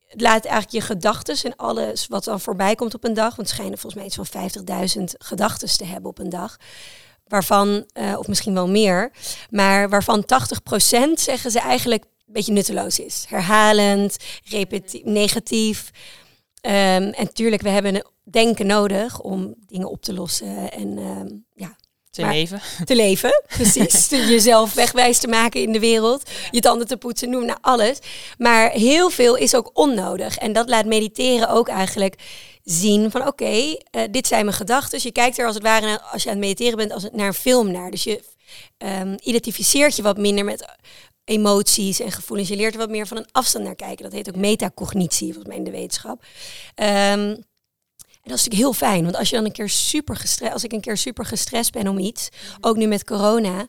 Het 0.07 0.21
laat 0.21 0.45
eigenlijk 0.45 0.73
je 0.73 0.93
gedachten 0.93 1.37
en 1.43 1.55
alles 1.55 2.07
wat 2.07 2.23
dan 2.23 2.39
voorbij 2.39 2.75
komt 2.75 2.93
op 2.93 3.03
een 3.03 3.13
dag. 3.13 3.35
Want 3.35 3.47
het 3.47 3.49
schijnen 3.57 3.77
volgens 3.77 3.95
mij 4.01 4.05
iets 4.05 4.15
van 4.15 4.49
50.000 4.99 5.03
gedachten 5.17 5.77
te 5.77 5.85
hebben 5.85 6.09
op 6.09 6.19
een 6.19 6.29
dag. 6.29 6.57
Waarvan, 7.27 7.85
eh, 7.93 8.15
of 8.17 8.27
misschien 8.27 8.53
wel 8.53 8.67
meer, 8.67 9.11
maar 9.49 9.89
waarvan 9.89 10.25
80% 10.25 11.19
zeggen 11.19 11.51
ze 11.51 11.59
eigenlijk 11.59 12.03
een 12.03 12.33
beetje 12.33 12.51
nutteloos 12.53 12.99
is. 12.99 13.25
Herhalend, 13.29 14.17
negatief. 15.03 15.91
Ehm, 16.61 16.75
en 17.03 17.23
natuurlijk, 17.23 17.61
we 17.61 17.69
hebben 17.69 18.05
denken 18.23 18.65
nodig 18.67 19.21
om 19.21 19.55
dingen 19.67 19.89
op 19.89 20.01
te 20.01 20.13
lossen 20.13 20.71
en 20.71 20.97
ehm, 20.97 21.27
ja, 21.53 21.75
Te 22.11 22.25
leven. 22.25 22.61
te 22.85 22.95
leven. 22.95 23.43
Precies. 23.57 24.09
Jezelf 24.09 24.73
wegwijs 24.73 25.19
te 25.19 25.27
maken 25.27 25.61
in 25.61 25.71
de 25.71 25.79
wereld. 25.79 26.29
Je 26.51 26.59
tanden 26.59 26.87
te 26.87 26.97
poetsen, 26.97 27.29
noem 27.29 27.45
nou 27.45 27.57
alles. 27.61 27.99
Maar 28.37 28.71
heel 28.71 29.09
veel 29.09 29.35
is 29.35 29.55
ook 29.55 29.69
onnodig. 29.73 30.37
En 30.37 30.53
dat 30.53 30.69
laat 30.69 30.85
mediteren 30.85 31.49
ook 31.49 31.67
eigenlijk 31.67 32.15
zien 32.63 33.11
van 33.11 33.27
oké, 33.27 33.75
eh, 33.91 34.01
dit 34.11 34.27
zijn 34.27 34.45
mijn 34.45 34.57
gedachten. 34.57 34.99
Je 35.03 35.11
kijkt 35.11 35.37
er 35.37 35.45
als 35.45 35.55
het 35.55 35.63
ware, 35.63 35.85
naar, 35.85 35.99
als 36.11 36.23
je 36.23 36.29
aan 36.29 36.35
het 36.35 36.45
mediteren 36.45 36.77
bent, 36.77 36.91
als 36.91 37.03
het 37.03 37.15
naar 37.15 37.27
een 37.27 37.33
film 37.33 37.71
naar. 37.71 37.91
Dus 37.91 38.03
je 38.03 38.23
ehm, 38.77 39.17
identificeert 39.23 39.95
je 39.95 40.01
wat 40.01 40.17
minder 40.17 40.45
met 40.45 40.65
emoties 41.29 41.99
en 41.99 42.11
gevoelens. 42.11 42.49
Je 42.49 42.55
leert 42.55 42.73
er 42.73 42.79
wat 42.79 42.89
meer 42.89 43.07
van 43.07 43.17
een 43.17 43.27
afstand 43.31 43.65
naar 43.65 43.75
kijken. 43.75 44.03
Dat 44.03 44.13
heet 44.13 44.29
ook 44.29 44.35
metacognitie, 44.35 45.33
volgens 45.33 45.47
mij 45.47 45.57
in 45.57 45.63
de 45.63 45.71
wetenschap. 45.71 46.23
Ehm, 46.75 47.35
en 48.21 48.35
dat 48.35 48.37
is 48.37 48.45
natuurlijk 48.45 48.79
heel 48.79 48.89
fijn, 48.89 49.03
want 49.03 49.15
als 49.15 49.29
je 49.29 49.35
dan 49.35 49.45
een 49.45 49.51
keer 49.51 49.69
super 49.69 50.15
gestrest, 50.15 50.53
als 50.53 50.63
ik 50.63 50.71
een 50.71 50.81
keer 50.81 50.97
super 50.97 51.25
gestrest 51.25 51.71
ben 51.71 51.87
om 51.87 51.97
iets, 51.97 52.29
ook 52.61 52.75
nu 52.75 52.87
met 52.87 53.03
corona, 53.03 53.67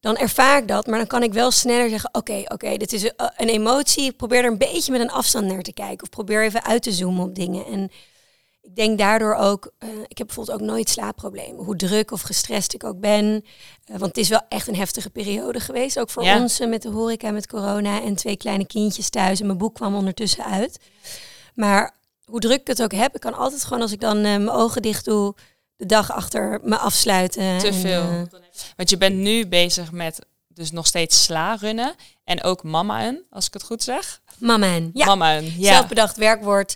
dan 0.00 0.16
ervaar 0.16 0.58
ik 0.58 0.68
dat, 0.68 0.86
maar 0.86 0.98
dan 0.98 1.06
kan 1.06 1.22
ik 1.22 1.32
wel 1.32 1.50
sneller 1.50 1.88
zeggen, 1.88 2.08
oké, 2.12 2.42
oké, 2.44 2.76
dit 2.76 2.92
is 2.92 3.02
een, 3.02 3.12
een 3.36 3.48
emotie. 3.48 4.04
Ik 4.04 4.16
probeer 4.16 4.44
er 4.44 4.50
een 4.50 4.58
beetje 4.58 4.92
met 4.92 5.00
een 5.00 5.10
afstand 5.10 5.46
naar 5.46 5.62
te 5.62 5.72
kijken 5.72 6.02
of 6.02 6.08
probeer 6.08 6.44
even 6.44 6.64
uit 6.64 6.82
te 6.82 6.92
zoomen 6.92 7.24
op 7.24 7.34
dingen. 7.34 7.66
En 7.66 7.90
ik 8.62 8.76
denk 8.76 8.98
daardoor 8.98 9.34
ook, 9.34 9.72
eh, 9.78 9.88
ik 10.06 10.18
heb 10.18 10.26
bijvoorbeeld 10.26 10.60
ook 10.60 10.66
nooit 10.66 10.88
slaapproblemen, 10.88 11.64
hoe 11.64 11.76
druk 11.76 12.10
of 12.10 12.20
gestrest 12.20 12.74
ik 12.74 12.84
ook 12.84 13.00
ben. 13.00 13.44
Eh, 13.84 13.90
want 13.90 14.00
het 14.06 14.16
is 14.16 14.28
wel 14.28 14.42
echt 14.48 14.68
een 14.68 14.76
heftige 14.76 15.10
periode 15.10 15.60
geweest, 15.60 15.98
ook 15.98 16.10
voor 16.10 16.24
Ja. 16.24 16.40
ons 16.40 16.60
eh, 16.60 16.68
met 16.68 16.82
de 16.82 16.88
horeca, 16.88 17.30
met 17.30 17.46
corona 17.46 18.02
en 18.02 18.14
twee 18.14 18.36
kleine 18.36 18.66
kindjes 18.66 19.10
thuis. 19.10 19.40
En 19.40 19.46
mijn 19.46 19.58
boek 19.58 19.74
kwam 19.74 19.94
ondertussen 19.94 20.44
uit. 20.44 20.78
Maar 21.54 21.94
hoe 22.24 22.40
druk 22.40 22.60
ik 22.60 22.66
het 22.66 22.82
ook 22.82 22.92
heb, 22.92 23.14
ik 23.14 23.20
kan 23.20 23.34
altijd 23.34 23.64
gewoon 23.64 23.82
als 23.82 23.92
ik 23.92 24.00
dan 24.00 24.20
mijn 24.20 24.50
ogen 24.50 24.82
dicht 24.82 25.04
doe, 25.04 25.34
de 25.76 25.86
dag 25.86 26.12
achter 26.12 26.60
me 26.62 26.76
afsluiten. 26.76 27.58
Te 27.58 27.66
En, 27.66 27.74
veel. 27.74 28.28
Want 28.76 28.90
je 28.90 28.96
bent 28.96 29.16
nu 29.16 29.46
bezig 29.46 29.92
met 29.92 30.18
dus 30.48 30.70
nog 30.70 30.86
steeds 30.86 31.22
sla 31.22 31.54
runnen. 31.54 31.94
En 32.24 32.42
ook 32.42 32.62
mamaen, 32.62 33.24
als 33.30 33.46
ik 33.46 33.52
het 33.52 33.62
goed 33.62 33.82
zeg. 33.82 34.20
Mama 34.40 34.66
en 34.66 34.90
ja, 34.94 35.14
ja. 35.56 35.72
zelfbedacht 35.72 36.16
werkwoord. 36.16 36.74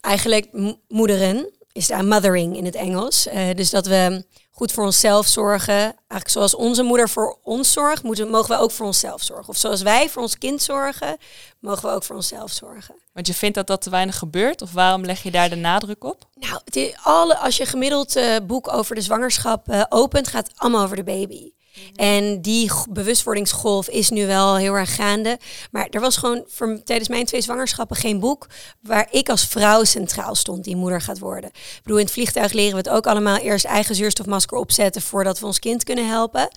Eigenlijk 0.00 0.48
mo- 0.52 0.80
moederen 0.88 1.50
is 1.72 1.86
daar 1.86 2.04
mothering 2.04 2.56
in 2.56 2.64
het 2.64 2.74
Engels. 2.74 3.26
Eh, 3.26 3.54
dus 3.54 3.70
dat 3.70 3.86
we 3.86 4.24
goed 4.50 4.72
voor 4.72 4.84
onszelf 4.84 5.26
zorgen. 5.26 5.74
Eigenlijk 5.76 6.28
zoals 6.28 6.54
onze 6.54 6.82
moeder 6.82 7.08
voor 7.08 7.38
ons 7.42 7.72
zorgt, 7.72 8.02
moeten, 8.02 8.30
mogen 8.30 8.56
we 8.56 8.62
ook 8.62 8.70
voor 8.70 8.86
onszelf 8.86 9.22
zorgen. 9.22 9.48
Of 9.48 9.56
zoals 9.56 9.82
wij 9.82 10.08
voor 10.08 10.22
ons 10.22 10.38
kind 10.38 10.62
zorgen, 10.62 11.16
mogen 11.60 11.88
we 11.88 11.94
ook 11.94 12.04
voor 12.04 12.16
onszelf 12.16 12.52
zorgen. 12.52 12.94
Want 13.12 13.26
je 13.26 13.34
vindt 13.34 13.54
dat 13.54 13.66
dat 13.66 13.82
te 13.82 13.90
weinig 13.90 14.18
gebeurt? 14.18 14.62
Of 14.62 14.72
waarom 14.72 15.04
leg 15.04 15.22
je 15.22 15.30
daar 15.30 15.48
de 15.48 15.56
nadruk 15.56 16.04
op? 16.04 16.28
Nou, 16.34 16.60
het 16.64 16.76
is 16.76 16.94
alle, 17.02 17.36
als 17.36 17.56
je 17.56 17.66
gemiddeld 17.66 18.16
eh, 18.16 18.36
boek 18.46 18.72
over 18.72 18.94
de 18.94 19.00
zwangerschap 19.00 19.68
eh, 19.68 19.82
opent, 19.88 20.28
gaat 20.28 20.46
het 20.46 20.58
allemaal 20.58 20.82
over 20.82 20.96
de 20.96 21.04
baby. 21.04 21.50
En 21.94 22.42
die 22.42 22.70
bewustwordingsgolf 22.90 23.88
is 23.88 24.10
nu 24.10 24.26
wel 24.26 24.56
heel 24.56 24.74
erg 24.74 24.94
gaande. 24.94 25.38
Maar 25.70 25.86
er 25.90 26.00
was 26.00 26.16
gewoon 26.16 26.44
tijdens 26.84 27.08
mijn 27.08 27.24
twee 27.26 27.40
zwangerschappen 27.40 27.96
geen 27.96 28.20
boek 28.20 28.46
waar 28.80 29.08
ik 29.10 29.28
als 29.28 29.46
vrouw 29.46 29.84
centraal 29.84 30.34
stond 30.34 30.64
die 30.64 30.76
moeder 30.76 31.00
gaat 31.00 31.18
worden. 31.18 31.50
Ik 31.50 31.80
bedoel, 31.82 31.98
in 31.98 32.04
het 32.04 32.14
vliegtuig 32.14 32.52
leren 32.52 32.70
we 32.70 32.76
het 32.76 32.88
ook 32.88 33.06
allemaal 33.06 33.36
eerst 33.36 33.64
eigen 33.64 33.94
zuurstofmasker 33.94 34.58
opzetten 34.58 35.02
voordat 35.02 35.38
we 35.38 35.46
ons 35.46 35.58
kind 35.58 35.84
kunnen 35.84 36.08
helpen. 36.08 36.48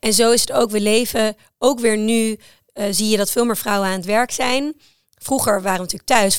En 0.00 0.12
zo 0.12 0.30
is 0.30 0.40
het 0.40 0.52
ook. 0.52 0.70
We 0.70 0.80
leven 0.80 1.36
ook 1.58 1.80
weer 1.80 1.96
nu, 1.96 2.38
eh, 2.72 2.86
zie 2.90 3.08
je 3.08 3.16
dat 3.16 3.30
veel 3.30 3.44
meer 3.44 3.56
vrouwen 3.56 3.88
aan 3.88 3.96
het 3.96 4.04
werk 4.04 4.30
zijn. 4.30 4.74
Vroeger 5.18 5.52
waren 5.52 5.86
we 5.86 5.92
natuurlijk 5.92 6.04
thuis, 6.04 6.36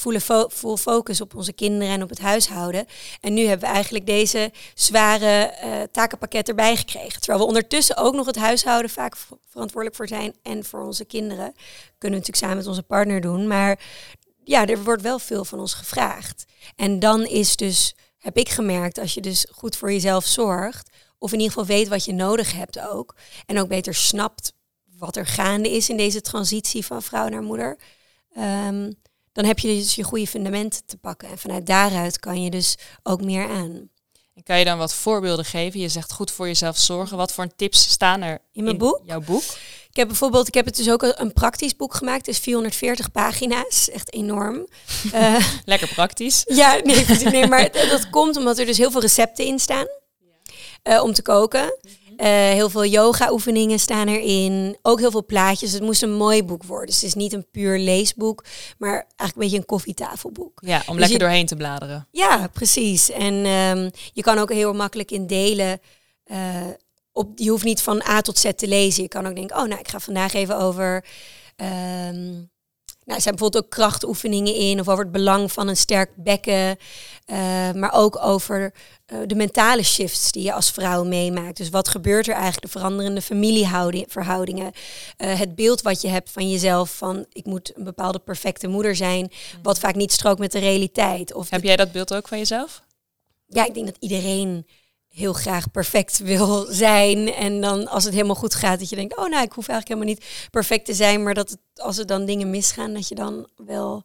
full 0.51 0.77
focus 0.77 1.21
op 1.21 1.35
onze 1.35 1.53
kinderen 1.53 1.93
en 1.93 2.03
op 2.03 2.09
het 2.09 2.19
huishouden. 2.19 2.85
En 3.21 3.33
nu 3.33 3.45
hebben 3.45 3.67
we 3.67 3.73
eigenlijk 3.73 4.05
deze 4.05 4.51
zware 4.73 5.27
eh, 5.27 5.81
takenpakket 5.91 6.49
erbij 6.49 6.75
gekregen. 6.75 7.21
Terwijl 7.21 7.39
we 7.39 7.47
ondertussen 7.47 7.97
ook 7.97 8.15
nog 8.15 8.25
het 8.25 8.35
huishouden 8.35 8.91
vaak 8.91 9.15
verantwoordelijk 9.49 9.95
voor 9.95 10.07
zijn 10.07 10.35
en 10.41 10.65
voor 10.65 10.83
onze 10.83 11.05
kinderen. 11.05 11.53
Kunnen 11.97 12.19
we 12.19 12.25
natuurlijk 12.25 12.37
samen 12.37 12.57
met 12.57 12.67
onze 12.67 12.83
partner 12.83 13.21
doen. 13.21 13.47
Maar 13.47 13.79
ja, 14.43 14.65
er 14.65 14.83
wordt 14.83 15.01
wel 15.01 15.19
veel 15.19 15.45
van 15.45 15.59
ons 15.59 15.73
gevraagd. 15.73 16.45
En 16.75 16.99
dan 16.99 17.25
is 17.25 17.55
dus, 17.55 17.95
heb 18.17 18.37
ik 18.37 18.49
gemerkt, 18.49 18.97
als 18.97 19.13
je 19.13 19.21
dus 19.21 19.47
goed 19.51 19.75
voor 19.75 19.91
jezelf 19.91 20.25
zorgt, 20.25 20.89
of 21.17 21.31
in 21.31 21.39
ieder 21.39 21.53
geval 21.53 21.75
weet 21.75 21.87
wat 21.87 22.05
je 22.05 22.13
nodig 22.13 22.53
hebt 22.53 22.79
ook, 22.79 23.15
en 23.45 23.59
ook 23.59 23.67
beter 23.67 23.93
snapt 23.93 24.53
wat 24.97 25.15
er 25.15 25.25
gaande 25.25 25.71
is 25.71 25.89
in 25.89 25.97
deze 25.97 26.21
transitie 26.21 26.85
van 26.85 27.01
vrouw 27.01 27.27
naar 27.27 27.41
moeder, 27.41 27.77
ehm, 28.35 28.91
dan 29.31 29.45
heb 29.45 29.59
je 29.59 29.67
dus 29.67 29.95
je 29.95 30.03
goede 30.03 30.27
fundament 30.27 30.83
te 30.85 30.97
pakken. 30.97 31.29
En 31.29 31.37
vanuit 31.37 31.65
daaruit 31.65 32.19
kan 32.19 32.43
je 32.43 32.49
dus 32.49 32.75
ook 33.03 33.21
meer 33.21 33.49
aan. 33.49 33.89
En 34.33 34.43
kan 34.43 34.59
je 34.59 34.65
dan 34.65 34.77
wat 34.77 34.93
voorbeelden 34.93 35.45
geven? 35.45 35.79
Je 35.79 35.89
zegt 35.89 36.11
goed 36.11 36.31
voor 36.31 36.47
jezelf 36.47 36.77
zorgen. 36.77 37.17
Wat 37.17 37.33
voor 37.33 37.47
tips 37.55 37.89
staan 37.89 38.21
er 38.21 38.41
in 38.51 38.63
mijn 38.63 38.77
boek? 38.77 39.01
Jouw 39.05 39.21
boek? 39.21 39.43
Ik 39.89 40.01
heb 40.01 40.07
bijvoorbeeld, 40.07 40.47
ik 40.47 40.53
heb 40.53 40.65
het 40.65 40.75
dus 40.75 40.89
ook 40.89 41.13
een 41.15 41.33
praktisch 41.33 41.75
boek 41.75 41.93
gemaakt. 41.93 42.25
Het 42.25 42.35
is 42.35 42.41
440 42.41 43.11
pagina's, 43.11 43.89
echt 43.89 44.13
enorm. 44.13 44.67
Uh, 45.13 45.45
Lekker 45.65 45.87
praktisch. 45.87 46.43
Ja, 46.47 46.79
nee, 46.83 47.05
nee 47.31 47.47
maar 47.47 47.71
dat 47.71 48.09
komt 48.09 48.37
omdat 48.37 48.57
er 48.57 48.65
dus 48.65 48.77
heel 48.77 48.91
veel 48.91 49.01
recepten 49.01 49.45
in 49.45 49.59
staan 49.59 49.87
uh, 50.83 51.03
om 51.03 51.13
te 51.13 51.21
koken. 51.21 51.77
Uh, 52.17 52.27
heel 52.27 52.69
veel 52.69 52.85
yoga-oefeningen 52.85 53.79
staan 53.79 54.07
erin. 54.07 54.77
Ook 54.81 54.99
heel 54.99 55.11
veel 55.11 55.25
plaatjes. 55.25 55.71
Het 55.71 55.81
moest 55.81 56.03
een 56.03 56.13
mooi 56.13 56.43
boek 56.43 56.63
worden. 56.63 56.85
Dus 56.85 56.95
het 56.95 57.03
is 57.03 57.13
niet 57.13 57.33
een 57.33 57.49
puur 57.51 57.79
leesboek, 57.79 58.43
maar 58.77 58.93
eigenlijk 58.93 59.33
een 59.35 59.41
beetje 59.41 59.57
een 59.57 59.65
koffietafelboek. 59.65 60.59
Ja, 60.65 60.83
om 60.85 60.91
dus 60.91 60.99
lekker 60.99 61.19
doorheen 61.19 61.45
te 61.45 61.55
bladeren. 61.55 62.07
Ja, 62.11 62.47
precies. 62.53 63.11
En 63.11 63.33
um, 63.33 63.91
je 64.13 64.21
kan 64.21 64.37
ook 64.37 64.51
heel 64.51 64.73
makkelijk 64.73 65.11
in 65.11 65.27
delen. 65.27 65.79
Uh, 66.25 66.37
op, 67.11 67.31
je 67.35 67.49
hoeft 67.49 67.63
niet 67.63 67.81
van 67.81 68.01
A 68.07 68.21
tot 68.21 68.37
Z 68.37 68.51
te 68.55 68.67
lezen. 68.67 69.03
Je 69.03 69.09
kan 69.09 69.27
ook 69.27 69.35
denken, 69.35 69.57
oh, 69.57 69.67
nou, 69.67 69.79
ik 69.79 69.87
ga 69.87 69.99
vandaag 69.99 70.33
even 70.33 70.57
over. 70.57 71.05
Um, 72.09 72.49
nou, 73.05 73.17
er 73.17 73.21
zijn 73.21 73.35
bijvoorbeeld 73.35 73.63
ook 73.63 73.69
krachtoefeningen 73.69 74.55
in, 74.55 74.79
of 74.79 74.89
over 74.89 75.03
het 75.03 75.11
belang 75.11 75.51
van 75.51 75.67
een 75.67 75.77
sterk 75.77 76.11
bekken, 76.15 76.77
uh, 77.25 77.37
maar 77.71 77.93
ook 77.93 78.19
over 78.25 78.73
uh, 79.13 79.19
de 79.25 79.35
mentale 79.35 79.83
shifts 79.83 80.31
die 80.31 80.43
je 80.43 80.53
als 80.53 80.71
vrouw 80.71 81.03
meemaakt. 81.03 81.57
Dus 81.57 81.69
wat 81.69 81.87
gebeurt 81.87 82.27
er 82.27 82.33
eigenlijk, 82.33 82.63
de 82.63 82.79
veranderende 82.79 83.21
familieverhoudingen, 83.21 84.71
uh, 85.17 85.39
het 85.39 85.55
beeld 85.55 85.81
wat 85.81 86.01
je 86.01 86.07
hebt 86.07 86.31
van 86.31 86.49
jezelf, 86.49 86.97
van 86.97 87.25
ik 87.31 87.45
moet 87.45 87.71
een 87.75 87.83
bepaalde 87.83 88.19
perfecte 88.19 88.67
moeder 88.67 88.95
zijn, 88.95 89.31
wat 89.61 89.79
vaak 89.79 89.95
niet 89.95 90.11
strookt 90.11 90.39
met 90.39 90.51
de 90.51 90.59
realiteit. 90.59 91.33
Of 91.33 91.49
Heb 91.49 91.63
jij 91.63 91.75
dat 91.75 91.91
beeld 91.91 92.13
ook 92.13 92.27
van 92.27 92.37
jezelf? 92.37 92.83
Ja, 93.47 93.65
ik 93.65 93.73
denk 93.73 93.85
dat 93.85 93.97
iedereen 93.99 94.65
heel 95.15 95.33
graag 95.33 95.71
perfect 95.71 96.17
wil 96.17 96.65
zijn. 96.69 97.33
En 97.33 97.61
dan 97.61 97.87
als 97.87 98.03
het 98.03 98.13
helemaal 98.13 98.35
goed 98.35 98.55
gaat, 98.55 98.79
dat 98.79 98.89
je 98.89 98.95
denkt, 98.95 99.17
oh 99.17 99.29
nou, 99.29 99.43
ik 99.43 99.51
hoef 99.51 99.67
eigenlijk 99.67 99.87
helemaal 99.87 100.07
niet 100.07 100.49
perfect 100.51 100.85
te 100.85 100.93
zijn. 100.93 101.23
Maar 101.23 101.33
dat 101.33 101.49
het, 101.49 101.59
als 101.75 101.97
er 101.97 102.05
dan 102.05 102.25
dingen 102.25 102.49
misgaan, 102.49 102.93
dat 102.93 103.07
je 103.07 103.15
dan 103.15 103.47
wel 103.55 104.03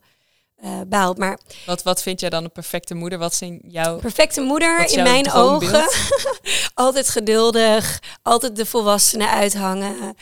uh, 0.64 0.81
baalt. 0.87 1.18
Maar 1.18 1.38
wat, 1.66 1.83
wat 1.83 2.03
vind 2.03 2.20
jij 2.20 2.31
dan 2.31 2.44
een 2.44 2.53
perfecte 2.53 2.94
moeder? 2.94 3.18
Wat 3.18 3.35
zijn 3.35 3.61
jouw 3.66 3.99
perfecte 3.99 4.40
moeder 4.40 4.90
in 4.90 5.03
mijn 5.03 5.33
ogen? 5.33 5.88
altijd 6.75 7.09
geduldig, 7.09 8.03
altijd 8.23 8.57
de 8.57 8.66
volwassenen 8.66 9.31
uithangen, 9.31 10.16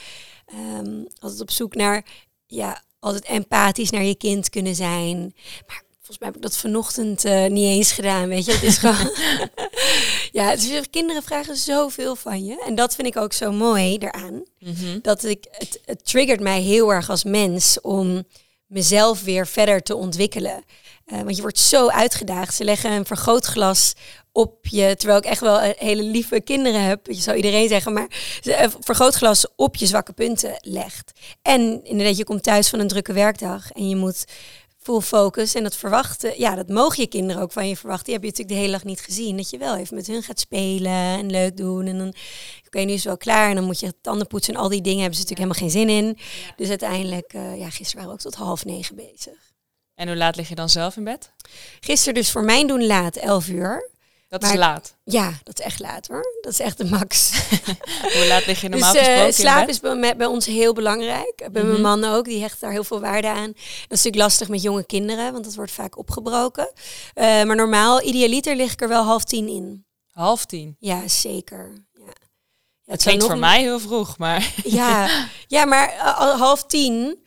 um, 0.55 1.07
altijd 1.19 1.41
op 1.41 1.51
zoek 1.51 1.75
naar, 1.75 2.05
ja, 2.47 2.83
altijd 3.01 3.25
empathisch 3.25 3.91
naar 3.91 4.05
je 4.05 4.17
kind 4.17 4.51
kunnen 4.51 4.75
zijn. 4.75 5.35
Maar 5.67 5.83
Volgens 6.09 6.27
mij 6.27 6.29
heb 6.29 6.45
ik 6.45 6.51
dat 6.51 6.61
vanochtend 6.61 7.25
uh, 7.25 7.47
niet 7.47 7.65
eens 7.65 7.93
gedaan, 7.93 8.29
weet 8.29 8.45
je. 8.45 8.53
Het 8.53 8.63
is 8.63 8.79
gewoon... 8.85 9.11
ja, 10.31 10.53
is, 10.53 10.71
kinderen 10.91 11.23
vragen 11.23 11.57
zoveel 11.57 12.17
van 12.17 12.45
je. 12.45 12.63
En 12.67 12.75
dat 12.75 12.95
vind 12.95 13.07
ik 13.07 13.17
ook 13.17 13.33
zo 13.33 13.53
mooi 13.53 13.97
eraan. 13.97 14.43
Mm 14.59 14.99
Dat 15.03 15.25
ik, 15.25 15.47
het, 15.51 15.81
het 15.85 16.05
triggert 16.05 16.41
mij 16.41 16.61
heel 16.61 16.93
erg 16.93 17.11
als 17.11 17.25
mens 17.25 17.81
om 17.81 18.25
mezelf 18.67 19.23
weer 19.23 19.47
verder 19.47 19.83
te 19.83 19.97
ontwikkelen. 19.97 20.65
Uh, 21.07 21.21
want 21.23 21.37
je 21.37 21.43
wordt 21.43 21.59
zo 21.59 21.89
uitgedaagd. 21.89 22.55
Ze 22.55 22.65
leggen 22.65 22.93
een 22.93 23.07
vergrootglas 23.07 23.93
op 24.33 24.67
je, 24.67 24.95
terwijl 24.97 25.19
ik 25.19 25.25
echt 25.25 25.41
wel 25.41 25.59
hele 25.61 26.03
lieve 26.03 26.41
kinderen 26.41 26.83
heb, 26.83 27.07
je 27.07 27.15
zou 27.15 27.37
iedereen 27.37 27.69
zeggen, 27.69 27.93
maar 27.93 28.39
een 28.43 28.73
vergrootglas 28.81 29.47
op 29.57 29.77
je 29.77 29.87
zwakke 29.87 30.13
punten 30.13 30.59
legt. 30.61 31.13
En 31.43 31.85
inderdaad, 31.85 32.17
je 32.17 32.25
komt 32.25 32.43
thuis 32.43 32.69
van 32.69 32.79
een 32.79 32.89
drukke 32.89 33.13
werkdag 33.13 33.73
en 33.73 33.89
je 33.89 33.97
moet 33.97 34.25
full 34.89 35.01
focus 35.01 35.55
en 35.55 35.63
dat 35.63 35.77
verwachten, 35.77 36.41
ja, 36.41 36.55
dat 36.55 36.69
mogen 36.69 37.03
je 37.03 37.09
kinderen 37.09 37.43
ook 37.43 37.53
van 37.53 37.69
je 37.69 37.77
verwachten. 37.77 38.05
Die 38.05 38.15
heb 38.15 38.23
je 38.23 38.29
natuurlijk 38.29 38.57
de 38.57 38.63
hele 38.65 38.73
dag 38.77 38.85
niet 38.85 39.01
gezien. 39.01 39.37
Dat 39.37 39.51
je 39.51 39.59
wel 39.59 39.77
even 39.77 39.97
met 39.97 40.07
hun 40.07 40.23
gaat 40.23 40.41
spelen 40.41 40.93
en 40.93 41.31
leuk 41.31 41.57
doen. 41.57 41.87
En 41.87 41.99
dan, 41.99 42.15
oké, 42.67 42.79
nu 42.79 42.93
is 42.93 42.95
het 42.95 43.05
wel 43.05 43.17
klaar. 43.17 43.49
En 43.49 43.55
dan 43.55 43.65
moet 43.65 43.81
je 43.81 43.95
tanden 44.01 44.27
poetsen 44.27 44.55
en 44.55 44.61
al 44.61 44.69
die 44.69 44.81
dingen 44.81 45.01
hebben 45.01 45.19
ze 45.19 45.23
natuurlijk 45.23 45.53
helemaal 45.53 45.71
geen 45.71 45.89
zin 45.89 46.05
in. 46.05 46.19
Dus 46.57 46.69
uiteindelijk, 46.69 47.33
uh, 47.33 47.59
ja, 47.59 47.71
gisteren 47.71 47.95
waren 47.95 48.09
we 48.09 48.13
ook 48.13 48.33
tot 48.33 48.35
half 48.35 48.65
negen 48.65 48.97
bezig. 48.97 49.53
En 49.95 50.07
hoe 50.07 50.17
laat 50.17 50.37
lig 50.37 50.49
je 50.49 50.55
dan 50.55 50.69
zelf 50.69 50.97
in 50.97 51.05
bed? 51.05 51.33
Gisteren 51.81 52.15
dus 52.15 52.31
voor 52.31 52.45
mijn 52.45 52.67
doen 52.67 52.87
laat, 52.87 53.17
elf 53.17 53.49
uur. 53.49 53.91
Dat 54.29 54.43
is 54.43 54.55
laat. 54.55 54.97
Ja, 55.05 55.33
dat 55.43 55.59
is 55.59 55.65
echt 55.65 55.81
laat 55.81 56.07
hoor. 56.07 56.39
Dat 56.41 56.53
is 56.53 56.61
echt 56.61 56.79
de 56.79 56.85
max. 56.85 57.31
Hoe 58.15 58.27
laat 58.29 58.47
lig 58.47 58.61
je 58.61 58.69
normaal 58.69 58.93
dus, 58.93 59.01
uh, 59.01 59.07
gesproken 59.09 59.35
Slaap 59.35 59.69
is 59.69 59.81
bij, 59.81 60.17
bij, 60.17 60.27
ons 60.27 60.47
heel 60.47 60.73
belangrijk. 60.73 61.37
Bij 61.37 61.63
mijn 61.63 61.69
Mhm. 61.69 61.81
man 61.81 62.05
ook, 62.05 62.25
die 62.25 62.41
hecht 62.41 62.61
daar 62.61 62.71
heel 62.71 62.85
veel 62.85 63.01
waarde 63.01 63.29
aan. 63.29 63.53
Dat 63.53 63.63
is 63.63 63.89
natuurlijk 63.89 64.17
lastig 64.17 64.49
met 64.49 64.63
jonge 64.63 64.85
kinderen, 64.87 65.33
want 65.33 65.45
dat 65.45 65.55
wordt 65.55 65.73
vaak 65.73 65.99
opgebroken. 65.99 66.73
Uh, 66.75 67.25
maar 67.25 67.57
normaal, 67.57 68.03
idealiter 68.03 68.57
lig 68.57 68.73
ik 68.73 68.81
er 68.81 68.89
wel 68.89 69.05
half 69.05 69.25
tien 69.25 69.49
in. 69.49 69.87
Half 70.13 70.45
tien? 70.45 70.77
Ja, 70.79 71.09
zeker. 71.09 71.87
Ja. 71.93 72.13
Ja, 72.85 72.93
het 72.93 73.03
klinkt 73.03 73.25
voor 73.25 73.39
mij 73.39 73.61
heel 73.61 73.81
vroeg, 73.81 74.19
maar... 74.19 74.53
Ja, 74.65 75.09
ja 75.47 75.65
maar 75.65 75.95
uh, 75.95 76.39
half 76.41 76.65
tien... 76.65 77.27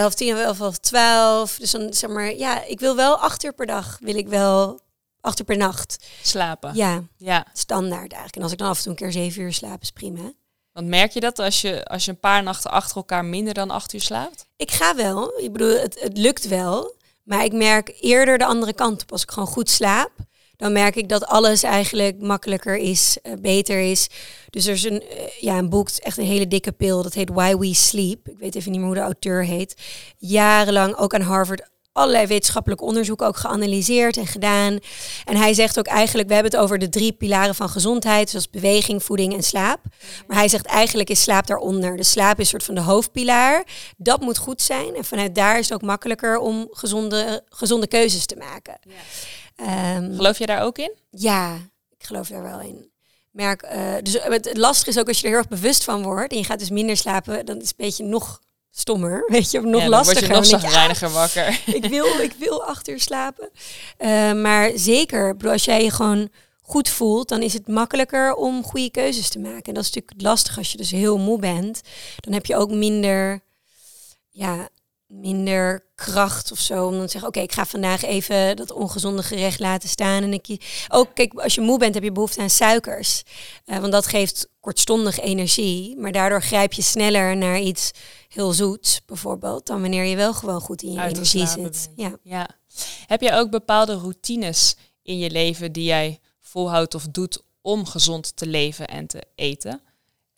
Half 0.00 0.14
tien, 0.14 0.36
half, 0.36 0.58
half 0.58 0.78
twaalf. 0.78 1.56
Dus 1.56 1.70
dan 1.70 1.94
zeg 1.94 2.10
maar, 2.10 2.34
ja, 2.34 2.64
ik 2.64 2.80
wil 2.80 2.96
wel 2.96 3.16
acht 3.16 3.44
uur 3.44 3.52
per 3.52 3.66
dag, 3.66 3.98
wil 4.00 4.14
ik 4.16 4.28
wel 4.28 4.80
acht 5.26 5.38
uur 5.38 5.44
per 5.44 5.56
nacht. 5.56 6.06
Slapen. 6.22 6.74
Ja, 6.74 7.02
ja, 7.16 7.46
standaard 7.52 8.12
eigenlijk. 8.12 8.36
En 8.36 8.42
als 8.42 8.52
ik 8.52 8.58
dan 8.58 8.68
af 8.68 8.76
en 8.76 8.82
toe 8.82 8.92
een 8.92 8.98
keer 8.98 9.12
zeven 9.12 9.42
uur 9.42 9.52
slaap, 9.52 9.82
is 9.82 9.90
prima. 9.90 10.32
Want 10.72 10.88
merk 10.88 11.12
je 11.12 11.20
dat 11.20 11.38
als 11.38 11.60
je, 11.60 11.84
als 11.84 12.04
je 12.04 12.10
een 12.10 12.20
paar 12.20 12.42
nachten 12.42 12.70
achter 12.70 12.96
elkaar 12.96 13.24
minder 13.24 13.54
dan 13.54 13.70
acht 13.70 13.92
uur 13.92 14.00
slaapt? 14.00 14.46
Ik 14.56 14.70
ga 14.70 14.96
wel. 14.96 15.38
Ik 15.40 15.52
bedoel, 15.52 15.80
het, 15.80 16.00
het 16.00 16.18
lukt 16.18 16.48
wel. 16.48 16.94
Maar 17.22 17.44
ik 17.44 17.52
merk 17.52 17.96
eerder 18.00 18.38
de 18.38 18.44
andere 18.44 18.74
kant 18.74 19.02
op. 19.02 19.12
Als 19.12 19.22
ik 19.22 19.30
gewoon 19.30 19.48
goed 19.48 19.70
slaap, 19.70 20.10
dan 20.56 20.72
merk 20.72 20.96
ik 20.96 21.08
dat 21.08 21.26
alles 21.26 21.62
eigenlijk 21.62 22.20
makkelijker 22.20 22.76
is, 22.76 23.18
uh, 23.22 23.32
beter 23.40 23.80
is. 23.80 24.08
Dus 24.50 24.66
er 24.66 24.72
is 24.72 24.84
een, 24.84 25.02
uh, 25.02 25.28
ja, 25.40 25.58
een 25.58 25.68
boek, 25.68 25.88
echt 25.88 26.18
een 26.18 26.24
hele 26.24 26.48
dikke 26.48 26.72
pil. 26.72 27.02
Dat 27.02 27.14
heet 27.14 27.30
Why 27.30 27.56
We 27.56 27.74
Sleep. 27.74 28.28
Ik 28.28 28.38
weet 28.38 28.54
even 28.54 28.70
niet 28.70 28.80
meer 28.80 28.88
hoe 28.88 28.98
de 28.98 29.04
auteur 29.04 29.44
heet. 29.44 29.76
Jarenlang 30.16 30.96
ook 30.96 31.14
aan 31.14 31.20
Harvard 31.20 31.68
allerlei 31.96 32.26
wetenschappelijk 32.26 32.82
onderzoek 32.82 33.22
ook 33.22 33.36
geanalyseerd 33.36 34.16
en 34.16 34.26
gedaan. 34.26 34.78
En 35.24 35.36
hij 35.36 35.54
zegt 35.54 35.78
ook 35.78 35.86
eigenlijk, 35.86 36.28
we 36.28 36.34
hebben 36.34 36.52
het 36.52 36.60
over 36.60 36.78
de 36.78 36.88
drie 36.88 37.12
pilaren 37.12 37.54
van 37.54 37.68
gezondheid, 37.68 38.30
zoals 38.30 38.50
beweging, 38.50 39.02
voeding 39.02 39.34
en 39.34 39.42
slaap. 39.42 39.80
Maar 40.26 40.36
hij 40.36 40.48
zegt 40.48 40.66
eigenlijk 40.66 41.10
is 41.10 41.22
slaap 41.22 41.46
daaronder. 41.46 41.96
De 41.96 42.02
slaap 42.02 42.38
is 42.38 42.38
een 42.38 42.46
soort 42.46 42.64
van 42.64 42.74
de 42.74 42.80
hoofdpilaar. 42.80 43.66
Dat 43.96 44.20
moet 44.20 44.38
goed 44.38 44.62
zijn. 44.62 44.96
En 44.96 45.04
vanuit 45.04 45.34
daar 45.34 45.58
is 45.58 45.68
het 45.68 45.74
ook 45.74 45.88
makkelijker 45.88 46.38
om 46.38 46.68
gezonde, 46.70 47.44
gezonde 47.48 47.86
keuzes 47.86 48.26
te 48.26 48.36
maken. 48.36 48.78
Ja. 48.80 49.96
Um, 49.96 50.14
geloof 50.16 50.38
je 50.38 50.46
daar 50.46 50.62
ook 50.62 50.78
in? 50.78 50.94
Ja, 51.10 51.54
ik 51.98 52.06
geloof 52.06 52.28
daar 52.28 52.42
wel 52.42 52.60
in. 52.60 52.90
Merk, 53.30 53.62
uh, 53.62 53.94
dus 54.02 54.18
het 54.22 54.56
lastige 54.56 54.90
is 54.90 54.98
ook 54.98 55.08
als 55.08 55.16
je 55.16 55.22
er 55.22 55.28
heel 55.28 55.38
erg 55.38 55.48
bewust 55.48 55.84
van 55.84 56.02
wordt 56.02 56.32
en 56.32 56.38
je 56.38 56.44
gaat 56.44 56.58
dus 56.58 56.70
minder 56.70 56.96
slapen, 56.96 57.46
dan 57.46 57.56
is 57.56 57.68
het 57.68 57.74
een 57.78 57.86
beetje 57.86 58.04
nog 58.04 58.40
stommer, 58.78 59.24
weet 59.32 59.50
je, 59.50 59.58
of 59.58 59.64
nog 59.64 59.82
ja, 59.82 59.88
lastiger. 59.88 60.28
Word 60.28 60.46
je 60.46 60.52
nog 60.52 60.60
zagrijniger 60.60 61.10
wakker. 61.10 61.60
ik 61.80 61.84
wil, 61.84 62.06
ik 62.20 62.32
wil 62.38 62.64
acht 62.64 62.88
uur 62.88 63.00
slapen. 63.00 63.50
Uh, 63.98 64.32
maar 64.32 64.70
zeker, 64.74 65.36
als 65.44 65.64
jij 65.64 65.82
je 65.82 65.90
gewoon 65.90 66.28
goed 66.62 66.88
voelt, 66.88 67.28
dan 67.28 67.42
is 67.42 67.52
het 67.52 67.68
makkelijker 67.68 68.34
om 68.34 68.64
goede 68.64 68.90
keuzes 68.90 69.28
te 69.28 69.38
maken. 69.38 69.62
En 69.62 69.74
dat 69.74 69.84
is 69.84 69.90
natuurlijk 69.92 70.22
lastig 70.22 70.58
als 70.58 70.72
je 70.72 70.76
dus 70.76 70.90
heel 70.90 71.18
moe 71.18 71.38
bent. 71.38 71.80
Dan 72.16 72.32
heb 72.32 72.46
je 72.46 72.56
ook 72.56 72.70
minder, 72.70 73.40
ja, 74.30 74.68
minder 75.06 75.84
kracht 75.94 76.52
of 76.52 76.58
zo 76.58 76.86
om 76.86 76.92
dan 76.92 77.04
te 77.04 77.10
zeggen, 77.10 77.28
oké, 77.28 77.38
okay, 77.38 77.42
ik 77.42 77.52
ga 77.52 77.66
vandaag 77.66 78.02
even 78.02 78.56
dat 78.56 78.72
ongezonde 78.72 79.22
gerecht 79.22 79.60
laten 79.60 79.88
staan. 79.88 80.22
En 80.22 80.32
ik 80.32 80.84
ook, 80.88 81.14
kijk, 81.14 81.34
als 81.34 81.54
je 81.54 81.60
moe 81.60 81.78
bent, 81.78 81.94
heb 81.94 82.02
je 82.02 82.12
behoefte 82.12 82.40
aan 82.40 82.50
suikers, 82.50 83.22
uh, 83.66 83.78
want 83.78 83.92
dat 83.92 84.06
geeft 84.06 84.48
kortstondig 84.60 85.20
energie, 85.20 85.96
maar 85.96 86.12
daardoor 86.12 86.42
grijp 86.42 86.72
je 86.72 86.82
sneller 86.82 87.36
naar 87.36 87.60
iets 87.60 87.90
heel 88.28 88.52
zoets, 88.52 89.00
bijvoorbeeld, 89.06 89.66
dan 89.66 89.80
wanneer 89.80 90.04
je 90.04 90.16
wel 90.16 90.34
gewoon 90.34 90.60
goed 90.60 90.82
in 90.82 90.92
je 90.92 91.02
energie 91.02 91.46
zit. 91.46 91.90
Ja. 91.96 92.18
ja. 92.22 92.48
Heb 93.06 93.20
jij 93.20 93.38
ook 93.38 93.50
bepaalde 93.50 93.94
routines 93.94 94.76
in 95.02 95.18
je 95.18 95.30
leven 95.30 95.72
die 95.72 95.84
jij 95.84 96.20
volhoudt 96.40 96.94
of 96.94 97.06
doet 97.10 97.42
om 97.60 97.86
gezond 97.86 98.36
te 98.36 98.46
leven 98.46 98.86
en 98.86 99.06
te 99.06 99.22
eten? 99.34 99.80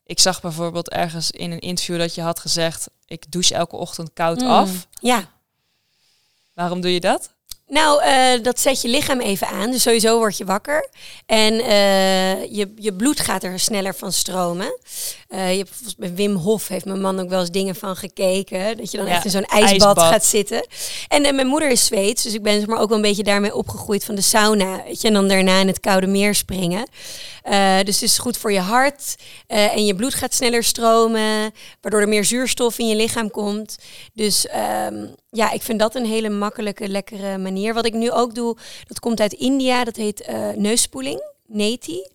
Ik 0.03 0.19
zag 0.19 0.41
bijvoorbeeld 0.41 0.89
ergens 0.89 1.31
in 1.31 1.51
een 1.51 1.59
interview 1.59 1.97
dat 1.97 2.15
je 2.15 2.21
had 2.21 2.39
gezegd: 2.39 2.89
ik 3.09 3.31
douche 3.31 3.55
elke 3.55 3.75
ochtend 3.75 4.13
koud 4.13 4.41
mm, 4.41 4.47
af. 4.47 4.87
Ja. 5.01 5.29
Waarom 6.53 6.81
doe 6.81 6.93
je 6.93 6.99
dat? 6.99 7.33
Nou, 7.69 8.03
uh, 8.03 8.43
dat 8.43 8.59
zet 8.59 8.81
je 8.81 8.87
lichaam 8.87 9.19
even 9.19 9.47
aan. 9.47 9.71
Dus 9.71 9.81
sowieso 9.81 10.17
word 10.17 10.37
je 10.37 10.45
wakker. 10.45 10.89
En 11.25 11.53
uh, 11.53 12.43
je, 12.55 12.73
je 12.75 12.93
bloed 12.93 13.19
gaat 13.19 13.43
er 13.43 13.59
sneller 13.59 13.95
van 13.95 14.11
stromen. 14.11 14.79
Uh, 15.29 15.51
je 15.51 15.57
hebt, 15.57 15.97
bij 15.97 16.13
Wim 16.13 16.35
Hof 16.35 16.67
heeft 16.67 16.85
mijn 16.85 17.01
man 17.01 17.19
ook 17.19 17.29
wel 17.29 17.39
eens 17.39 17.51
dingen 17.51 17.75
van 17.75 17.95
gekeken. 17.95 18.77
Dat 18.77 18.91
je 18.91 18.97
dan 18.97 19.07
echt 19.07 19.25
in 19.25 19.31
zo'n 19.31 19.45
ijsbad, 19.45 19.99
gaat 19.99 20.25
zitten. 20.25 20.67
En, 21.07 21.25
en 21.25 21.35
mijn 21.35 21.47
moeder 21.47 21.69
is 21.69 21.85
Zweeds. 21.85 22.23
Dus 22.23 22.33
ik 22.33 22.43
ben 22.43 22.59
zeg 22.59 22.67
maar, 22.67 22.79
ook 22.79 22.87
wel 22.87 22.97
een 22.97 23.03
beetje 23.03 23.23
daarmee 23.23 23.55
opgegroeid 23.55 24.05
van 24.05 24.15
de 24.15 24.21
sauna. 24.21 24.83
Weet 24.83 25.01
je, 25.01 25.07
en 25.07 25.13
dan 25.13 25.27
daarna 25.27 25.59
in 25.59 25.67
het 25.67 25.79
koude 25.79 26.07
meer 26.07 26.35
springen. 26.35 26.89
dus 27.83 27.95
het 27.95 28.01
is 28.01 28.17
goed 28.17 28.37
voor 28.37 28.51
je 28.51 28.59
hart. 28.59 29.15
en 29.47 29.85
je 29.85 29.95
bloed 29.95 30.13
gaat 30.13 30.33
sneller 30.33 30.63
stromen. 30.63 31.53
Waardoor 31.81 32.01
er 32.01 32.07
meer 32.07 32.25
zuurstof 32.25 32.79
in 32.79 32.87
je 32.87 32.95
lichaam 32.95 33.31
komt. 33.31 33.77
Dus 34.13 34.47
um, 34.87 35.15
ja, 35.31 35.51
ik 35.51 35.61
vind 35.61 35.79
dat 35.79 35.95
een 35.95 36.05
hele 36.05 36.29
makkelijke, 36.29 36.87
lekkere 36.87 37.37
manier. 37.37 37.73
Wat 37.73 37.85
ik 37.85 37.93
nu 37.93 38.11
ook 38.11 38.35
doe, 38.35 38.57
dat 38.87 38.99
komt 38.99 39.19
uit 39.19 39.33
India. 39.33 39.83
Dat 39.83 39.95
heet 39.95 40.27
uh, 40.29 40.49
neusspoeling, 40.49 41.21
neti. 41.45 42.07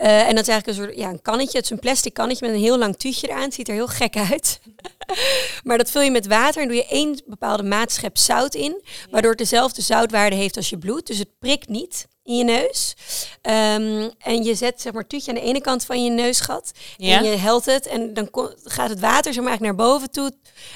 Uh, 0.00 0.28
en 0.28 0.34
dat 0.34 0.48
is 0.48 0.48
eigenlijk 0.48 0.66
een 0.66 0.74
soort 0.74 0.96
ja, 0.96 1.08
een 1.08 1.22
kannetje. 1.22 1.56
Het 1.56 1.64
is 1.64 1.70
een 1.70 1.78
plastic 1.78 2.14
kannetje 2.14 2.46
met 2.46 2.54
een 2.54 2.62
heel 2.62 2.78
lang 2.78 2.96
tuutje 2.96 3.28
eraan. 3.28 3.42
Het 3.42 3.54
ziet 3.54 3.68
er 3.68 3.74
heel 3.74 3.86
gek 3.86 4.16
uit. 4.16 4.60
maar 5.64 5.78
dat 5.78 5.90
vul 5.90 6.02
je 6.02 6.10
met 6.10 6.26
water 6.26 6.62
en 6.62 6.68
doe 6.68 6.76
je 6.76 6.86
één 6.86 7.22
bepaalde 7.26 7.62
maatschep 7.62 8.18
zout 8.18 8.54
in. 8.54 8.82
Waardoor 9.10 9.30
het 9.30 9.38
dezelfde 9.38 9.82
zoutwaarde 9.82 10.36
heeft 10.36 10.56
als 10.56 10.70
je 10.70 10.78
bloed. 10.78 11.06
Dus 11.06 11.18
het 11.18 11.38
prikt 11.38 11.68
niet 11.68 12.06
in 12.28 12.36
je 12.36 12.44
neus. 12.44 12.94
Um, 13.42 14.10
en 14.18 14.44
je 14.44 14.54
zet 14.54 14.80
zeg 14.80 14.92
maar 14.92 15.06
tuutje 15.06 15.30
aan 15.30 15.36
de 15.36 15.44
ene 15.44 15.60
kant 15.60 15.84
van 15.84 16.04
je 16.04 16.10
neusgat. 16.10 16.72
Ja. 16.96 17.18
En 17.18 17.24
je 17.24 17.36
helt 17.36 17.64
het. 17.64 17.86
En 17.86 18.14
dan 18.14 18.28
gaat 18.64 18.90
het 18.90 19.00
water 19.00 19.32
zo 19.32 19.42
maar 19.42 19.56
naar 19.60 19.74
boven 19.74 20.10
toe. 20.10 20.32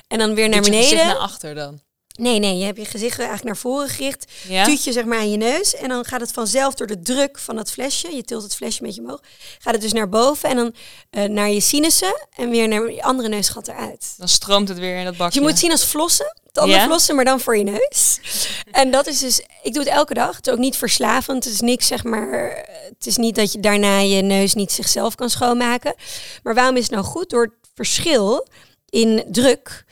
En 0.09 0.19
dan 0.19 0.35
weer 0.35 0.49
naar 0.49 0.61
beneden. 0.63 1.07
Naar 1.07 1.17
achter 1.17 1.55
dan? 1.55 1.81
Nee, 2.19 2.39
nee, 2.39 2.59
je 2.59 2.65
hebt 2.65 2.79
je 2.79 2.85
gezicht 2.85 3.19
eigenlijk 3.19 3.45
naar 3.45 3.57
voren 3.57 3.89
gericht. 3.89 4.33
Ja. 4.49 4.65
Tuutje 4.65 4.93
zeg 4.93 5.05
maar 5.05 5.19
aan 5.19 5.31
je 5.31 5.37
neus. 5.37 5.75
En 5.75 5.89
dan 5.89 6.05
gaat 6.05 6.21
het 6.21 6.33
vanzelf 6.33 6.75
door 6.75 6.87
de 6.87 7.03
druk 7.03 7.39
van 7.39 7.57
het 7.57 7.71
flesje. 7.71 8.15
Je 8.15 8.25
tilt 8.25 8.43
het 8.43 8.55
flesje 8.55 8.81
een 8.81 8.87
beetje 8.87 9.03
omhoog. 9.03 9.21
Gaat 9.59 9.73
het 9.73 9.83
dus 9.83 9.93
naar 9.93 10.09
boven 10.09 10.49
en 10.49 10.57
dan 10.57 10.75
uh, 11.11 11.25
naar 11.25 11.51
je 11.51 11.61
sinussen. 11.61 12.27
En 12.37 12.51
weer 12.51 12.69
naar 12.69 12.93
je 12.93 13.03
andere 13.03 13.29
neusgat 13.29 13.69
eruit. 13.69 14.15
Dan 14.17 14.29
stroomt 14.29 14.69
het 14.69 14.79
weer 14.79 14.99
in 14.99 15.05
dat 15.05 15.17
bakje. 15.17 15.41
Je 15.41 15.47
moet 15.47 15.59
zien 15.59 15.71
als 15.71 15.85
flossen. 15.85 16.37
Tandenflossen, 16.53 17.09
ja? 17.09 17.15
maar 17.15 17.25
dan 17.25 17.41
voor 17.41 17.57
je 17.57 17.65
neus. 17.65 18.21
en 18.71 18.91
dat 18.91 19.07
is 19.07 19.19
dus, 19.19 19.43
ik 19.63 19.75
doe 19.75 19.83
het 19.83 19.93
elke 19.93 20.15
dag. 20.15 20.37
Het 20.37 20.47
is 20.47 20.53
ook 20.53 20.59
niet 20.59 20.77
verslavend. 20.77 21.45
Het 21.45 21.53
is 21.53 21.61
niks, 21.61 21.87
zeg 21.87 22.05
maar. 22.05 22.65
Het 22.89 23.07
is 23.07 23.17
niet 23.17 23.35
dat 23.35 23.53
je 23.53 23.61
daarna 23.61 23.99
je 23.99 24.23
neus 24.23 24.55
niet 24.55 24.73
zichzelf 24.73 25.15
kan 25.15 25.31
schoonmaken. 25.31 25.95
Maar 26.43 26.55
waarom 26.55 26.77
is 26.77 26.83
het 26.83 26.93
nou 26.93 27.05
goed? 27.05 27.31
Door 27.31 27.43
het 27.43 27.71
verschil 27.75 28.47
in 28.89 29.25
druk 29.31 29.85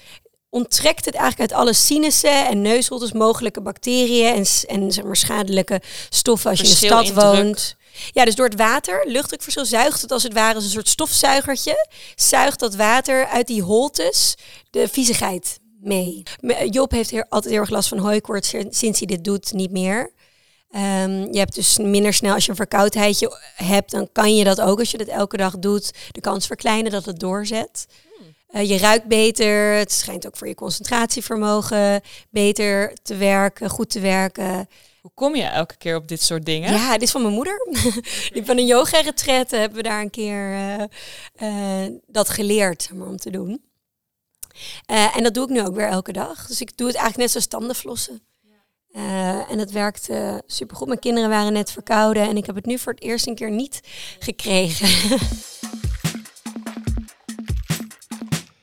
onttrekt 0.50 1.04
het 1.04 1.14
eigenlijk 1.14 1.52
uit 1.52 1.60
alle 1.60 1.72
sinussen 1.72 2.46
en 2.46 2.62
neusholtes 2.62 3.12
mogelijke 3.12 3.60
bacteriën 3.60 4.34
en, 4.34 4.44
en 4.66 4.92
zeg 4.92 5.04
maar, 5.04 5.16
schadelijke 5.16 5.80
stoffen 6.08 6.50
als 6.50 6.58
je 6.58 6.64
in 6.64 6.70
de 6.70 6.76
stad 6.76 7.12
woont. 7.12 7.76
Ja, 8.12 8.24
dus 8.24 8.34
door 8.34 8.46
het 8.46 8.58
water, 8.58 9.04
luchtdrukverschil, 9.06 9.64
zuigt 9.64 10.02
het 10.02 10.12
als 10.12 10.22
het 10.22 10.32
ware 10.32 10.54
als 10.54 10.64
een 10.64 10.70
soort 10.70 10.88
stofzuigertje. 10.88 11.86
Zuigt 12.14 12.60
dat 12.60 12.74
water 12.74 13.26
uit 13.26 13.46
die 13.46 13.62
holtes 13.62 14.34
de 14.70 14.88
viezigheid 14.88 15.58
mee. 15.80 16.22
Job 16.70 16.90
heeft 16.90 17.10
hier 17.10 17.26
altijd 17.28 17.52
heel 17.52 17.62
erg 17.62 17.70
last 17.70 17.88
van 17.88 17.98
hooikoorts 17.98 18.48
sinds 18.70 18.98
hij 18.98 19.06
dit 19.06 19.24
doet, 19.24 19.52
niet 19.52 19.70
meer. 19.70 20.12
Um, 20.76 21.32
je 21.32 21.38
hebt 21.38 21.54
dus 21.54 21.78
minder 21.78 22.14
snel, 22.14 22.34
als 22.34 22.44
je 22.44 22.50
een 22.50 22.56
verkoudheidje 22.56 23.38
hebt, 23.54 23.90
dan 23.90 24.08
kan 24.12 24.36
je 24.36 24.44
dat 24.44 24.60
ook 24.60 24.78
als 24.78 24.90
je 24.90 24.98
dat 24.98 25.06
elke 25.06 25.36
dag 25.36 25.58
doet, 25.58 25.90
de 26.10 26.20
kans 26.20 26.46
verkleinen 26.46 26.92
dat 26.92 27.04
het 27.04 27.20
doorzet. 27.20 27.86
Uh, 28.52 28.68
je 28.68 28.78
ruikt 28.78 29.06
beter, 29.06 29.72
het 29.72 29.92
schijnt 29.92 30.26
ook 30.26 30.36
voor 30.36 30.48
je 30.48 30.54
concentratievermogen 30.54 32.00
beter 32.30 32.92
te 33.02 33.16
werken, 33.16 33.70
goed 33.70 33.90
te 33.90 34.00
werken. 34.00 34.68
Hoe 35.00 35.10
kom 35.14 35.36
je 35.36 35.42
elke 35.42 35.76
keer 35.76 35.96
op 35.96 36.08
dit 36.08 36.22
soort 36.22 36.44
dingen? 36.44 36.72
Ja, 36.72 36.92
dit 36.92 37.02
is 37.02 37.10
van 37.10 37.22
mijn 37.22 37.34
moeder. 37.34 37.66
Die 38.32 38.44
van 38.44 38.58
een 38.58 38.66
yoga-retreat 38.66 39.50
hebben 39.50 39.76
we 39.76 39.82
daar 39.82 40.00
een 40.00 40.10
keer 40.10 40.52
uh, 40.52 40.82
uh, 41.42 41.92
dat 42.06 42.28
geleerd 42.28 42.90
om 42.92 43.16
te 43.16 43.30
doen. 43.30 43.62
en 44.86 45.22
dat 45.22 45.34
doe 45.34 45.44
ik 45.44 45.50
nu 45.50 45.62
ook 45.62 45.74
weer 45.74 45.88
elke 45.88 46.12
dag. 46.12 46.46
Dus 46.46 46.60
ik 46.60 46.76
doe 46.76 46.86
het 46.86 46.96
eigenlijk 46.96 47.16
net 47.16 47.30
zoals 47.30 47.46
tandenflossen. 47.46 48.20
en 49.48 49.58
het 49.58 49.70
werkt 49.70 50.10
uh, 50.10 50.34
supergoed. 50.46 50.86
Mijn 50.86 51.00
kinderen 51.00 51.30
waren 51.30 51.52
net 51.52 51.70
verkouden 51.70 52.28
en 52.28 52.36
ik 52.36 52.46
heb 52.46 52.54
het 52.54 52.66
nu 52.66 52.78
voor 52.78 52.92
het 52.92 53.02
eerst 53.02 53.26
een 53.26 53.34
keer 53.34 53.50
niet 53.50 53.80
gekregen. 54.18 54.88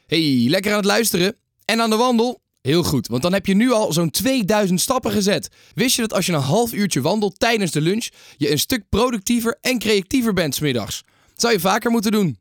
Hey, 0.07 0.45
lekker 0.49 0.71
aan 0.71 0.77
het 0.77 0.85
luisteren. 0.85 1.35
En 1.65 1.81
aan 1.81 1.89
de 1.89 1.95
wandel? 1.95 2.41
Heel 2.61 2.83
goed, 2.83 3.07
want 3.07 3.21
dan 3.21 3.33
heb 3.33 3.45
je 3.45 3.55
nu 3.55 3.71
al 3.71 3.93
zo'n 3.93 4.09
2000 4.09 4.81
stappen 4.81 5.11
gezet. 5.11 5.49
Wist 5.73 5.95
je 5.95 6.01
dat 6.01 6.13
als 6.13 6.25
je 6.25 6.33
een 6.33 6.39
half 6.39 6.73
uurtje 6.73 7.01
wandelt 7.01 7.39
tijdens 7.39 7.71
de 7.71 7.81
lunch, 7.81 8.07
je 8.37 8.51
een 8.51 8.59
stuk 8.59 8.89
productiever 8.89 9.57
en 9.61 9.79
creatiever 9.79 10.33
bent 10.33 10.55
smiddags? 10.55 11.03
Dat 11.27 11.41
zou 11.41 11.53
je 11.53 11.59
vaker 11.59 11.91
moeten 11.91 12.11
doen. 12.11 12.39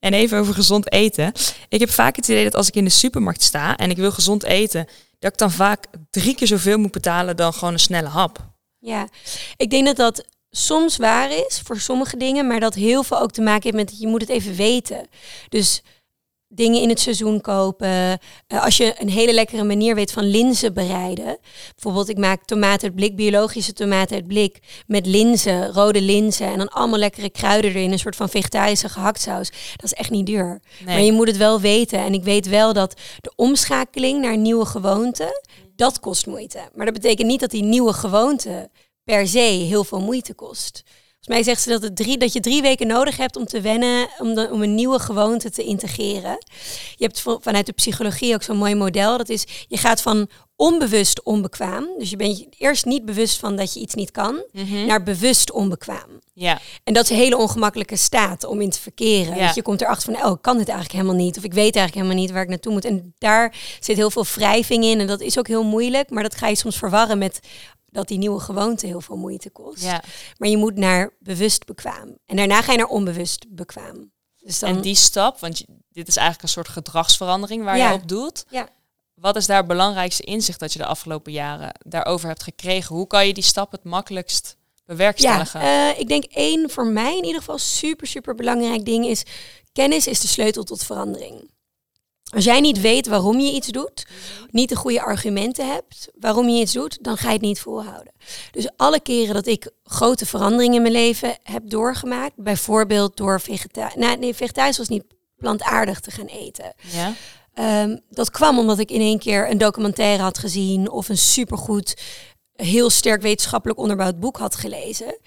En 0.00 0.12
even 0.12 0.38
over 0.38 0.54
gezond 0.54 0.92
eten. 0.92 1.32
Ik 1.68 1.80
heb 1.80 1.90
vaak 1.90 2.16
het 2.16 2.28
idee 2.28 2.44
dat 2.44 2.54
als 2.54 2.68
ik 2.68 2.76
in 2.76 2.84
de 2.84 2.90
supermarkt 2.90 3.42
sta 3.42 3.76
en 3.76 3.90
ik 3.90 3.96
wil 3.96 4.12
gezond 4.12 4.44
eten, 4.44 4.86
dat 5.18 5.32
ik 5.32 5.38
dan 5.38 5.50
vaak 5.50 5.86
drie 6.10 6.34
keer 6.34 6.46
zoveel 6.46 6.78
moet 6.78 6.92
betalen 6.92 7.36
dan 7.36 7.52
gewoon 7.52 7.72
een 7.72 7.80
snelle 7.80 8.08
hap. 8.08 8.50
Ja, 8.78 9.08
ik 9.56 9.70
denk 9.70 9.86
dat 9.86 9.96
dat 9.96 10.24
soms 10.56 10.96
waar 10.96 11.30
is 11.30 11.60
voor 11.64 11.78
sommige 11.78 12.16
dingen, 12.16 12.46
maar 12.46 12.60
dat 12.60 12.74
heel 12.74 13.02
veel 13.02 13.20
ook 13.20 13.30
te 13.30 13.42
maken 13.42 13.62
heeft 13.62 13.76
met 13.76 13.88
dat 13.88 14.00
je 14.00 14.06
moet 14.06 14.20
het 14.20 14.30
even 14.30 14.54
weten. 14.54 15.08
Dus 15.48 15.82
dingen 16.54 16.80
in 16.80 16.88
het 16.88 17.00
seizoen 17.00 17.40
kopen. 17.40 17.88
Uh, 17.88 18.16
als 18.64 18.76
je 18.76 18.94
een 18.98 19.08
hele 19.08 19.32
lekkere 19.32 19.64
manier 19.64 19.94
weet 19.94 20.12
van 20.12 20.24
linzen 20.24 20.74
bereiden. 20.74 21.38
Bijvoorbeeld, 21.74 22.08
ik 22.08 22.18
maak 22.18 22.44
tomaten 22.44 22.88
uit 22.88 22.94
blik, 22.94 23.16
biologische 23.16 23.72
tomaten 23.72 24.16
uit 24.16 24.26
blik. 24.26 24.58
Met 24.86 25.06
linzen, 25.06 25.72
rode 25.72 26.02
linzen. 26.02 26.46
En 26.46 26.58
dan 26.58 26.68
allemaal 26.68 26.98
lekkere 26.98 27.30
kruiden 27.30 27.70
erin. 27.70 27.92
Een 27.92 27.98
soort 27.98 28.16
van 28.16 28.28
vegetarische 28.28 28.88
gehaktsaus. 28.88 29.50
Dat 29.76 29.84
is 29.84 29.92
echt 29.92 30.10
niet 30.10 30.26
duur. 30.26 30.60
Maar 30.84 31.00
je 31.00 31.12
moet 31.12 31.26
het 31.26 31.36
wel 31.36 31.60
weten. 31.60 31.98
En 31.98 32.12
ik 32.12 32.24
weet 32.24 32.48
wel 32.48 32.72
dat 32.72 33.00
de 33.20 33.32
omschakeling 33.36 34.20
naar 34.20 34.36
nieuwe 34.36 34.64
gewoonte. 34.64 35.42
Dat 35.76 36.00
kost 36.00 36.26
moeite. 36.26 36.60
Maar 36.74 36.84
dat 36.84 36.94
betekent 36.94 37.28
niet 37.28 37.40
dat 37.40 37.50
die 37.50 37.62
nieuwe 37.62 37.92
gewoonte 37.92 38.70
per 39.04 39.28
se 39.28 39.38
heel 39.38 39.84
veel 39.84 40.00
moeite 40.00 40.34
kost. 40.34 40.82
Volgens 41.22 41.44
mij 41.44 41.54
zegt 41.54 41.62
ze 41.62 41.68
dat, 41.68 41.82
het 41.82 41.96
drie, 41.96 42.18
dat 42.18 42.32
je 42.32 42.40
drie 42.40 42.62
weken 42.62 42.86
nodig 42.86 43.16
hebt 43.16 43.36
om 43.36 43.46
te 43.46 43.60
wennen, 43.60 44.08
om, 44.18 44.34
de, 44.34 44.48
om 44.52 44.62
een 44.62 44.74
nieuwe 44.74 44.98
gewoonte 44.98 45.50
te 45.50 45.62
integreren. 45.62 46.38
Je 46.96 47.04
hebt 47.04 47.22
vanuit 47.40 47.66
de 47.66 47.72
psychologie 47.72 48.34
ook 48.34 48.42
zo'n 48.42 48.56
mooi 48.56 48.74
model. 48.74 49.18
Dat 49.18 49.28
is, 49.28 49.44
je 49.68 49.76
gaat 49.76 50.02
van 50.02 50.28
onbewust 50.56 51.22
onbekwaam. 51.22 51.88
Dus 51.98 52.10
je 52.10 52.16
bent 52.16 52.46
eerst 52.58 52.84
niet 52.84 53.04
bewust 53.04 53.38
van 53.38 53.56
dat 53.56 53.74
je 53.74 53.80
iets 53.80 53.94
niet 53.94 54.10
kan, 54.10 54.42
mhm. 54.52 54.86
naar 54.86 55.02
bewust 55.02 55.52
onbekwaam. 55.52 56.20
Ja. 56.34 56.60
En 56.84 56.94
dat 56.94 57.04
is 57.04 57.10
een 57.10 57.16
hele 57.16 57.36
ongemakkelijke 57.36 57.96
staat 57.96 58.44
om 58.44 58.60
in 58.60 58.70
te 58.70 58.80
verkeren. 58.80 59.36
Ja. 59.36 59.52
je 59.54 59.62
komt 59.62 59.80
erachter 59.80 60.14
van, 60.14 60.24
oh, 60.24 60.32
ik 60.32 60.42
kan 60.42 60.58
dit 60.58 60.68
eigenlijk 60.68 60.98
helemaal 60.98 61.24
niet. 61.24 61.38
Of 61.38 61.44
ik 61.44 61.52
weet 61.52 61.76
eigenlijk 61.76 61.94
helemaal 61.94 62.16
niet 62.16 62.30
waar 62.30 62.42
ik 62.42 62.48
naartoe 62.48 62.72
moet. 62.72 62.84
En 62.84 63.14
daar 63.18 63.54
zit 63.80 63.96
heel 63.96 64.10
veel 64.10 64.24
wrijving 64.34 64.84
in. 64.84 65.00
En 65.00 65.06
dat 65.06 65.20
is 65.20 65.38
ook 65.38 65.46
heel 65.46 65.64
moeilijk. 65.64 66.10
Maar 66.10 66.22
dat 66.22 66.36
ga 66.36 66.48
je 66.48 66.56
soms 66.56 66.76
verwarren 66.76 67.18
met 67.18 67.40
dat 67.92 68.08
die 68.08 68.18
nieuwe 68.18 68.40
gewoonte 68.40 68.86
heel 68.86 69.00
veel 69.00 69.16
moeite 69.16 69.50
kost. 69.50 69.82
Ja. 69.82 70.02
Maar 70.38 70.48
je 70.48 70.56
moet 70.56 70.76
naar 70.76 71.10
bewust 71.18 71.64
bekwaam. 71.64 72.18
En 72.26 72.36
daarna 72.36 72.62
ga 72.62 72.72
je 72.72 72.78
naar 72.78 72.86
onbewust 72.86 73.46
bekwaam. 73.48 74.12
Dus 74.36 74.58
dan... 74.58 74.76
En 74.76 74.80
die 74.80 74.94
stap, 74.94 75.38
want 75.38 75.64
dit 75.88 76.08
is 76.08 76.16
eigenlijk 76.16 76.42
een 76.42 76.52
soort 76.52 76.68
gedragsverandering 76.68 77.64
waar 77.64 77.78
je 77.78 77.92
op 77.92 78.08
doet. 78.08 78.44
Ja. 78.48 78.68
Wat 79.14 79.36
is 79.36 79.46
daar 79.46 79.58
het 79.58 79.66
belangrijkste 79.66 80.22
inzicht 80.22 80.60
dat 80.60 80.72
je 80.72 80.78
de 80.78 80.86
afgelopen 80.86 81.32
jaren 81.32 81.74
daarover 81.86 82.28
hebt 82.28 82.42
gekregen? 82.42 82.96
Hoe 82.96 83.06
kan 83.06 83.26
je 83.26 83.34
die 83.34 83.42
stap 83.42 83.72
het 83.72 83.84
makkelijkst 83.84 84.56
bewerkstelligen? 84.84 85.60
Ja, 85.60 85.92
uh, 85.92 86.00
ik 86.00 86.08
denk 86.08 86.24
één 86.24 86.70
voor 86.70 86.86
mij 86.86 87.16
in 87.16 87.24
ieder 87.24 87.40
geval 87.40 87.58
super, 87.58 88.06
super 88.06 88.34
belangrijk 88.34 88.84
ding 88.84 89.06
is... 89.06 89.22
kennis 89.72 90.06
is 90.06 90.20
de 90.20 90.28
sleutel 90.28 90.64
tot 90.64 90.84
verandering. 90.84 91.50
Als 92.34 92.44
jij 92.44 92.60
niet 92.60 92.80
weet 92.80 93.06
waarom 93.06 93.40
je 93.40 93.52
iets 93.52 93.68
doet, 93.68 94.06
niet 94.50 94.68
de 94.68 94.76
goede 94.76 95.02
argumenten 95.02 95.72
hebt 95.72 96.08
waarom 96.18 96.48
je 96.48 96.60
iets 96.60 96.72
doet, 96.72 96.98
dan 97.00 97.16
ga 97.16 97.26
je 97.26 97.32
het 97.32 97.42
niet 97.42 97.60
volhouden. 97.60 98.12
Dus 98.50 98.68
alle 98.76 99.00
keren 99.00 99.34
dat 99.34 99.46
ik 99.46 99.70
grote 99.84 100.26
veranderingen 100.26 100.76
in 100.76 100.82
mijn 100.82 100.94
leven 100.94 101.36
heb 101.42 101.62
doorgemaakt, 101.64 102.36
bijvoorbeeld 102.36 103.16
door 103.16 103.40
vegetarisch, 103.40 103.94
nou, 103.94 104.18
nee, 104.18 104.34
vegetarisch 104.34 104.78
was 104.78 104.88
niet 104.88 105.04
plantaardig 105.36 106.00
te 106.00 106.10
gaan 106.10 106.26
eten. 106.26 106.74
Ja. 106.92 107.14
Um, 107.82 108.00
dat 108.10 108.30
kwam 108.30 108.58
omdat 108.58 108.78
ik 108.78 108.90
in 108.90 109.00
één 109.00 109.18
keer 109.18 109.50
een 109.50 109.58
documentaire 109.58 110.22
had 110.22 110.38
gezien 110.38 110.90
of 110.90 111.08
een 111.08 111.18
supergoed, 111.18 112.02
heel 112.52 112.90
sterk 112.90 113.22
wetenschappelijk 113.22 113.78
onderbouwd 113.78 114.20
boek 114.20 114.36
had 114.36 114.56
gelezen. 114.56 115.18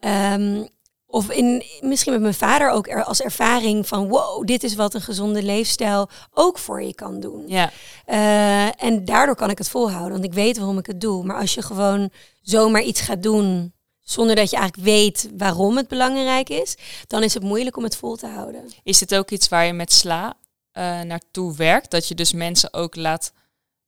Um, 0.00 0.68
of 1.10 1.30
in, 1.30 1.62
misschien 1.80 2.12
met 2.12 2.20
mijn 2.20 2.34
vader 2.34 2.70
ook 2.70 2.88
er, 2.88 3.04
als 3.04 3.20
ervaring 3.20 3.86
van 3.88 4.08
wow, 4.08 4.46
dit 4.46 4.62
is 4.62 4.74
wat 4.74 4.94
een 4.94 5.00
gezonde 5.00 5.42
leefstijl 5.42 6.08
ook 6.34 6.58
voor 6.58 6.82
je 6.82 6.94
kan 6.94 7.20
doen. 7.20 7.44
Ja. 7.46 7.70
Uh, 8.06 8.84
en 8.84 9.04
daardoor 9.04 9.36
kan 9.36 9.50
ik 9.50 9.58
het 9.58 9.68
volhouden, 9.68 10.12
want 10.12 10.24
ik 10.24 10.32
weet 10.32 10.58
waarom 10.58 10.78
ik 10.78 10.86
het 10.86 11.00
doe. 11.00 11.24
Maar 11.24 11.40
als 11.40 11.54
je 11.54 11.62
gewoon 11.62 12.10
zomaar 12.42 12.82
iets 12.82 13.00
gaat 13.00 13.22
doen 13.22 13.72
zonder 14.00 14.36
dat 14.36 14.50
je 14.50 14.56
eigenlijk 14.56 14.88
weet 14.88 15.30
waarom 15.36 15.76
het 15.76 15.88
belangrijk 15.88 16.48
is, 16.48 16.76
dan 17.06 17.22
is 17.22 17.34
het 17.34 17.42
moeilijk 17.42 17.76
om 17.76 17.84
het 17.84 17.96
vol 17.96 18.16
te 18.16 18.26
houden. 18.26 18.70
Is 18.82 18.98
dit 18.98 19.14
ook 19.14 19.30
iets 19.30 19.48
waar 19.48 19.66
je 19.66 19.72
met 19.72 19.92
sla 19.92 20.26
uh, 20.28 21.00
naartoe 21.00 21.56
werkt? 21.56 21.90
Dat 21.90 22.08
je 22.08 22.14
dus 22.14 22.32
mensen 22.32 22.72
ook 22.72 22.96
laat 22.96 23.32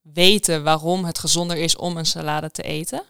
weten 0.02 0.62
waarom 0.62 1.04
het 1.04 1.18
gezonder 1.18 1.56
is 1.56 1.76
om 1.76 1.96
een 1.96 2.06
salade 2.06 2.50
te 2.50 2.62
eten? 2.62 3.02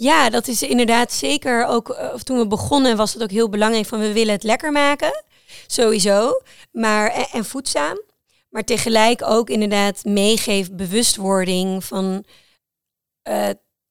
Ja, 0.00 0.30
dat 0.30 0.48
is 0.48 0.62
inderdaad 0.62 1.12
zeker 1.12 1.66
ook. 1.66 1.88
Uh, 1.88 2.14
toen 2.14 2.38
we 2.38 2.46
begonnen 2.46 2.96
was 2.96 3.12
het 3.12 3.22
ook 3.22 3.30
heel 3.30 3.48
belangrijk 3.48 3.86
van 3.86 3.98
we 3.98 4.12
willen 4.12 4.32
het 4.32 4.42
lekker 4.42 4.72
maken. 4.72 5.24
Sowieso. 5.66 6.40
Maar, 6.72 7.28
en, 7.32 7.44
voedzaam. 7.44 8.00
Maar 8.50 8.64
tegelijk 8.64 9.22
ook 9.22 9.50
inderdaad 9.50 10.04
meegeeft 10.04 10.76
bewustwording 10.76 11.84
van 11.84 12.24
uh, 13.28 13.48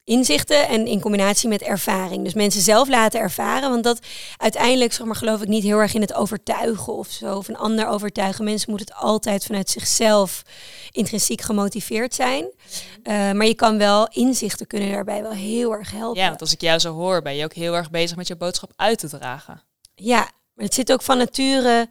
inzichten 0.10 0.68
en 0.68 0.88
in 0.88 1.02
combinatie 1.02 1.50
met 1.50 1.62
ervaring. 1.62 2.24
Dus 2.24 2.34
mensen 2.34 2.62
zelf 2.62 2.88
laten 2.88 3.20
ervaren, 3.20 3.70
want 3.70 3.84
dat 3.84 4.00
uiteindelijk, 4.38 4.94
zeg 4.94 5.06
maar, 5.06 5.16
geloof 5.16 5.42
ik 5.42 5.48
niet 5.48 5.64
heel 5.64 5.78
erg 5.78 5.94
in 5.94 6.02
het 6.02 6.14
overtuigen 6.14 6.94
of 6.94 7.08
zo, 7.08 7.38
of 7.38 7.48
een 7.48 7.58
ander 7.58 7.88
overtuigen. 7.88 8.44
Mensen 8.44 8.70
moeten 8.70 8.88
het 8.88 9.04
altijd 9.04 9.46
vanuit 9.46 9.70
zichzelf 9.70 10.42
intrinsiek 10.92 11.42
gemotiveerd 11.42 12.16
zijn. 12.16 12.44
Uh, 12.44 13.32
maar 13.32 13.46
je 13.46 13.56
kan 13.56 13.78
wel, 13.78 14.08
inzichten 14.08 14.68
kunnen 14.68 14.92
daarbij 14.92 15.22
wel 15.22 15.32
heel 15.32 15.74
erg 15.74 15.92
helpen. 15.92 16.22
Ja, 16.22 16.28
want 16.28 16.42
als 16.42 16.54
ik 16.54 16.62
jou 16.62 16.80
zo 16.80 16.94
hoor, 16.94 17.22
ben 17.22 17.36
je 17.36 17.44
ook 17.44 17.54
heel 17.54 17.76
erg 17.76 17.90
bezig 17.90 18.18
met 18.18 18.28
je 18.28 18.36
boodschap 18.36 18.72
uit 18.76 19.00
te 19.00 19.08
dragen. 19.08 19.64
Ja, 19.96 20.32
maar 20.54 20.66
het 20.66 20.74
zit 20.74 20.92
ook 20.92 21.02
van 21.02 21.18
nature 21.18 21.90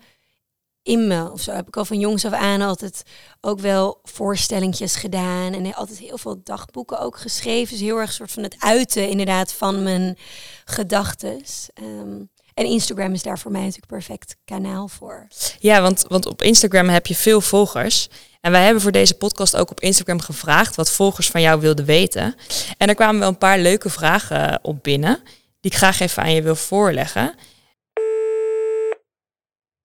in 0.89 1.07
me. 1.07 1.31
Of 1.33 1.41
zo 1.41 1.53
heb 1.53 1.69
ik 1.69 1.77
al 1.77 1.85
van 1.85 1.99
jongs 1.99 2.25
af 2.25 2.33
aan 2.33 2.61
altijd 2.61 3.03
ook 3.41 3.61
wel 3.61 4.01
voorstellingjes 4.03 4.95
gedaan. 4.95 5.53
En 5.53 5.75
altijd 5.75 5.99
heel 5.99 6.19
veel 6.19 6.41
dagboeken 6.45 7.01
ook 7.01 7.19
geschreven. 7.19 7.73
Dus 7.73 7.81
heel 7.81 7.99
erg 7.99 8.13
soort 8.13 8.33
van 8.33 8.43
het 8.43 8.57
uiten 8.59 9.09
inderdaad 9.09 9.53
van 9.53 9.83
mijn 9.83 10.19
gedachten. 10.65 11.43
Um, 11.83 12.29
en 12.55 12.65
Instagram 12.65 13.13
is 13.13 13.23
daar 13.23 13.39
voor 13.39 13.51
mij 13.51 13.61
natuurlijk 13.61 13.93
perfect 13.93 14.37
kanaal 14.45 14.89
voor. 14.89 15.27
Ja, 15.59 15.81
want, 15.81 16.05
want 16.09 16.27
op 16.27 16.43
Instagram 16.43 16.89
heb 16.89 17.07
je 17.07 17.15
veel 17.15 17.41
volgers. 17.41 18.09
En 18.41 18.51
wij 18.51 18.65
hebben 18.65 18.83
voor 18.83 18.93
deze 18.93 19.15
podcast 19.15 19.57
ook 19.57 19.71
op 19.71 19.81
Instagram 19.81 20.21
gevraagd 20.21 20.77
wat 20.77 20.91
volgers 20.91 21.29
van 21.31 21.41
jou 21.41 21.61
wilden 21.61 21.85
weten. 21.85 22.35
En 22.77 22.89
er 22.89 22.95
kwamen 22.95 23.21
wel 23.21 23.29
een 23.29 23.39
paar 23.39 23.59
leuke 23.59 23.91
vragen 23.91 24.59
op 24.63 24.83
binnen, 24.83 25.21
die 25.61 25.71
ik 25.71 25.77
graag 25.77 26.01
even 26.01 26.23
aan 26.23 26.35
je 26.35 26.43
wil 26.43 26.57
voorleggen. 26.57 27.35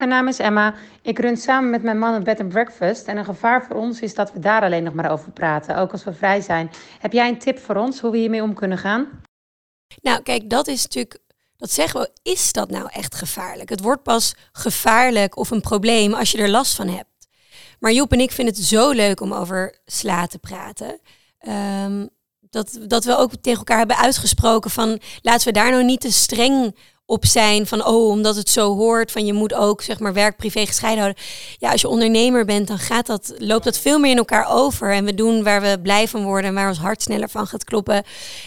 Mijn 0.04 0.16
naam 0.16 0.28
is 0.28 0.40
Emma. 0.40 0.76
Ik 1.02 1.20
run 1.20 1.38
samen 1.38 1.70
met 1.70 1.84
mijn 1.84 2.00
man 2.00 2.14
een 2.14 2.24
bed 2.24 2.40
and 2.40 2.50
breakfast. 2.50 3.08
En 3.08 3.18
een 3.18 3.26
gevaar 3.26 3.66
voor 3.66 3.76
ons 3.76 4.00
is 4.00 4.16
dat 4.16 4.32
we 4.34 4.40
daar 4.40 4.62
alleen 4.62 4.84
nog 4.84 4.94
maar 4.94 5.12
over 5.12 5.32
praten, 5.32 5.78
ook 5.78 5.92
als 5.92 6.04
we 6.04 6.14
vrij 6.14 6.42
zijn. 6.42 6.72
Heb 7.00 7.14
jij 7.14 7.30
een 7.30 7.40
tip 7.40 7.60
voor 7.60 7.76
ons 7.76 8.00
hoe 8.00 8.12
we 8.12 8.18
hiermee 8.18 8.44
om 8.44 8.54
kunnen 8.54 8.78
gaan? 8.78 9.08
Nou, 10.02 10.22
kijk, 10.22 10.50
dat 10.50 10.68
is 10.68 10.84
natuurlijk. 10.84 11.20
Dat 11.58 11.72
zeggen 11.72 12.00
we, 12.00 12.12
is 12.22 12.52
dat 12.52 12.70
nou 12.70 12.88
echt 12.92 13.16
gevaarlijk? 13.16 13.70
Het 13.70 13.82
wordt 13.82 14.04
pas 14.04 14.36
gevaarlijk 14.52 15.38
of 15.38 15.52
een 15.52 15.62
probleem 15.62 16.14
als 16.14 16.32
je 16.32 16.38
er 16.38 16.50
last 16.50 16.76
van 16.76 16.88
hebt. 16.88 17.28
Maar 17.80 17.92
Joep 17.92 18.12
en 18.12 18.20
ik 18.20 18.32
vinden 18.32 18.54
het 18.54 18.64
zo 18.64 18.92
leuk 18.92 19.22
om 19.22 19.34
over 19.34 19.78
sla 19.86 20.28
te 20.28 20.40
praten. 20.40 21.00
Um, 21.86 22.10
dat, 22.54 22.80
dat 22.88 23.04
we 23.04 23.18
ook 23.18 23.32
tegen 23.42 23.60
elkaar 23.60 23.78
hebben 23.78 23.98
uitgesproken 23.98 24.72
van 24.72 25.00
laten 25.22 25.48
we 25.48 25.54
daar 25.54 25.72
nou 25.72 25.84
niet 25.84 26.02
te 26.02 26.12
streng 26.12 26.76
op 27.06 27.26
zijn 27.26 27.68
van 27.68 27.86
oh, 27.86 28.10
omdat 28.10 28.36
het 28.36 28.50
zo 28.50 28.76
hoort 28.76 29.12
van 29.12 29.26
je 29.26 29.34
moet 29.34 29.54
ook 29.54 29.82
zeg 29.82 30.00
maar 30.00 30.14
werk 30.14 30.38
privé 30.38 30.66
gescheiden 30.66 31.04
houden. 31.04 31.24
Ja, 31.58 31.72
als 31.72 31.82
je 31.82 31.88
ondernemer 31.88 32.46
bent, 32.46 32.68
dan 32.68 32.80
gaat 32.80 33.06
dat 33.06 33.34
loopt 33.38 33.64
dat 33.64 33.78
veel 33.78 34.00
meer 34.00 34.12
in 34.12 34.18
elkaar 34.18 34.48
over 34.50 34.94
en 34.94 35.06
we 35.06 35.14
doen 35.14 35.44
waar 35.44 35.62
we 35.62 35.80
blij 35.82 36.08
van 36.08 36.24
worden 36.24 36.50
en 36.50 36.56
waar 36.56 36.68
ons 36.68 36.78
hart 36.78 37.02
sneller 37.02 37.30
van 37.30 37.48
gaat 37.48 37.64
kloppen. 37.64 38.04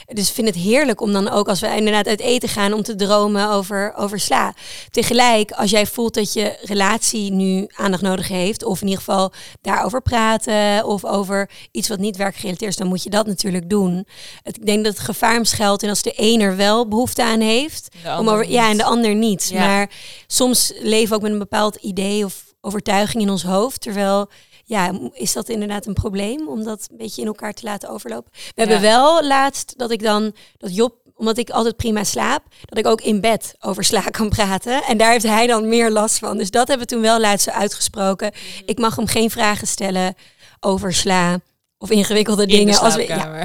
Dus 0.07 0.29
ik 0.29 0.35
vind 0.35 0.47
het 0.47 0.57
heerlijk 0.57 1.01
om 1.01 1.12
dan 1.12 1.29
ook 1.29 1.49
als 1.49 1.61
we 1.61 1.77
inderdaad 1.77 2.07
uit 2.07 2.21
eten 2.21 2.49
gaan 2.49 2.73
om 2.73 2.83
te 2.83 2.95
dromen 2.95 3.51
over 3.51 3.95
over 3.97 4.21
sla. 4.21 4.55
Tegelijk, 4.90 5.51
als 5.51 5.71
jij 5.71 5.87
voelt 5.87 6.14
dat 6.14 6.33
je 6.33 6.59
relatie 6.62 7.33
nu 7.33 7.66
aandacht 7.75 8.03
nodig 8.03 8.29
heeft 8.29 8.64
of 8.64 8.81
in 8.81 8.88
ieder 8.88 9.03
geval 9.05 9.33
daarover 9.61 10.03
praten 10.03 10.85
of 10.85 11.05
over 11.05 11.51
iets 11.71 11.88
wat 11.88 11.99
niet 11.99 12.16
werkgerelateerd 12.16 12.71
is, 12.71 12.77
dan 12.77 12.87
moet 12.87 13.03
je 13.03 13.11
dat 13.11 13.27
natuurlijk 13.27 13.71
doen. 13.71 14.07
Ik 14.42 14.66
denk 14.66 14.85
dat 14.85 14.92
het 14.92 15.03
gevaar 15.03 15.47
schuilt 15.47 15.83
en 15.83 15.88
als 15.88 16.03
de 16.03 16.12
een 16.16 16.40
er 16.40 16.57
wel 16.57 16.88
behoefte 16.88 17.23
aan 17.23 17.40
heeft 17.40 17.88
om 18.19 18.29
over 18.29 18.46
ja, 18.49 18.71
en 18.71 18.77
de 18.77 18.85
ander 18.85 19.15
niet. 19.15 19.51
Maar 19.55 19.91
soms 20.27 20.73
leven 20.81 21.09
we 21.09 21.15
ook 21.15 21.23
met 21.23 21.33
een 21.33 21.39
bepaald 21.39 21.77
idee 21.77 22.25
of 22.25 22.55
overtuiging 22.61 23.23
in 23.23 23.31
ons 23.31 23.43
hoofd. 23.43 23.81
Terwijl, 23.81 24.31
ja, 24.65 24.99
is 25.13 25.33
dat 25.33 25.49
inderdaad 25.49 25.87
een 25.87 25.95
probleem 25.95 26.49
om 26.49 26.65
dat 26.65 26.87
een 26.91 26.97
beetje 26.97 27.21
in 27.21 27.27
elkaar 27.27 27.53
te 27.53 27.65
laten 27.65 27.89
overlopen? 27.89 28.33
We 28.33 28.61
hebben 28.61 28.81
wel 28.81 29.25
laatst 29.25 29.79
dat 29.79 29.91
ik 29.91 30.03
dan, 30.03 30.35
dat 30.59 30.75
Job 30.75 31.05
omdat 31.17 31.39
ik 31.39 31.51
altijd 31.51 31.77
prima 31.77 32.05
slaap, 32.05 32.43
dat 32.65 32.79
ik 32.79 32.87
ook 32.87 33.01
in 33.01 33.21
bed 33.21 33.55
over 33.61 33.85
sla 33.85 34.01
kan 34.01 34.29
praten. 34.29 34.83
En 34.83 34.97
daar 34.97 35.11
heeft 35.11 35.27
hij 35.27 35.47
dan 35.47 35.69
meer 35.69 35.91
last 35.91 36.19
van. 36.19 36.37
Dus 36.37 36.51
dat 36.51 36.69
hebben 36.69 36.87
we 36.87 36.93
toen 36.95 37.03
wel 37.03 37.21
laatst 37.21 37.51
uitgesproken. 37.51 38.31
Mhm. 38.33 38.63
Ik 38.67 38.79
mag 38.79 38.97
hem 38.97 39.07
geen 39.07 39.31
vragen 39.31 39.67
stellen 39.67 40.15
over 40.61 40.95
sla 40.95 41.41
of 41.79 41.91
ingewikkelde 41.91 42.47
dingen. 42.47 42.79
als 42.79 42.95
we, 42.95 43.07
ja. 43.07 43.45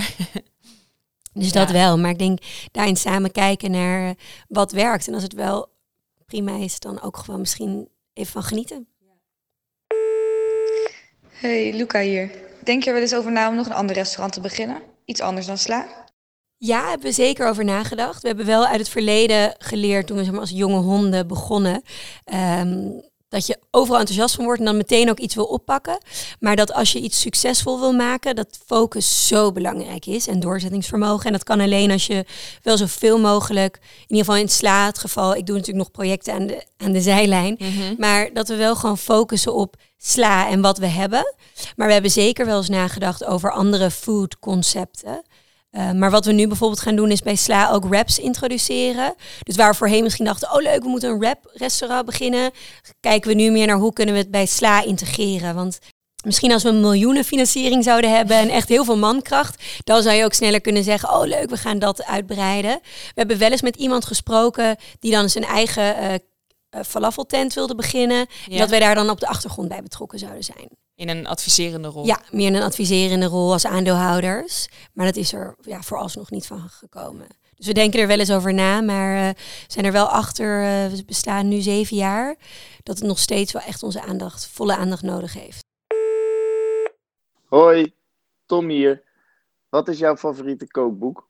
Dus 1.34 1.52
dat 1.52 1.72
wel. 1.72 1.98
Maar 1.98 2.10
ik 2.10 2.20
denk 2.20 2.40
daarin 2.72 2.96
samen 2.96 3.32
kijken 3.32 3.72
naar 3.72 4.10
eh, 4.10 4.16
wat 4.48 4.72
werkt. 4.72 5.08
En 5.08 5.14
als 5.14 5.24
het 5.24 5.34
wel 5.34 5.70
prima 6.26 6.58
is, 6.58 6.80
dan 6.80 7.02
ook 7.02 7.18
gewoon 7.18 7.40
misschien 7.40 7.90
even 8.14 8.32
van 8.32 8.44
genieten. 8.44 8.88
Hey, 11.30 11.74
Luca 11.74 12.00
hier. 12.00 12.32
Denk 12.64 12.84
je 12.84 12.88
er 12.88 12.94
wel 12.94 13.04
eens 13.04 13.16
over 13.16 13.32
na 13.32 13.50
om 13.50 13.56
nog 13.56 13.66
een 13.66 13.74
ander 13.74 13.96
restaurant 13.96 14.34
te 14.34 14.42
beginnen? 14.42 14.82
Iets 15.06 15.22
anders 15.22 15.46
dan 15.46 15.58
sla? 15.58 16.06
Ja, 16.58 16.90
hebben 16.90 17.08
we 17.08 17.14
zeker 17.14 17.48
over 17.48 17.66
nagedacht. 17.66 18.22
We 18.22 18.28
hebben 18.28 18.46
wel 18.46 18.66
uit 18.66 18.80
het 18.80 18.90
verleden 18.90 19.56
geleerd 19.58 20.08
toen 20.08 20.18
we 20.18 20.24
zeg 20.24 20.32
maar, 20.32 20.42
als 20.42 20.50
jonge 20.50 20.80
honden 20.80 21.28
begonnen. 21.28 21.84
Um, 22.34 23.02
dat 23.32 23.48
je 23.48 23.58
overal 23.72 24.00
enthousiast 24.00 24.36
van 24.36 24.44
wordt 24.44 24.60
en 24.60 24.66
dan 24.66 24.78
meteen 24.78 25.10
ook 25.10 25.20
iets 25.20 25.36
wil 25.36 25.46
oppakken. 25.46 25.98
Maar 26.40 26.56
dat 26.56 26.74
als 26.74 26.92
je 26.92 27.00
iets 27.00 27.20
succesvol 27.20 27.80
wil 27.80 27.94
maken, 27.94 28.36
dat 28.36 28.60
focus 28.66 29.28
zo 29.28 29.52
belangrijk 29.52 30.06
is 30.06 30.28
en 30.28 30.40
doorzettingsvermogen. 30.40 31.26
En 31.26 31.32
dat 31.32 31.44
kan 31.44 31.60
alleen 31.60 31.92
als 31.92 32.08
je 32.08 32.26
wel 32.62 32.78
zoveel 32.78 33.20
mogelijk, 33.20 33.76
in 33.82 34.02
ieder 34.02 34.18
geval 34.18 34.36
in 34.36 34.46
het 34.46 34.52
slaat 34.52 34.98
geval, 34.98 35.36
ik 35.36 35.46
doe 35.46 35.56
natuurlijk 35.56 35.84
nog 35.84 35.92
projecten 35.92 36.34
aan 36.34 36.48
de, 36.48 36.66
aan 36.78 36.92
de 36.92 37.02
zijlijn, 37.02 37.56
mhm. 37.60 37.94
maar 37.98 38.34
dat 38.34 38.48
we 38.48 38.56
wel 38.56 38.76
gewoon 38.76 38.98
focussen 38.98 39.54
op 39.54 39.76
sla 39.98 40.50
en 40.50 40.62
wat 40.62 40.78
we 40.78 40.88
hebben. 40.88 41.36
Maar 41.76 41.88
we 41.88 41.94
hebben 41.94 42.12
zeker 42.12 42.46
wel 42.46 42.58
eens 42.58 42.70
nagedacht 42.70 43.26
over 43.26 43.52
andere 43.52 43.92
food 43.92 44.40
concepten. 44.40 45.22
Uh, 45.72 45.92
maar 45.92 46.12
wat 46.12 46.26
we 46.26 46.32
nu 46.32 46.48
bijvoorbeeld 46.48 46.82
gaan 46.82 46.96
doen 46.96 47.12
is 47.12 47.22
bij 47.22 47.36
Sla 47.36 47.72
ook 47.72 47.86
wraps 47.86 48.20
introduceren. 48.20 49.16
Dus 49.44 49.56
waar 49.56 49.72
we 49.72 49.78
voorheen 49.78 50.04
misschien 50.04 50.26
dachten, 50.26 50.52
oh 50.52 50.62
leuk, 50.62 50.84
we 50.84 50.90
moeten 50.90 51.10
een 51.10 51.20
wrap 51.20 51.52
restaurant 51.54 52.06
beginnen. 52.06 52.52
Kijken 53.00 53.30
we 53.30 53.36
nu 53.36 53.52
meer 53.52 53.68
naar 53.68 53.78
hoe 53.78 53.94
kunnen 53.94 54.14
we 54.14 54.22
het 54.22 54.32
bij 54.32 54.46
Sla 54.46 54.84
integreren. 54.84 55.56
Want 55.56 55.80
misschien 56.26 56.52
als 56.52 56.64
we 56.64 56.70
een 56.70 56.82
miljoenen 56.82 57.24
financiering 57.24 57.84
zouden 57.84 58.16
hebben 58.16 58.38
en 58.38 58.50
echt 58.50 58.70
heel 58.70 58.86
veel 58.86 58.98
mankracht, 58.98 59.64
dan 59.84 60.02
zou 60.02 60.16
je 60.16 60.24
ook 60.24 60.34
sneller 60.34 60.62
kunnen 60.62 60.84
zeggen, 60.84 61.10
oh 61.14 61.26
leuk, 61.26 61.50
we 61.50 61.58
gaan 61.58 61.80
dat 61.80 62.06
uitbreiden. 62.06 62.80
We 62.84 63.12
hebben 63.14 63.38
wel 63.38 63.52
eens 63.52 63.62
met 63.62 63.76
iemand 63.76 64.06
gesproken 64.06 64.76
die 65.00 65.12
dan 65.12 65.30
zijn 65.30 65.46
eigen 65.46 65.96
uh, 66.76 66.82
falafeltent 66.86 67.54
wilde 67.54 67.76
beginnen. 67.76 68.26
Ja. 68.46 68.58
Dat 68.58 68.70
wij 68.70 68.80
daar 68.80 68.96
dan 68.96 69.10
op 69.10 69.20
de 69.20 69.28
achtergrond 69.28 69.68
bij 69.68 69.82
betrokken 69.82 70.20
zouden 70.20 70.44
zijn. 70.44 70.70
In 71.02 71.10
een 71.10 71.28
adviserende 71.28 71.88
rol? 71.88 72.06
Ja, 72.06 72.22
meer 72.32 72.48
in 72.48 72.56
een 72.56 72.62
adviserende 72.62 73.26
rol 73.26 73.52
als 73.52 73.66
aandeelhouders. 73.66 74.68
Maar 74.94 75.06
dat 75.06 75.16
is 75.16 75.34
er 75.34 75.56
ja, 75.62 75.82
vooralsnog 75.82 76.30
niet 76.30 76.46
van 76.46 76.60
gekomen. 76.60 77.28
Dus 77.56 77.66
we 77.66 77.74
denken 77.74 78.00
er 78.00 78.08
wel 78.08 78.20
eens 78.20 78.32
over 78.32 78.54
na, 78.54 78.82
maar 78.82 79.16
uh, 79.16 79.30
zijn 79.68 79.86
er 79.86 79.92
wel 79.92 80.08
achter, 80.08 80.62
uh, 80.62 80.96
we 80.96 81.04
bestaan 81.06 81.48
nu 81.48 81.62
zeven 81.62 81.98
jaar, 81.98 82.36
dat 82.84 82.98
het 82.98 83.08
nog 83.08 83.20
steeds 83.20 83.52
wel 83.52 83.62
echt 83.62 83.84
onze 83.84 84.02
aandacht, 84.02 84.48
volle 84.48 84.76
aandacht 84.76 85.02
nodig 85.02 85.34
heeft. 85.34 85.66
Hoi, 87.46 87.94
Tom 88.46 88.70
hier. 88.70 89.04
Wat 89.70 89.88
is 89.88 90.00
jouw 90.00 90.18
favoriete 90.18 90.68
kookboek? 90.68 91.30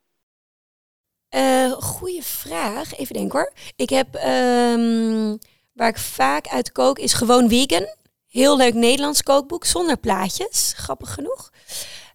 Uh, 1.35 1.71
goeie 1.71 2.23
vraag. 2.23 2.95
Even 2.97 3.15
denken 3.15 3.39
hoor. 3.39 3.53
Ik 3.75 3.89
heb, 3.89 4.15
um, 4.15 5.37
waar 5.73 5.89
ik 5.89 5.97
vaak 5.97 6.47
uit 6.47 6.71
kook, 6.71 6.99
is 6.99 7.13
gewoon 7.13 7.49
vegan. 7.49 7.99
Heel 8.31 8.57
leuk 8.57 8.73
Nederlands 8.73 9.23
kookboek 9.23 9.65
zonder 9.65 9.97
plaatjes, 9.97 10.73
grappig 10.75 11.13
genoeg. 11.13 11.51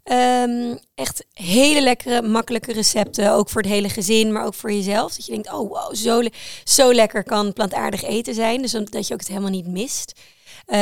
Um, 0.05 0.79
echt 0.95 1.25
hele 1.33 1.83
lekkere, 1.83 2.23
makkelijke 2.23 2.73
recepten. 2.73 3.33
Ook 3.33 3.49
voor 3.49 3.63
het 3.63 3.71
hele 3.71 3.89
gezin, 3.89 4.33
maar 4.33 4.45
ook 4.45 4.55
voor 4.55 4.73
jezelf. 4.73 5.15
Dat 5.15 5.27
je 5.27 5.33
denkt, 5.33 5.53
oh 5.53 5.69
wow, 5.69 5.95
zo, 5.95 6.23
zo 6.65 6.95
lekker 6.95 7.25
kan 7.25 7.53
plantaardig 7.53 8.03
eten 8.03 8.35
zijn. 8.35 8.63
Dus 8.63 8.71
dat 8.71 9.07
je 9.07 9.13
ook 9.13 9.21
het 9.21 9.29
helemaal 9.29 9.51
niet 9.51 9.67
mist. 9.67 10.13
Uh, 10.67 10.77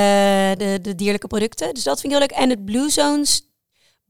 de, 0.57 0.79
de 0.83 0.95
dierlijke 0.95 1.27
producten. 1.27 1.75
Dus 1.75 1.83
dat 1.83 2.01
vind 2.01 2.13
ik 2.13 2.19
heel 2.19 2.29
leuk. 2.29 2.39
En 2.39 2.51
het 2.51 2.65
Blue 2.65 2.91
Zones 2.91 3.43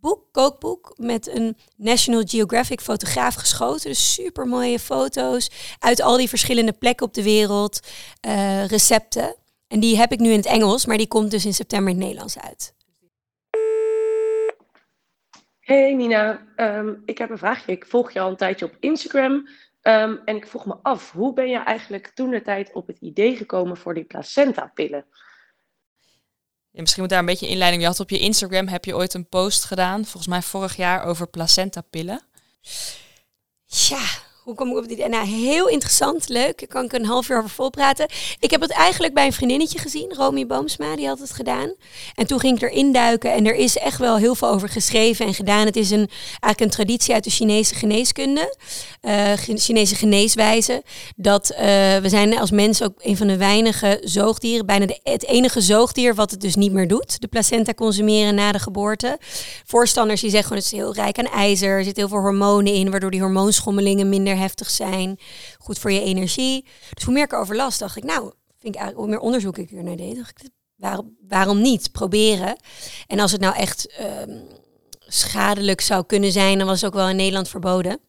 boek, 0.01 0.21
kookboek, 0.33 0.95
met 0.97 1.29
een 1.29 1.57
National 1.77 2.23
Geographic 2.27 2.81
fotograaf 2.81 3.35
geschoten. 3.35 3.89
Dus 3.89 4.13
super 4.13 4.47
mooie 4.47 4.79
foto's 4.79 5.51
uit 5.79 6.03
al 6.03 6.17
die 6.17 6.29
verschillende 6.29 6.73
plekken 6.73 7.07
op 7.07 7.15
de 7.15 7.23
wereld. 7.23 7.81
Uh, 8.27 8.67
recepten. 8.67 9.35
En 9.69 9.81
die 9.81 9.97
heb 9.97 10.13
ik 10.13 10.19
nu 10.19 10.31
in 10.31 10.37
het 10.37 10.47
Engels, 10.47 10.87
maar 10.87 10.97
die 10.97 11.09
komt 11.09 11.31
dus 11.31 11.45
in 11.45 11.55
september 11.55 11.89
in 11.89 11.97
het 11.97 12.05
Nederlands 12.05 12.39
uit. 12.39 12.75
Hey 15.61 15.95
Nina, 15.95 16.47
um, 16.57 17.03
ik 17.05 17.19
heb 17.19 17.31
een 17.31 17.39
vraagje. 17.39 17.73
Ik 17.73 17.87
volg 17.87 18.13
je 18.13 18.21
al 18.21 18.31
een 18.31 18.37
tijdje 18.37 18.65
op 18.65 18.77
Instagram. 18.81 19.33
Um, 19.83 20.21
en 20.25 20.37
ik 20.37 20.47
vroeg 20.47 20.67
me 20.67 20.77
af, 20.83 21.11
hoe 21.11 21.33
ben 21.33 21.49
je 21.49 21.59
eigenlijk 21.59 22.13
toen 22.15 22.31
de 22.31 22.43
tijd 22.43 22.73
op 22.73 22.87
het 22.87 22.99
idee 23.01 23.37
gekomen 23.37 23.77
voor 23.77 23.95
die 23.95 24.05
placenta-pillen? 24.05 25.07
Ja, 26.71 26.81
misschien 26.81 27.03
moet 27.03 27.11
daar 27.11 27.21
een 27.21 27.27
beetje 27.27 27.49
inleiding. 27.49 27.83
Je 27.83 27.89
had 27.89 28.01
op 28.01 28.11
je 28.11 28.19
Instagram 28.19 28.69
heb 28.69 28.85
je 28.85 28.97
ooit 28.97 29.15
een 29.15 29.29
post 29.29 29.65
gedaan, 29.65 30.05
volgens 30.05 30.27
mij 30.27 30.43
vorig 30.43 30.77
jaar, 30.77 31.05
over 31.05 31.29
placenta-pillen. 31.29 32.23
Ja, 33.65 34.07
hoe 34.45 34.55
kom 34.55 34.71
ik 34.71 34.77
op 34.77 34.89
die 34.89 35.09
Nou, 35.09 35.27
heel 35.27 35.69
interessant, 35.69 36.29
leuk. 36.29 36.59
Daar 36.59 36.69
kan 36.69 36.85
ik 36.85 36.93
een 36.93 37.05
half 37.05 37.29
uur 37.29 37.39
over 37.39 37.51
volpraten. 37.51 38.07
Ik 38.41 38.51
heb 38.51 38.61
het 38.61 38.71
eigenlijk 38.71 39.15
bij 39.15 39.27
een 39.27 39.33
vriendinnetje 39.33 39.79
gezien, 39.79 40.13
Romy 40.17 40.47
Boomsma, 40.47 40.97
die 40.97 41.07
had 41.07 41.19
het 41.19 41.31
gedaan. 41.31 41.75
En 42.15 42.27
toen 42.27 42.41
ging 42.41 42.57
ik 42.57 42.63
erin 42.63 42.93
duiken 42.93 43.33
en 43.33 43.47
er 43.47 43.55
is 43.55 43.77
echt 43.77 43.99
wel 43.99 44.17
heel 44.17 44.35
veel 44.35 44.49
over 44.49 44.69
geschreven 44.69 45.27
en 45.27 45.35
gedaan. 45.35 45.67
Het 45.67 45.77
is 45.77 45.91
een, 45.91 46.09
eigenlijk 46.31 46.61
een 46.61 46.71
traditie 46.71 47.15
uit 47.15 47.25
de 47.25 47.31
Chinese 47.31 47.75
geneeskunde, 47.75 48.57
uh, 49.03 49.33
Chinese 49.37 49.95
geneeswijze. 49.95 50.83
Dat 51.17 51.51
uh, 51.51 51.59
we 51.97 52.09
zijn 52.09 52.39
als 52.39 52.51
mensen 52.51 52.87
ook 52.87 52.95
een 52.99 53.17
van 53.17 53.27
de 53.27 53.37
weinige 53.37 54.01
zoogdieren, 54.03 54.67
bijna 54.67 54.87
de, 54.87 55.01
het 55.03 55.27
enige 55.27 55.61
zoogdier 55.61 56.15
wat 56.15 56.31
het 56.31 56.41
dus 56.41 56.55
niet 56.55 56.73
meer 56.73 56.89
doet. 56.89 57.21
De 57.21 57.29
placenta 57.29 57.75
consumeren 57.75 58.35
na 58.35 58.53
de 58.53 58.59
geboorte. 58.59 59.19
Voorstanders 59.65 60.21
die 60.21 60.31
zeggen 60.31 60.49
gewoon 60.49 60.63
het 60.63 60.73
is 60.73 60.79
heel 60.79 60.95
rijk 60.95 61.19
aan 61.19 61.41
ijzer, 61.41 61.69
er 61.69 61.85
zit 61.85 61.97
heel 61.97 62.09
veel 62.09 62.21
hormonen 62.21 62.73
in, 62.73 62.91
waardoor 62.91 63.11
die 63.11 63.21
hormoonschommelingen 63.21 64.09
minder 64.09 64.33
heftig 64.37 64.71
zijn, 64.71 65.19
goed 65.59 65.79
voor 65.79 65.93
je 65.93 66.01
energie. 66.01 66.67
Dus 66.95 67.05
hoe 67.05 67.15
meer 67.15 67.25
ik 67.25 67.33
erover 67.33 67.57
las, 67.57 67.79
dacht 67.79 67.97
ik, 67.97 68.05
nou, 68.05 68.33
vind 68.59 68.75
ik 68.75 68.93
hoe 68.95 69.09
meer 69.09 69.19
onderzoek 69.19 69.59
ik 69.59 69.71
er 69.71 69.83
naar 69.83 69.97
deed, 69.97 70.17
dacht 70.17 70.43
ik, 70.43 70.51
waarom, 71.29 71.61
niet 71.61 71.93
proberen? 71.93 72.57
En 73.07 73.21
als 73.21 73.33
het 73.33 73.41
nou 73.41 73.57
echt 73.57 74.01
um, 74.29 74.43
schadelijk 74.99 75.81
zou 75.81 76.05
kunnen 76.07 76.33
zijn, 76.33 76.59
dan 76.59 76.67
was 76.67 76.81
het 76.81 76.91
ook 76.91 76.97
wel 76.97 77.09
in 77.09 77.17
Nederland 77.17 77.49
verboden. 77.49 78.01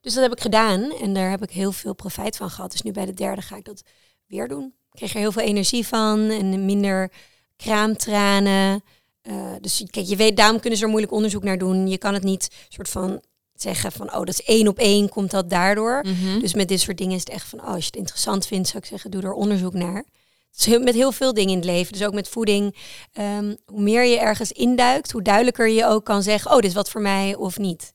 Dus 0.00 0.14
dat 0.14 0.22
heb 0.22 0.32
ik 0.32 0.40
gedaan 0.40 0.92
en 0.92 1.14
daar 1.14 1.30
heb 1.30 1.42
ik 1.42 1.50
heel 1.50 1.72
veel 1.72 1.94
profijt 1.94 2.36
van 2.36 2.50
gehad. 2.50 2.70
Dus 2.70 2.82
nu 2.82 2.92
bij 2.92 3.06
de 3.06 3.14
derde 3.14 3.42
ga 3.42 3.56
ik 3.56 3.64
dat 3.64 3.82
weer 4.26 4.48
doen. 4.48 4.64
Ik 4.64 4.98
kreeg 4.98 5.12
er 5.12 5.20
heel 5.20 5.32
veel 5.32 5.42
energie 5.42 5.86
van 5.86 6.30
en 6.30 6.64
minder 6.64 7.12
kraamtranen. 7.56 8.82
Uh, 9.22 9.52
dus 9.60 9.84
kijk, 9.90 10.06
je 10.06 10.16
weet, 10.16 10.36
daarom 10.36 10.60
kunnen 10.60 10.78
ze 10.78 10.84
er 10.84 10.90
moeilijk 10.90 11.12
onderzoek 11.12 11.42
naar 11.42 11.58
doen. 11.58 11.88
Je 11.88 11.98
kan 11.98 12.14
het 12.14 12.22
niet 12.22 12.66
soort 12.68 12.88
van 12.88 13.22
zeggen 13.62 13.92
van, 13.92 14.06
oh, 14.06 14.18
dat 14.18 14.28
is 14.28 14.42
één 14.42 14.68
op 14.68 14.78
één, 14.78 15.08
komt 15.08 15.30
dat 15.30 15.50
daardoor. 15.50 16.04
Mhm. 16.06 16.38
Dus 16.40 16.54
met 16.54 16.68
dit 16.68 16.80
soort 16.80 16.98
dingen 16.98 17.14
is 17.14 17.20
het 17.20 17.28
echt 17.28 17.48
van, 17.48 17.60
oh, 17.60 17.66
als 17.66 17.78
je 17.78 17.86
het 17.86 17.96
interessant 17.96 18.46
vindt, 18.46 18.68
zou 18.68 18.78
ik 18.78 18.88
zeggen, 18.88 19.10
doe 19.10 19.22
er 19.22 19.32
onderzoek 19.32 19.72
naar. 19.72 20.04
Het 20.50 20.58
is 20.58 20.66
heel, 20.66 20.80
met 20.80 20.94
heel 20.94 21.12
veel 21.12 21.34
dingen 21.34 21.50
in 21.50 21.56
het 21.56 21.64
leven, 21.64 21.92
dus 21.92 22.04
ook 22.06 22.14
met 22.14 22.28
voeding. 22.28 22.76
Ehm, 23.12 23.54
hoe 23.66 23.80
meer 23.80 24.04
je 24.04 24.18
ergens 24.18 24.52
induikt, 24.52 25.10
hoe 25.10 25.22
duidelijker 25.22 25.68
je 25.68 25.86
ook 25.86 26.04
kan 26.04 26.22
zeggen, 26.22 26.50
oh, 26.50 26.56
dit 26.56 26.64
is 26.64 26.74
wat 26.74 26.90
voor 26.90 27.00
mij 27.00 27.34
of 27.34 27.58
niet. 27.58 27.92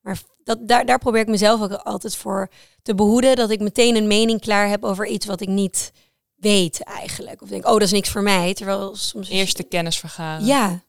Maar 0.00 0.18
dat, 0.44 0.68
daar, 0.68 0.86
daar 0.86 0.98
probeer 0.98 1.20
ik 1.20 1.26
mezelf 1.26 1.60
ook 1.60 1.72
altijd 1.72 2.16
voor 2.16 2.48
te 2.82 2.94
behoeden, 2.94 3.36
dat 3.36 3.50
ik 3.50 3.60
meteen 3.60 3.96
een 3.96 4.06
mening 4.06 4.40
klaar 4.40 4.68
heb 4.68 4.84
over 4.84 5.06
iets 5.06 5.26
wat 5.26 5.40
ik 5.40 5.48
niet 5.48 5.92
weet 6.34 6.82
eigenlijk. 6.82 7.42
Of 7.42 7.48
denk, 7.48 7.66
oh, 7.66 7.72
dat 7.72 7.82
is 7.82 7.92
niks 7.92 8.08
voor 8.08 8.22
mij. 8.22 8.54
Terwijl 8.54 8.96
soms... 8.96 9.28
Eerste 9.28 9.62
kennis 9.62 9.98
vergaren. 9.98 10.46
Ja. 10.46 10.82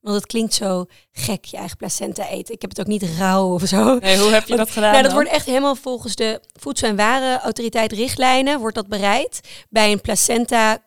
Want 0.00 0.16
het 0.16 0.26
klinkt 0.26 0.54
zo 0.54 0.86
gek, 1.12 1.44
je 1.44 1.56
eigen 1.56 1.76
placenta 1.76 2.28
eten. 2.28 2.54
Ik 2.54 2.60
heb 2.60 2.70
het 2.70 2.80
ook 2.80 2.86
niet 2.86 3.02
rauw 3.18 3.52
of 3.52 3.62
zo. 3.62 3.98
Nee, 3.98 4.18
hoe 4.18 4.30
heb 4.30 4.48
je 4.48 4.56
dat 4.56 4.70
gedaan 4.70 4.90
Nou, 4.90 5.02
dat 5.02 5.04
dan? 5.12 5.20
wordt 5.20 5.30
echt 5.36 5.46
helemaal 5.46 5.74
volgens 5.74 6.14
de 6.14 6.40
Voedsel- 6.60 6.88
en 6.88 6.96
Warenautoriteit 6.96 7.92
richtlijnen 7.92 8.60
wordt 8.60 8.74
dat 8.74 8.88
bereid 8.88 9.40
bij 9.68 9.92
een 9.92 10.00
placenta, 10.00 10.78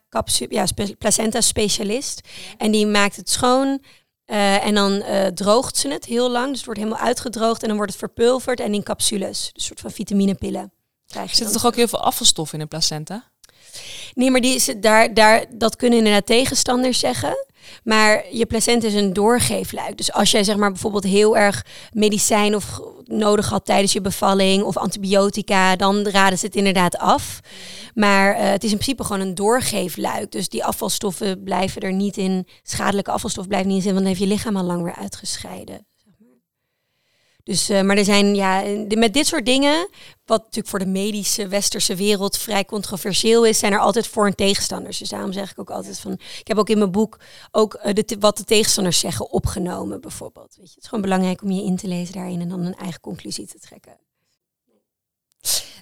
ja, 0.49 0.66
spe 0.66 0.95
placenta 0.95 1.41
specialist. 1.41 2.22
En 2.57 2.72
die 2.72 2.86
maakt 2.86 3.16
het 3.16 3.30
schoon. 3.30 3.82
Uh, 4.26 4.66
en 4.66 4.76
dan 4.76 4.91
uh, 4.91 5.26
droogt 5.26 5.78
ze 5.78 5.88
het 5.88 6.05
heel 6.05 6.30
lang. 6.30 6.47
Dus 6.47 6.57
het 6.57 6.66
wordt 6.66 6.80
helemaal 6.80 7.03
uitgedroogd 7.05 7.62
en 7.62 7.68
dan 7.68 7.78
wordt 7.78 7.91
het 7.91 8.01
verpulverd 8.01 8.59
en 8.59 8.74
in 8.74 8.84
capsules. 8.84 9.39
Dus 9.39 9.51
een 9.53 9.62
soort 9.62 9.80
van 9.80 9.91
vitaminepillen. 9.91 10.72
Krijg 11.07 11.30
je 11.30 11.36
Zit 11.36 11.47
er 11.47 11.53
toch 11.53 11.66
ook 11.66 11.76
heel 11.76 11.88
veel 11.88 12.03
afvalstof 12.03 12.53
in 12.53 12.62
een 12.62 12.68
placenta? 12.68 13.30
Nee, 14.14 14.32
maar 14.32 14.41
die 14.41 14.55
is, 14.55 14.74
daar, 14.78 15.14
daar, 15.14 15.45
dat 15.49 15.76
kunnen 15.76 15.97
inderdaad 15.97 16.26
tegenstanders 16.26 16.99
zeggen. 16.99 17.45
Maar 17.84 18.26
je 18.32 18.45
placenta 18.45 18.88
is 18.88 18.93
een 18.93 19.14
doorgeefluik. 19.14 19.97
Dus 19.97 20.12
als 20.12 20.32
jij 20.32 20.43
zeg 20.43 20.55
maar 20.55 20.72
bijvoorbeeld 20.72 21.03
heel 21.03 21.38
erg 21.38 21.66
medicijn 21.91 22.55
of 22.55 22.80
nodig 23.05 23.49
had 23.49 23.66
tijdens 23.66 23.93
je 23.93 24.01
bevalling 24.01 24.64
of 24.64 24.78
antibiotica, 24.78 25.76
dan 25.76 26.07
raden 26.07 26.39
ze 26.39 26.45
het 26.45 26.55
inderdaad 26.55 26.97
af. 26.97 27.39
Maar 27.93 28.36
uh, 28.36 28.49
het 28.49 28.64
is 28.64 28.72
in 28.72 28.78
principe 28.78 29.03
gewoon 29.03 29.22
een 29.22 29.36
doorgeefluik. 29.36 30.32
Dus 30.32 30.49
die 30.49 30.66
afvalstoffen 30.66 31.43
blijven 31.43 31.82
er 31.82 31.93
niet 31.93 32.18
in. 32.18 32.47
Schadelijke 32.64 33.12
afvalstof 33.12 33.47
blijft 33.47 33.68
niet 33.68 33.86
in, 33.86 33.93
want 33.93 33.97
dan 33.97 34.05
heeft 34.05 34.20
je 34.20 34.28
lichaam 34.28 34.55
al 34.55 34.64
lang 34.64 34.84
weer 34.84 34.95
uitgescheiden. 34.95 35.86
Dus, 37.51 37.69
uh, 37.69 37.81
maar 37.81 37.97
er 37.97 38.05
zijn 38.05 38.35
ja, 38.35 38.63
met 38.87 39.13
dit 39.13 39.27
soort 39.27 39.45
dingen, 39.45 39.89
wat 40.25 40.39
natuurlijk 40.39 40.67
voor 40.67 40.79
de 40.79 40.85
medische 40.85 41.47
westerse 41.47 41.95
wereld 41.95 42.37
vrij 42.37 42.65
controversieel 42.65 43.45
is, 43.45 43.59
zijn 43.59 43.73
er 43.73 43.79
altijd 43.79 44.07
voor- 44.07 44.25
en 44.25 44.35
tegenstanders. 44.35 44.97
Dus 44.97 45.09
daarom 45.09 45.31
zeg 45.31 45.51
ik 45.51 45.59
ook 45.59 45.69
altijd 45.69 45.99
van, 45.99 46.11
ik 46.11 46.47
heb 46.47 46.57
ook 46.57 46.69
in 46.69 46.77
mijn 46.77 46.91
boek 46.91 47.19
ook 47.51 47.79
uh, 47.85 47.93
de, 47.93 48.15
wat 48.19 48.37
de 48.37 48.43
tegenstanders 48.43 48.99
zeggen 48.99 49.31
opgenomen, 49.31 50.01
bijvoorbeeld. 50.01 50.55
Weet 50.55 50.67
je, 50.67 50.73
het 50.73 50.83
is 50.83 50.89
gewoon 50.89 51.03
belangrijk 51.03 51.41
om 51.41 51.51
je 51.51 51.63
in 51.63 51.75
te 51.75 51.87
lezen 51.87 52.13
daarin 52.13 52.41
en 52.41 52.49
dan 52.49 52.65
een 52.65 52.75
eigen 52.75 53.01
conclusie 53.01 53.47
te 53.47 53.59
trekken. 53.59 53.99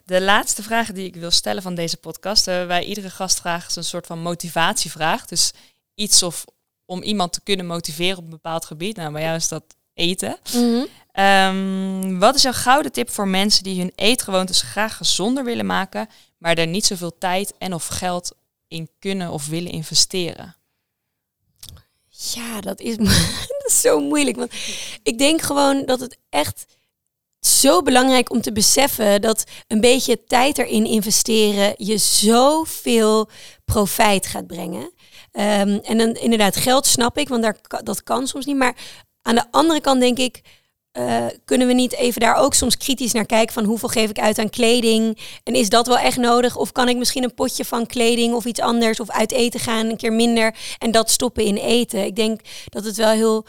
De 0.05 0.21
laatste 0.21 0.63
vraag 0.63 0.91
die 0.91 1.05
ik 1.05 1.15
wil 1.15 1.31
stellen 1.31 1.61
van 1.61 1.75
deze 1.75 1.97
podcast, 1.97 2.47
uh, 2.47 2.65
wij 2.65 2.83
iedere 2.83 3.09
gast 3.09 3.39
vragen 3.39 3.69
is 3.69 3.75
een 3.75 3.83
soort 3.83 4.05
van 4.05 4.21
motivatievraag. 4.21 5.25
Dus 5.25 5.51
iets 5.95 6.23
of 6.23 6.45
om 6.85 7.01
iemand 7.01 7.33
te 7.33 7.41
kunnen 7.41 7.65
motiveren 7.65 8.17
op 8.17 8.23
een 8.23 8.29
bepaald 8.29 8.65
gebied. 8.65 8.95
Nou, 8.95 9.11
bij 9.11 9.21
jou 9.21 9.35
is 9.35 9.47
dat 9.47 9.63
eten. 9.93 10.37
Mm 10.53 10.73
-hmm. 10.73 10.87
Um, 11.19 12.19
wat 12.19 12.35
is 12.35 12.41
jouw 12.41 12.53
gouden 12.53 12.91
tip 12.91 13.09
voor 13.09 13.27
mensen 13.27 13.63
die 13.63 13.79
hun 13.79 13.91
eetgewoontes 13.95 14.61
graag 14.61 14.97
gezonder 14.97 15.43
willen 15.43 15.65
maken, 15.65 16.09
maar 16.37 16.57
er 16.57 16.67
niet 16.67 16.85
zoveel 16.85 17.17
tijd 17.17 17.53
en 17.57 17.73
of 17.73 17.87
geld 17.87 18.35
in 18.67 18.89
kunnen 18.99 19.31
of 19.31 19.47
willen 19.47 19.71
investeren? 19.71 20.55
Ja, 22.09 22.61
dat 22.69 22.79
is, 22.79 22.95
zo 23.81 23.99
moeilijk. 23.99 24.37
Want 24.37 24.53
ik 25.03 25.17
denk 25.17 25.41
gewoon 25.41 25.85
dat 25.85 25.99
het 25.99 26.17
echt 26.29 26.65
zo 27.39 27.81
belangrijk 27.81 28.31
om 28.31 28.41
te 28.41 28.51
beseffen 28.51 29.21
dat 29.21 29.43
een 29.67 29.81
beetje 29.81 30.23
tijd 30.23 30.57
erin 30.57 30.85
investeren 30.85 31.73
je 31.77 31.97
zoveel 31.97 33.29
profijt 33.65 34.25
gaat 34.25 34.47
brengen. 34.47 34.91
Um, 35.31 35.79
en 35.79 35.97
dan 35.97 36.13
inderdaad, 36.15 36.55
geld 36.55 36.85
snap 36.85 37.17
ik, 37.17 37.29
want 37.29 37.43
daar, 37.43 37.57
dat 37.83 38.03
kan 38.03 38.27
soms 38.27 38.45
niet. 38.45 38.57
Maar 38.57 38.75
aan 39.21 39.35
de 39.35 39.51
andere 39.51 39.81
kant 39.81 39.99
denk 39.99 40.17
ik, 40.17 40.41
uh, 40.93 41.25
kunnen 41.45 41.67
we 41.67 41.73
niet 41.73 41.93
even 41.93 42.21
daar 42.21 42.35
ook 42.35 42.53
soms 42.53 42.77
kritisch 42.77 43.11
naar 43.11 43.25
kijken 43.25 43.53
van 43.53 43.63
hoeveel 43.63 43.89
geef 43.89 44.09
ik 44.09 44.19
uit 44.19 44.39
aan 44.39 44.49
kleding 44.49 45.17
en 45.43 45.53
is 45.53 45.69
dat 45.69 45.87
wel 45.87 45.97
echt 45.97 46.17
nodig 46.17 46.55
of 46.55 46.71
kan 46.71 46.89
ik 46.89 46.97
misschien 46.97 47.23
een 47.23 47.33
potje 47.33 47.65
van 47.65 47.85
kleding 47.85 48.33
of 48.33 48.45
iets 48.45 48.59
anders 48.59 48.99
of 48.99 49.09
uit 49.09 49.31
eten 49.31 49.59
gaan 49.59 49.85
een 49.85 49.97
keer 49.97 50.13
minder 50.13 50.55
en 50.77 50.91
dat 50.91 51.09
stoppen 51.09 51.43
in 51.43 51.55
eten. 51.55 52.05
Ik 52.05 52.15
denk 52.15 52.41
dat 52.65 52.83
het 52.83 52.95
wel 52.95 53.09
heel 53.11 53.45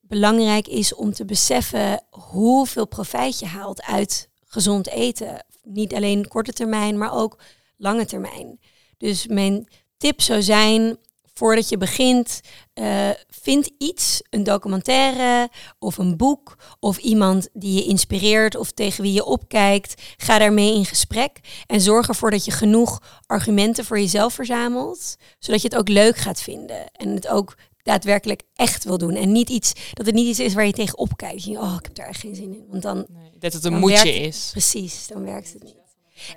belangrijk 0.00 0.68
is 0.68 0.94
om 0.94 1.12
te 1.12 1.24
beseffen 1.24 2.02
hoeveel 2.10 2.86
profijt 2.86 3.38
je 3.38 3.46
haalt 3.46 3.82
uit 3.82 4.28
gezond 4.46 4.88
eten. 4.88 5.46
Niet 5.62 5.94
alleen 5.94 6.28
korte 6.28 6.52
termijn, 6.52 6.98
maar 6.98 7.14
ook 7.14 7.38
lange 7.76 8.04
termijn. 8.04 8.60
Dus 8.98 9.26
mijn 9.26 9.68
tip 9.96 10.20
zou 10.20 10.42
zijn 10.42 10.98
voordat 11.42 11.68
je 11.68 11.78
begint, 11.78 12.40
uh, 12.74 13.10
vind 13.28 13.70
iets, 13.78 14.22
een 14.30 14.42
documentaire 14.42 15.48
of 15.78 15.98
een 15.98 16.16
boek 16.16 16.56
of 16.80 16.98
iemand 16.98 17.48
die 17.52 17.74
je 17.74 17.84
inspireert 17.84 18.56
of 18.56 18.70
tegen 18.70 19.02
wie 19.02 19.12
je 19.12 19.24
opkijkt. 19.24 20.02
Ga 20.16 20.38
daarmee 20.38 20.74
in 20.74 20.84
gesprek 20.84 21.40
en 21.66 21.80
zorg 21.80 22.08
ervoor 22.08 22.30
dat 22.30 22.44
je 22.44 22.50
genoeg 22.50 23.20
argumenten 23.26 23.84
voor 23.84 23.98
jezelf 23.98 24.34
verzamelt, 24.34 25.16
zodat 25.38 25.62
je 25.62 25.68
het 25.68 25.76
ook 25.76 25.88
leuk 25.88 26.16
gaat 26.16 26.40
vinden 26.40 26.90
en 26.92 27.08
het 27.08 27.28
ook 27.28 27.54
daadwerkelijk 27.82 28.42
echt 28.54 28.84
wil 28.84 28.98
doen. 28.98 29.14
En 29.14 29.32
niet 29.32 29.50
iets 29.50 29.72
dat 29.92 30.06
het 30.06 30.14
niet 30.14 30.28
iets 30.28 30.40
is 30.40 30.54
waar 30.54 30.66
je 30.66 30.72
tegen 30.72 30.98
opkijkt. 30.98 31.44
Je, 31.44 31.58
oh, 31.58 31.74
ik 31.78 31.84
heb 31.84 31.94
daar 31.94 32.08
echt 32.08 32.20
geen 32.20 32.34
zin 32.34 32.54
in. 32.54 32.66
Want 32.68 32.82
dan, 32.82 33.06
nee, 33.08 33.30
dat 33.38 33.52
het 33.52 33.64
een 33.64 33.78
moedje 33.78 34.14
is. 34.14 34.48
Precies, 34.50 35.06
dan 35.06 35.24
werkt 35.24 35.52
het 35.52 35.62
niet. 35.62 35.80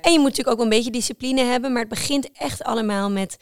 En 0.00 0.12
je 0.12 0.18
moet 0.18 0.28
natuurlijk 0.28 0.56
ook 0.56 0.62
een 0.62 0.68
beetje 0.68 0.90
discipline 0.90 1.42
hebben, 1.42 1.72
maar 1.72 1.80
het 1.80 1.90
begint 1.90 2.32
echt 2.32 2.62
allemaal 2.62 3.10
met 3.10 3.36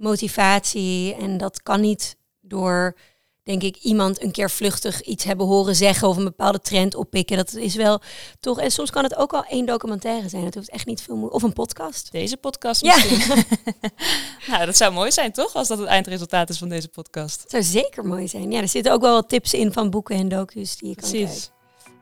motivatie. 0.00 1.14
En 1.14 1.36
dat 1.38 1.62
kan 1.62 1.80
niet 1.80 2.16
door, 2.40 2.96
denk 3.42 3.62
ik, 3.62 3.76
iemand 3.76 4.22
een 4.22 4.32
keer 4.32 4.50
vluchtig 4.50 5.02
iets 5.02 5.24
hebben 5.24 5.46
horen 5.46 5.76
zeggen 5.76 6.08
of 6.08 6.16
een 6.16 6.24
bepaalde 6.24 6.60
trend 6.60 6.94
oppikken. 6.94 7.36
Dat 7.36 7.54
is 7.54 7.74
wel 7.74 8.00
toch. 8.40 8.60
En 8.60 8.70
soms 8.70 8.90
kan 8.90 9.02
het 9.02 9.16
ook 9.16 9.32
al 9.32 9.44
één 9.44 9.66
documentaire 9.66 10.28
zijn. 10.28 10.44
Het 10.44 10.54
hoeft 10.54 10.70
echt 10.70 10.86
niet 10.86 11.02
veel 11.02 11.16
Of 11.16 11.42
een 11.42 11.52
podcast. 11.52 12.12
Deze 12.12 12.36
podcast 12.36 12.80
Ja. 12.80 12.94
misschien. 12.96 13.44
nou, 14.50 14.66
dat 14.66 14.76
zou 14.76 14.92
mooi 14.92 15.12
zijn, 15.12 15.32
toch? 15.32 15.54
Als 15.54 15.68
dat 15.68 15.78
het 15.78 15.88
eindresultaat 15.88 16.48
is 16.48 16.58
van 16.58 16.68
deze 16.68 16.88
podcast. 16.88 17.40
Het 17.42 17.50
zou 17.50 17.62
zeker 17.62 18.04
mooi 18.04 18.28
zijn. 18.28 18.50
Ja, 18.50 18.60
er 18.60 18.68
zitten 18.68 18.92
ook 18.92 19.00
wel 19.00 19.14
wat 19.14 19.28
tips 19.28 19.54
in 19.54 19.72
van 19.72 19.90
boeken 19.90 20.16
en 20.16 20.28
docu's 20.28 20.76
die 20.76 20.88
je 20.88 20.94
kan 20.94 21.10
kijken. 21.10 21.26
Precies. 21.28 21.50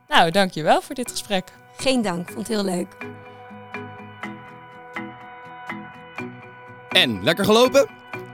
Nou, 0.09 0.31
dankjewel 0.31 0.83
voor 0.83 0.95
dit 0.95 1.11
gesprek. 1.11 1.53
Geen 1.77 2.03
dank, 2.03 2.27
vond 2.27 2.39
het 2.39 2.57
heel 2.57 2.65
leuk. 2.65 2.97
En, 6.99 7.23
lekker 7.23 7.45
gelopen? 7.45 7.87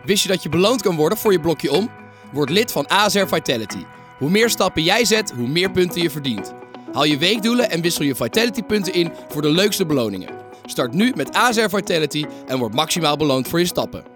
Wist 0.04 0.22
je 0.22 0.28
dat 0.28 0.42
je 0.42 0.48
beloond 0.48 0.82
kan 0.82 0.96
worden 0.96 1.18
voor 1.18 1.32
je 1.32 1.40
blokje 1.40 1.72
om? 1.72 1.90
Word 2.32 2.50
lid 2.50 2.72
van 2.72 2.86
ASR 2.86 3.26
Vitality. 3.26 3.84
Hoe 4.18 4.30
meer 4.30 4.50
stappen 4.50 4.82
jij 4.82 5.04
zet, 5.04 5.32
hoe 5.36 5.48
meer 5.48 5.70
punten 5.70 6.02
je 6.02 6.10
verdient. 6.10 6.54
Haal 6.92 7.04
je 7.04 7.18
weekdoelen 7.18 7.70
en 7.70 7.80
wissel 7.80 8.04
je 8.04 8.14
Vitality 8.14 8.62
punten 8.62 8.94
in 8.94 9.12
voor 9.28 9.42
de 9.42 9.50
leukste 9.50 9.86
beloningen. 9.86 10.28
Start 10.64 10.92
nu 10.92 11.12
met 11.16 11.32
ASR 11.32 11.68
Vitality 11.68 12.24
en 12.46 12.58
word 12.58 12.74
maximaal 12.74 13.16
beloond 13.16 13.48
voor 13.48 13.58
je 13.58 13.66
stappen. 13.66 14.13